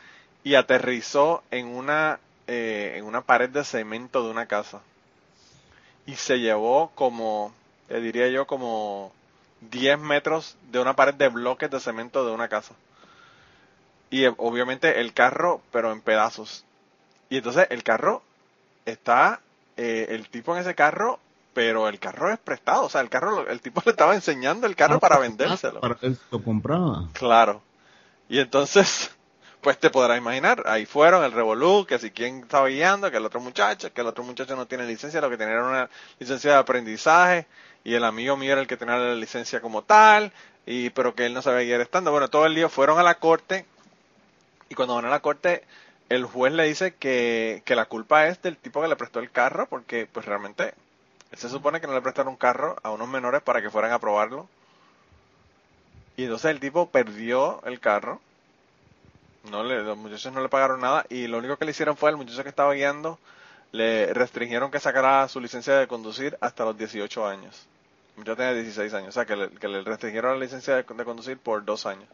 [0.44, 4.80] y aterrizó en una, eh, en una pared de cemento de una casa.
[6.06, 7.52] Y se llevó como,
[7.88, 9.12] eh, diría yo, como
[9.60, 12.74] 10 metros de una pared de bloques de cemento de una casa.
[14.10, 16.64] Y eh, obviamente el carro, pero en pedazos.
[17.28, 18.22] Y entonces el carro
[18.86, 19.40] está,
[19.76, 21.18] eh, el tipo en ese carro,
[21.52, 22.84] pero el carro es prestado.
[22.84, 25.80] O sea, el carro, el tipo le estaba enseñando el carro para vendérselo.
[25.80, 27.08] Para él lo compraba.
[27.12, 27.62] Claro.
[28.28, 29.10] Y entonces,
[29.60, 33.26] pues te podrás imaginar, ahí fueron el revolú, que si quién estaba guiando, que el
[33.26, 36.52] otro muchacho, que el otro muchacho no tiene licencia, lo que tenía era una licencia
[36.52, 37.46] de aprendizaje,
[37.88, 40.30] y el amigo mío era el que tenía la licencia como tal,
[40.66, 42.10] y pero que él no sabía guiar estando.
[42.10, 43.64] Bueno, todo el día fueron a la corte,
[44.68, 45.64] y cuando van a la corte,
[46.10, 49.30] el juez le dice que, que la culpa es del tipo que le prestó el
[49.30, 50.74] carro, porque pues realmente
[51.32, 53.98] se supone que no le prestaron un carro a unos menores para que fueran a
[53.98, 54.50] probarlo.
[56.18, 58.20] Y entonces el tipo perdió el carro.
[59.50, 62.10] No le, los muchachos no le pagaron nada y lo único que le hicieron fue
[62.10, 63.18] al muchacho que estaba guiando
[63.72, 67.66] le restringieron que sacara su licencia de conducir hasta los 18 años.
[68.24, 71.04] Yo tenía 16 años, o sea que le, que le restringieron la licencia de, de
[71.04, 72.08] conducir por dos años.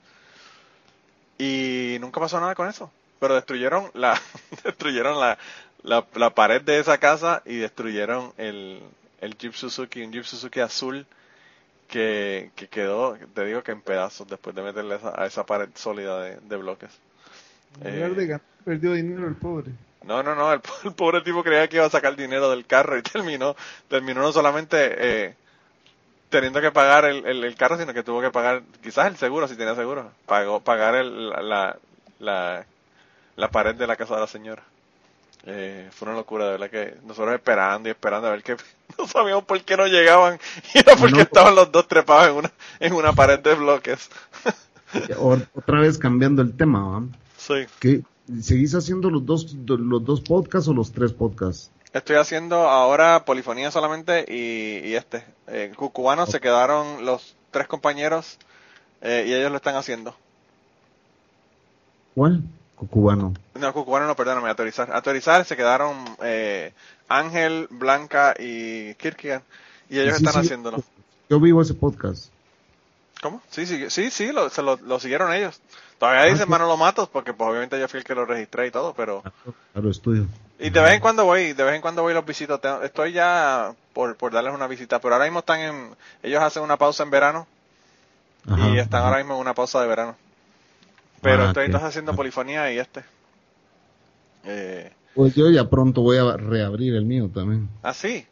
[1.38, 2.90] Y nunca pasó nada con eso.
[3.20, 4.20] Pero destruyeron la
[4.64, 5.38] destruyeron la,
[5.82, 8.82] la, la pared de esa casa y destruyeron el,
[9.20, 11.06] el Jeep Suzuki, un Jeep Suzuki azul
[11.88, 15.68] que, que quedó, te digo que en pedazos después de meterle esa- a esa pared
[15.74, 16.90] sólida de, de bloques.
[17.82, 19.72] De ganar, perdió dinero el pobre.
[20.04, 22.98] No, no, no, el, el pobre tipo creía que iba a sacar dinero del carro
[22.98, 23.56] y terminó,
[23.88, 24.76] terminó no solamente
[25.26, 25.34] eh,
[26.34, 29.46] teniendo que pagar el, el, el carro, sino que tuvo que pagar quizás el seguro,
[29.48, 31.76] si tenía seguro, pagó, pagar el, la,
[32.18, 32.66] la,
[33.36, 34.62] la, pared de la casa de la señora.
[35.46, 38.56] Eh, fue una locura, de verdad que nosotros esperando y esperando a ver que
[38.98, 40.38] no sabíamos por qué no llegaban
[40.74, 41.20] y era porque No.
[41.22, 44.10] estaban los dos trepados en una, en una pared de bloques.
[45.18, 47.02] Otra vez cambiando el tema, ¿va?
[47.36, 47.66] Sí.
[47.80, 48.02] ¿Qué?
[48.40, 51.70] ¿Seguís haciendo los dos, do- los dos podcasts o los tres podcasts?
[51.94, 55.24] Estoy haciendo ahora polifonía solamente y, y este.
[55.46, 58.36] En Cucubano se quedaron los tres compañeros
[59.00, 60.14] eh, y ellos lo están haciendo.
[62.16, 62.42] ¿Cuál?
[62.90, 63.32] Cubano.
[63.54, 64.92] No, Cucubano no, perdóname, autorizar.
[64.92, 66.72] Autorizar se quedaron eh,
[67.08, 69.42] Ángel, Blanca y Kierkegaard
[69.88, 70.82] y ellos Sí, están sí, haciéndolo.
[71.30, 72.26] Yo vivo ese podcast.
[73.22, 73.40] ¿Cómo?
[73.48, 75.60] Sí, sí, sí, sí, lo, se lo, lo siguieron ellos.
[75.98, 76.50] Todavía dicen sí.
[76.50, 79.22] Manolo Matos porque pues obviamente yo fui el que lo registré y todo, pero...
[79.72, 80.26] Claro, estudio.
[80.58, 82.60] Y de vez en cuando voy, de vez en cuando voy los visito.
[82.82, 85.96] Estoy ya por, por darles una visita, pero ahora mismo están en...
[86.22, 87.46] Ellos hacen una pausa en verano
[88.46, 90.16] Ajá, y están ahora mismo en una pausa de verano.
[91.22, 93.04] Pero Ah, estoy entonces haciendo polifonía y este.
[94.44, 97.68] Eh, Pues yo ya pronto voy a reabrir el mío también.
[97.82, 98.26] ah, sí.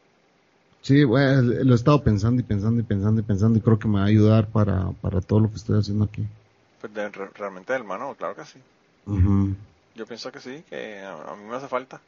[0.83, 3.89] Sí, bueno, lo he estado pensando y pensando y pensando y pensando y creo que
[3.89, 6.29] me va a ayudar para, para todo lo que estoy haciendo aquí.
[6.79, 8.63] Pues de- re- realmente, hermano, claro que sí.
[9.07, 9.55] Ujú.
[9.95, 12.03] Yo pienso que sí, que a, a mí me hace falta.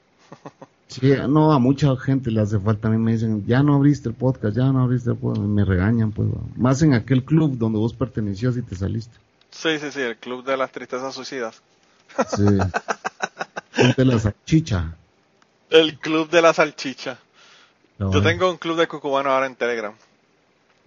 [0.88, 2.86] Sí, no, a mucha gente le hace falta.
[2.86, 5.40] A mí me dicen, ya no abriste el podcast, ya no abriste el podcast.
[5.44, 6.28] Me regañan, pues.
[6.28, 6.40] va.
[6.56, 9.16] Más en aquel club donde vos pertenecías y te saliste.
[9.50, 11.62] Sí, sí, sí, el club de las tristezas suicidas.
[12.28, 12.44] Sí.
[13.72, 14.94] Club de la salchicha.
[15.70, 17.18] El club de la salchicha.
[17.98, 19.94] No, Yo tengo un club de cucubanos ahora en Telegram,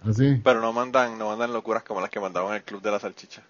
[0.04, 0.40] ¿Ah, sí?
[0.44, 3.00] pero no mandan, no mandan locuras como las que mandaban en el club de la
[3.00, 3.42] salchicha.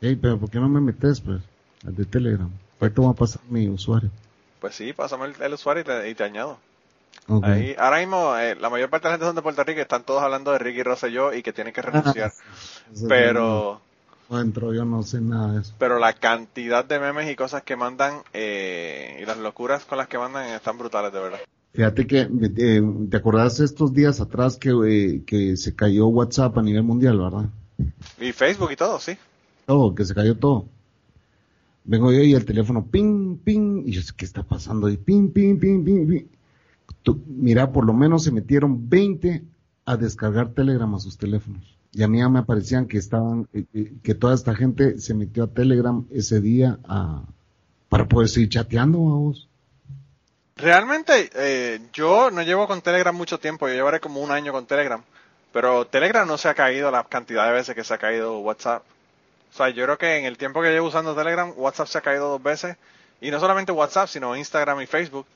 [0.00, 1.42] Ey, pero ¿por qué no me metes, pues?
[1.86, 2.50] Al de Telegram.
[2.80, 4.10] Ahorita voy a pasar mi usuario.
[4.60, 6.58] Pues sí, pásame el, el usuario y te, y te añado.
[7.42, 9.82] Ahí, ahora mismo, eh, la mayor parte de la gente son de Puerto Rico y
[9.82, 12.32] están todos hablando de Ricky Rosselló y que tienen que renunciar.
[12.92, 13.82] Eso pero,
[14.30, 15.74] No, no entro, yo no sé nada de eso.
[15.78, 20.08] pero la cantidad de memes y cosas que mandan eh, y las locuras con las
[20.08, 21.38] que mandan están brutales, de verdad.
[21.74, 22.20] Fíjate que,
[22.56, 27.18] eh, ¿te acordás estos días atrás que, eh, que se cayó WhatsApp a nivel mundial,
[27.18, 27.44] verdad?
[28.18, 29.18] Y Facebook y todo, sí.
[29.66, 30.64] Todo, que se cayó todo.
[31.88, 35.30] Vengo yo y el teléfono, ping, ping, y yo sé qué está pasando, y ping,
[35.30, 36.24] ping, ping, ping, ping.
[37.02, 39.42] Tú- mira, por lo menos se metieron 20
[39.86, 41.78] a descargar Telegram a sus teléfonos.
[41.92, 45.14] Y a mí ya me aparecían que estaban, eh, eh, que toda esta gente se
[45.14, 47.22] metió a Telegram ese día a,
[47.88, 49.48] para poder seguir chateando, vos.
[50.56, 54.66] Realmente, eh, yo no llevo con Telegram mucho tiempo, yo llevaré como un año con
[54.66, 55.00] Telegram,
[55.54, 58.82] pero Telegram no se ha caído la cantidad de veces que se ha caído WhatsApp.
[59.52, 62.02] O sea, yo creo que en el tiempo que llevo usando Telegram, WhatsApp se ha
[62.02, 62.76] caído dos veces,
[63.20, 65.26] y no solamente WhatsApp, sino Instagram y Facebook,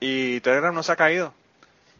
[0.00, 1.32] y Telegram no se ha caído.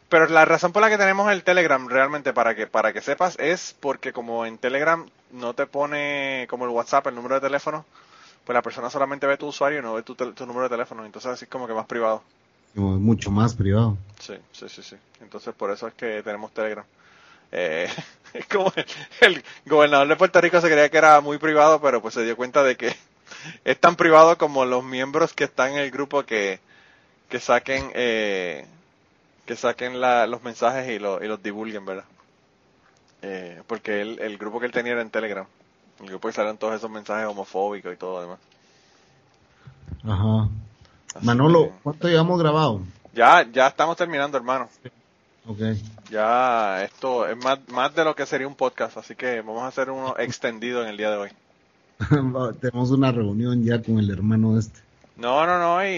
[0.09, 3.39] Pero la razón por la que tenemos el Telegram realmente, para que, para que sepas,
[3.39, 7.85] es porque como en Telegram no te pone como el WhatsApp el número de teléfono,
[8.45, 11.07] pues la persona solamente ve tu usuario y no ve tu, tu número de teléfono,
[11.07, 12.24] entonces así es como que más privado.
[12.74, 13.97] Como Mucho más privado.
[14.19, 14.97] Sí, sí, sí, sí.
[15.20, 16.85] Entonces por eso es que tenemos Telegram.
[17.52, 17.89] Eh,
[18.52, 18.72] como
[19.20, 22.36] el, gobernador de Puerto Rico se creía que era muy privado, pero pues se dio
[22.36, 22.94] cuenta de que
[23.64, 26.60] es tan privado como los miembros que están en el grupo que,
[27.28, 28.66] que saquen eh,
[29.47, 32.05] que saquen la- los mensajes y, lo- y los divulguen, ¿verdad?
[33.22, 35.47] Eh, porque él- el grupo que él tenía era en Telegram.
[36.01, 38.39] El grupo que salían todos esos mensajes homofóbicos y todo lo demás.
[40.05, 40.48] Ajá.
[41.14, 42.81] Así Manolo, ¿cuánto llevamos grabado?
[43.12, 44.68] ya, ya estamos terminando, hermano.
[45.46, 45.58] Ok.
[46.10, 49.68] Ya esto es más, más de lo que sería un podcast, así que vamos a
[49.68, 51.30] hacer uno extendido en el día de hoy.
[52.60, 54.80] Tenemos una reunión ya con el hermano este.
[55.16, 55.88] No, no, no, y,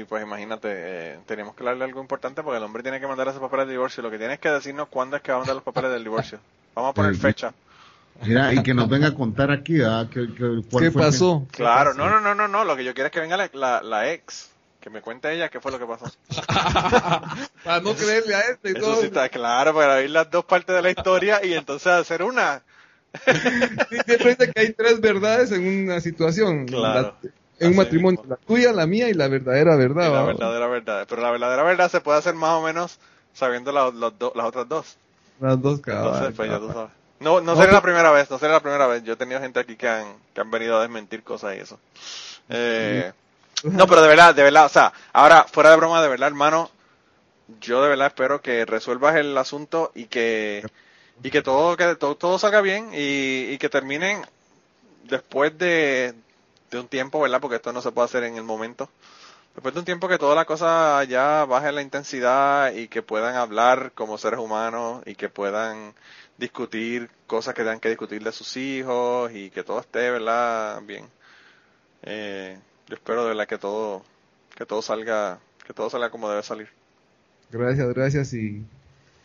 [0.00, 3.28] y- pues imagínate, eh, teníamos que hablarle algo importante porque el hombre tiene que mandar
[3.28, 4.02] esos papeles de divorcio.
[4.02, 6.04] Lo que tiene es que decirnos cuándo es que va a mandar los papeles del
[6.04, 6.38] divorcio.
[6.74, 7.52] Vamos a poner fecha.
[8.24, 10.06] Mira, y que nos venga a contar aquí, ¿ah?
[10.10, 11.46] ¿Qué, qué, cuál ¿Qué fue el- pasó?
[11.50, 13.82] Claro, no, no, no, no, no, lo que yo quiero es que venga la, la,
[13.82, 14.50] la ex,
[14.82, 16.04] que me cuente ella qué fue lo que pasó.
[17.64, 18.96] Para no creerle a este y Eso todo.
[19.00, 22.62] sí está claro, para oír las dos partes de la historia y entonces hacer una.
[23.24, 26.66] Sí, siempre dice que hay tres verdades en una situación.
[26.66, 27.14] Claro.
[27.22, 27.30] La-
[27.60, 28.20] en un matrimonio.
[28.22, 28.34] mismo.
[28.36, 30.08] La tuya, la mía y la verdadera verdad.
[30.10, 31.06] Y la verdadera verdad.
[31.08, 32.98] Pero la verdadera verdad se puede hacer más o menos
[33.34, 34.96] sabiendo la- do- las otras dos.
[35.40, 36.90] Las dos Entonces, cabal, pues ya tú sabes.
[37.20, 39.04] No, no No, sería tú- la primera vez, no sería la primera vez.
[39.04, 41.78] Yo he tenido gente aquí que han, que han venido a desmentir cosas y eso.
[42.48, 43.12] Eh,
[43.64, 46.70] no, pero de verdad, de verdad, o sea, ahora, fuera de broma, de verdad, hermano,
[47.60, 50.66] yo de verdad espero que resuelvas el asunto y que,
[51.22, 54.22] y que todo, que todo, todo salga bien y, y que terminen
[55.04, 56.14] después de,
[56.70, 57.40] de un tiempo, ¿verdad?
[57.40, 58.88] Porque esto no se puede hacer en el momento.
[59.54, 63.36] Después de un tiempo que toda la cosa ya baje la intensidad y que puedan
[63.36, 65.94] hablar como seres humanos y que puedan
[66.38, 70.80] discutir cosas que tengan que discutir de sus hijos y que todo esté, ¿verdad?
[70.82, 71.06] Bien.
[72.02, 72.58] Eh,
[72.92, 74.02] yo espero de verdad que todo,
[74.54, 76.68] que todo salga, que todo salga como debe salir.
[77.50, 78.62] Gracias, gracias y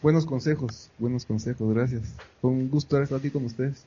[0.02, 2.03] buenos consejos, buenos consejos, gracias.
[2.39, 3.84] Fue un gusto estar aquí con ustedes.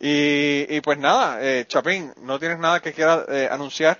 [0.00, 3.98] Y, y pues nada, eh, Chapín, ¿no tienes nada que quieras eh, anunciar?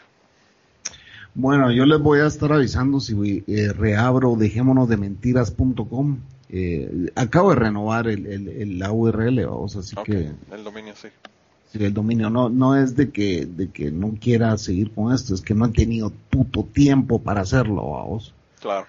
[1.34, 6.16] Bueno, yo les voy a estar avisando si eh, reabro dejémonos de mentiras.com.
[6.48, 10.94] Eh, acabo de renovar el, el- el- la URL, vamos, así Ok, que el dominio
[10.96, 11.08] sí.
[11.74, 15.40] El dominio no no es de que de que no quiera seguir con esto, es
[15.42, 18.34] que no he tenido puto tiempo para hacerlo, vamos.
[18.60, 18.88] Claro.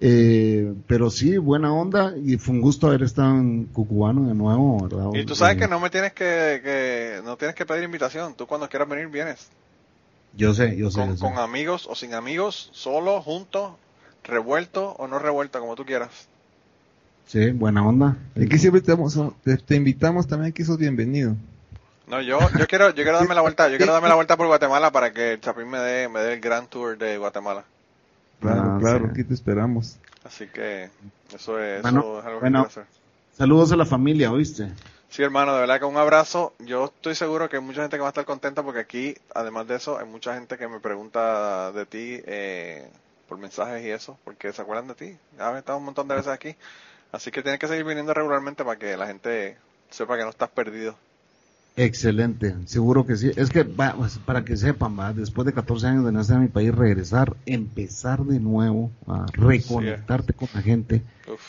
[0.00, 4.82] Eh, pero sí, buena onda y fue un gusto haber estado en Cucubano de nuevo,
[4.88, 5.10] ¿verdad?
[5.12, 8.34] Y tú sabes Eh, que no me tienes que, que no tienes que pedir invitación.
[8.34, 9.52] Tú cuando quieras venir vienes.
[10.32, 11.20] Yo sé, yo sé, Con, yo sé.
[11.20, 13.78] con amigos o sin amigos, solo, juntos,
[14.24, 16.28] revuelto o no revuelto, como tú quieras.
[17.24, 18.16] Sí, buena onda.
[18.36, 18.94] Y aquí siempre te,
[19.42, 21.36] te, te invitamos también, que sos bienvenido.
[22.06, 24.46] No, yo, yo quiero, yo quiero darme la vuelta, yo quiero darme la vuelta por
[24.46, 27.64] Guatemala para que el Chapín me dé, me dé el gran tour de Guatemala.
[28.40, 29.10] Claro, Ah, claro, sí.
[29.10, 29.98] aquí te esperamos.
[30.24, 30.90] Así que
[31.34, 32.58] eso es, eso Bueno, es algo que bueno.
[32.66, 32.84] quiero hacer.
[33.36, 34.72] Saludos a la familia, ¿oíste?
[35.08, 36.54] Sí, hermano, de verdad que un abrazo.
[36.58, 39.68] Yo estoy seguro que hay mucha gente que va a estar contenta porque aquí, además
[39.68, 42.88] de eso, hay mucha gente que me pregunta de ti eh,
[43.28, 45.16] por mensajes y eso, porque se acuerdan de ti.
[45.38, 46.56] Has estado un montón de veces aquí.
[47.12, 49.56] Así que tienes que seguir viniendo regularmente para que la gente
[49.90, 50.96] sepa que no estás perdido.
[51.76, 53.30] Excelente, seguro que sí.
[53.34, 56.42] Es que, va, pues, para que sepan, va, después de 14 años de estar en
[56.42, 61.40] mi país, regresar, empezar de nuevo, a reconectarte con la gente, Uf,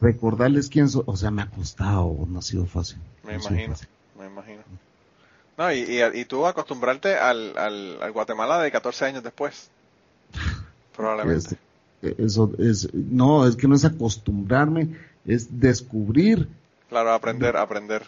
[0.00, 1.02] recordarles quién soy.
[1.06, 2.98] O sea, me ha costado, no ha sido fácil.
[3.24, 3.88] me No imagino, fácil.
[4.18, 4.62] me imagino.
[5.58, 9.68] No, y, y, y tú acostumbrarte al, al, al Guatemala de 14 años después.
[10.96, 11.56] Probablemente.
[12.02, 14.88] Es- eso es, no, es que no es acostumbrarme,
[15.24, 16.48] es descubrir,
[16.88, 18.02] Claro, aprender, aprender.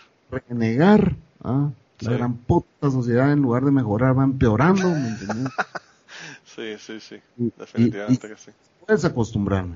[0.49, 1.15] renegar.
[1.45, 1.71] ¿Ah?
[2.01, 2.17] La Sí.
[2.17, 5.53] gran puta sociedad, en lugar de mejorar, va empeorando, ¿me entiendes?
[6.45, 7.17] Sí, sí, sí.
[7.59, 8.51] Definitivamente y- que sí.
[8.87, 9.75] Puedes acostumbrarme.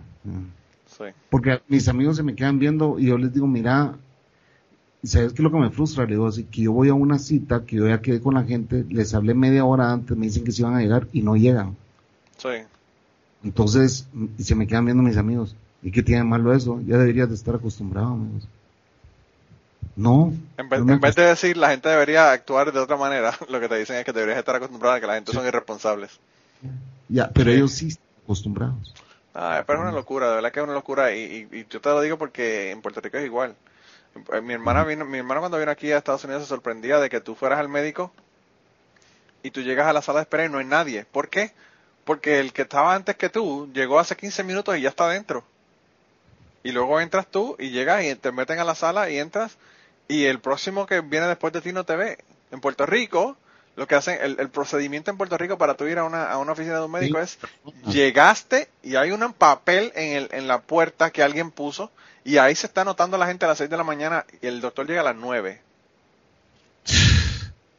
[0.86, 1.05] Sí.
[1.31, 3.97] Porque mis amigos se me quedan viendo y yo les digo, mira,
[5.03, 6.05] ¿sabes qué es lo que me frustra?
[6.05, 8.45] Le digo, así que yo voy a una cita, que yo ya quedé con la
[8.45, 11.36] gente, les hablé media hora antes, me dicen que se iban a llegar y no
[11.36, 11.77] llegan.
[12.36, 12.49] Sí.
[13.45, 15.55] Entonces, y se me quedan viendo mis amigos.
[15.82, 16.81] ¿Y qué tiene malo eso?
[16.86, 18.49] Ya deberías de estar acostumbrado, amigos.
[19.96, 20.32] No.
[20.56, 23.36] En vez, no me en vez de decir la gente debería actuar de otra manera,
[23.48, 26.18] lo que te dicen es que deberías estar acostumbrado a que la gente son irresponsables.
[27.09, 27.56] Ya, pero Sí.
[27.56, 28.94] ellos sí están acostumbrados.
[29.34, 31.80] Ah, pero es una locura, de verdad que es una locura y, y- y yo
[31.80, 33.55] te lo digo porque en Puerto Rico es igual.
[34.32, 37.09] Eh, Mi hermana vino, mi hermana cuando vino aquí a Estados Unidos se sorprendía de
[37.09, 38.10] que tú fueras al médico
[39.42, 41.05] y tú llegas a la sala de espera y no hay nadie.
[41.05, 41.52] ¿Por qué?
[42.05, 45.44] Porque el que estaba antes que tú llegó hace 15 minutos y ya está adentro.
[46.69, 49.57] Y luego entras tú y llegas y te meten a la sala y entras
[50.07, 52.19] y el próximo que viene después de ti no te ve.
[52.51, 53.39] En Puerto Rico,
[53.74, 56.36] lo que hacen, el, el procedimiento en Puerto Rico para tú ir a una, a
[56.36, 57.39] una oficina de un médico es
[57.90, 61.90] llegaste y hay un papel en, el, en la puerta que alguien puso
[62.23, 64.61] y ahí se está anotando la gente a las 6 de la mañana y el
[64.61, 65.62] doctor llega a las 9.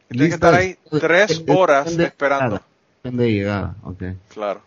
[0.09, 2.61] Tienes que estar ahí tres es- es- horas esperando.
[3.03, 3.75] de llegada.
[4.33, 4.61] Claro.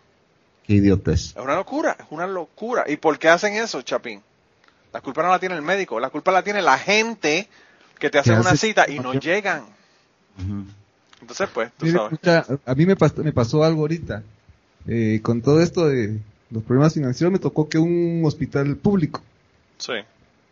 [0.73, 1.35] Qué idiotez.
[1.37, 2.85] Es una locura, es una locura.
[2.89, 4.23] ¿Y por qué hacen eso, Chapín?
[4.91, 7.47] La culpa no la tiene el médico, la culpa la tiene la gente
[7.99, 9.65] que te hace una cita y no llegan.
[11.21, 12.13] Entonces, pues, tú Mire, sabes.
[12.15, 14.23] escucha, a mí me pasó, me pasó algo ahorita.
[14.89, 16.19] Eh, con todo esto de
[16.51, 19.21] los problemas financieros, me tocó que un hospital público.
[19.77, 19.93] Sí.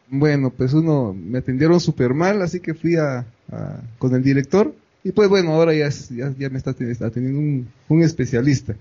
[0.08, 4.74] Bueno, pues uno, me atendieron súper mal, así que fui a, a- con el director.
[5.02, 8.02] Y pues bueno, ahora ya, es- ya, ya me está atendiendo, está atendiendo un, un
[8.02, 8.74] especialista.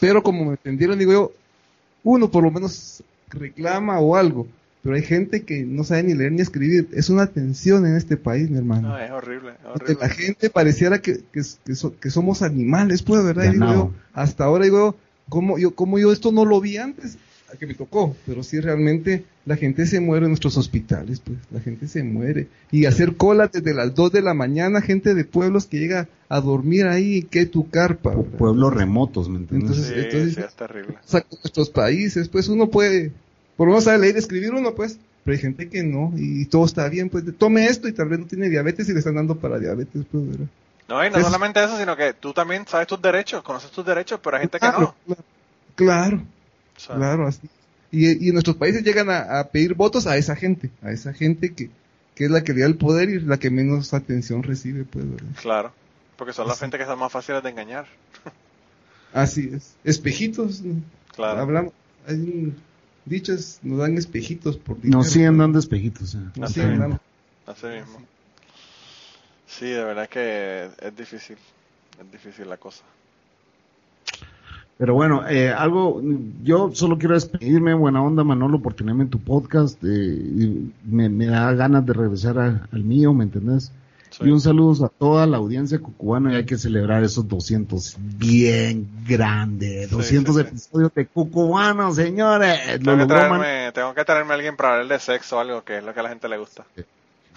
[0.00, 1.32] Pero como me atendieron, digo yo,
[2.02, 4.46] uno por lo menos reclama o algo.
[4.82, 6.88] Pero hay gente que no sabe ni leer ni escribir.
[6.92, 8.88] Es una tensión en este país, mi hermano.
[8.88, 10.08] No, es horrible, es Porque horrible.
[10.08, 13.50] la gente pareciera que, que, que so- que somos animales, pues, ¿verdad?
[13.50, 14.96] Digo yo, hasta ahora digo, yo,
[15.30, 17.16] ¿cómo yo, cómo yo esto no lo vi antes?
[17.58, 21.60] Que me tocó, pero sí realmente la gente se muere en nuestros hospitales, pues, la
[21.60, 22.48] gente se muere.
[22.70, 26.40] Y hacer cola desde las 2 de la mañana, gente de pueblos que llega a
[26.40, 28.12] dormir ahí, que tu carpa.
[28.14, 29.70] Pueblos remotos, ¿me entiendes?
[29.78, 30.94] Entonces, Sí, entonces- sí, es terrible.
[31.04, 33.12] O sea, con nuestros países, pues uno puede,
[33.56, 36.44] por lo menos sabe leer y escribir uno, pues, pero hay gente que no, y
[36.46, 39.14] todo está bien, pues, tome esto y tal vez no tiene diabetes y le están
[39.14, 40.46] dando para diabetes, pues, ¿verdad?
[40.86, 43.86] No, y no Es- solamente eso, sino que tú también sabes tus derechos, conoces tus
[43.86, 44.94] derechos, pero hay gente que no.
[45.74, 46.22] claro,
[46.84, 47.40] sea, claro, así.
[47.90, 51.12] Y, y en nuestros países llegan a, a pedir votos a esa gente, a esa
[51.12, 51.70] gente que,
[52.14, 55.08] que es la que le da el poder y la que menos atención recibe, pues,
[55.08, 55.28] ¿verdad?
[55.40, 55.72] Claro,
[56.16, 57.86] porque son la gente que son más fáciles de engañar.
[59.12, 59.74] Así es.
[59.84, 60.62] Espejitos.
[61.14, 61.40] Claro.
[61.40, 61.72] hablamos,
[62.08, 62.52] hay
[63.06, 65.04] es, nos dan espejitos por No dinero.
[65.04, 66.14] siguen dando espejitos.
[66.16, 66.18] eh.
[66.36, 67.00] Nos Así siguen dando.
[67.46, 68.00] Así mismo.
[69.46, 71.36] Sí, de verdad que es difícil.
[72.00, 72.82] Es difícil la cosa.
[74.76, 76.02] Pero bueno, eh, algo,
[76.42, 81.26] yo solo quiero despedirme, buena onda Manolo, por tenerme en tu podcast, eh, me, me
[81.26, 83.70] da ganas de regresar a- al mío, ¿me entendés?
[84.10, 84.24] Sí.
[84.26, 88.88] Y un saludo a toda la audiencia cucubana y hay que celebrar esos 200 bien
[89.08, 90.48] grandes, Sí, 200 sí, sí.
[90.48, 92.80] episodios de cucubano, señores.
[92.82, 95.78] Tengo que, traerme, tengo que traerme a alguien para hablar de sexo o algo, que
[95.78, 96.64] es lo que a la gente le gusta.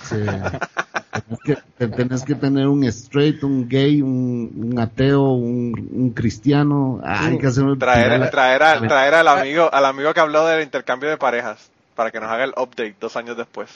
[0.04, 0.16] Sí.
[1.28, 6.10] tenés, que, te- tenés que tener un straight, un gay, un, un ateo, un, un
[6.12, 7.00] cristiano.
[7.04, 8.88] Ah, hay que hacer un- Traer, traer, al, Ah.
[8.88, 12.44] traer al amigo, al amigo que habló del intercambio de parejas, para que nos haga
[12.46, 13.70] el update dos años después.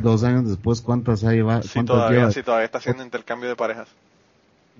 [0.00, 1.40] Dos años después, ¿cuántas hay?
[1.40, 2.32] Va, Si ¿Cuántas todavía, lleva?
[2.32, 3.88] si todavía está haciendo intercambio de parejas.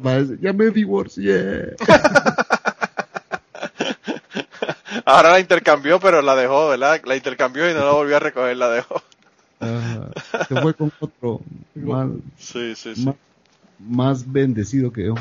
[0.05, 1.75] Va a decir, ya me divorcié.
[5.05, 7.01] Ahora la intercambió, pero la dejó, ¿verdad?
[7.05, 9.03] La intercambió y no la volvió a recoger, la dejó.
[9.61, 11.41] Se fue con otro
[11.75, 12.09] más,
[12.39, 13.05] Sí, sí, sí.
[13.07, 13.15] más,
[13.79, 15.15] más bendecido que yo.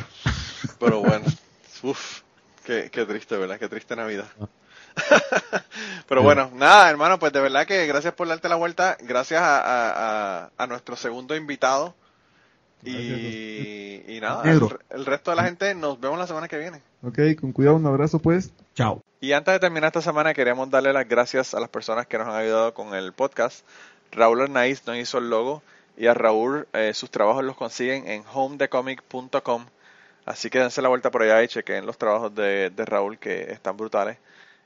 [0.79, 1.25] Pero bueno,
[1.83, 2.21] uff,
[2.65, 3.57] qué, qué triste, ¿verdad?
[3.59, 4.25] Qué triste Navidad.
[6.07, 9.59] Pero bueno, nada, hermano, pues de verdad que gracias por darte la vuelta, gracias a,
[9.59, 11.95] a, a- a nuestro segundo invitado
[12.83, 16.81] y, y nada, el, el resto de la gente nos vemos la semana que viene.
[17.03, 18.51] Ok, con cuidado, un abrazo, pues.
[18.75, 19.01] Chao.
[19.21, 22.27] Y antes de terminar esta semana queríamos darle las gracias a las personas que nos
[22.27, 23.65] han ayudado con el podcast.
[24.11, 25.61] Raúl Arnaiz nos hizo el logo
[25.97, 29.65] Y a Raúl, eh, sus trabajos los consiguen en homedecomic.com.
[30.25, 33.77] Así que dense la vuelta por allá y chequen los trabajos de, Raúl que están
[33.77, 34.17] brutales.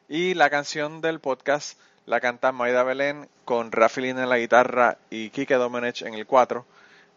[0.07, 4.97] Y la canción del podcast la canta Maida Belén con Rafi Lin en la guitarra
[5.11, 6.65] y Kike Domenech en el 4.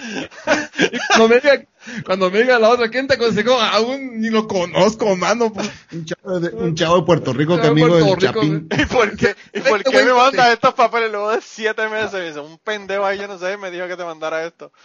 [1.08, 1.64] cuando, me diga,
[2.04, 3.60] cuando me diga la otra, ¿quién te aconsejó?
[3.60, 5.52] Aún ni lo conozco, mano.
[5.52, 5.70] pues.
[5.92, 8.68] Un chavo de, un chavo de Puerto Rico que amigo del Chapín.
[8.76, 12.12] ¿Y por qué, y por qué me mandas estos papeles luego de siete meses?
[12.12, 14.72] Me dice, un pendejo ahí, yo no sé, me dijo que te mandara esto.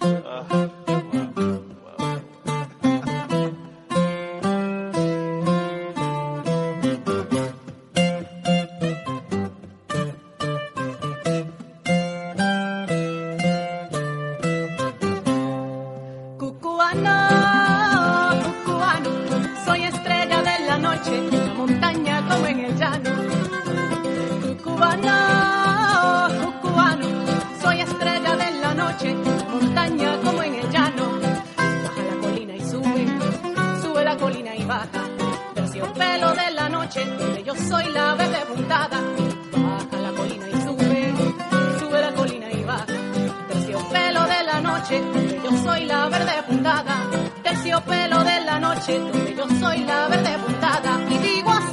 [0.00, 0.68] Ah,
[48.84, 51.00] noche, donde yo soy la verde puntada.
[51.10, 51.63] Y digo así,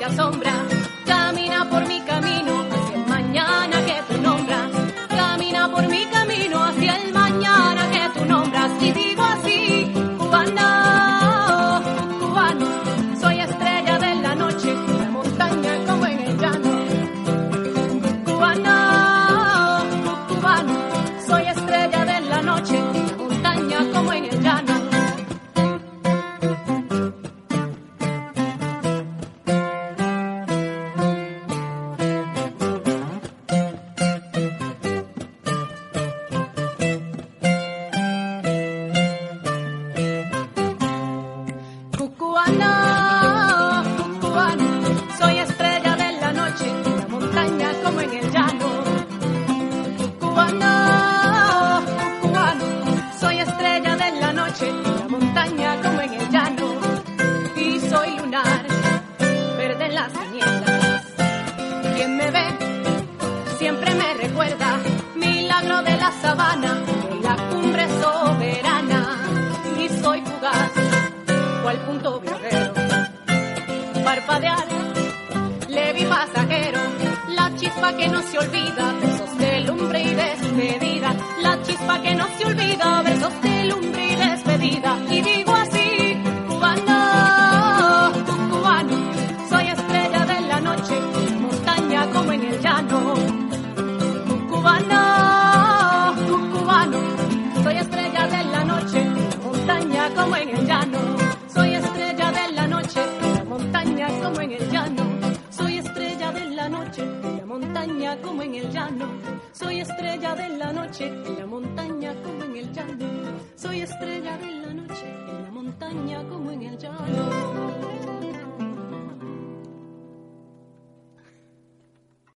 [0.00, 0.79] te asombra.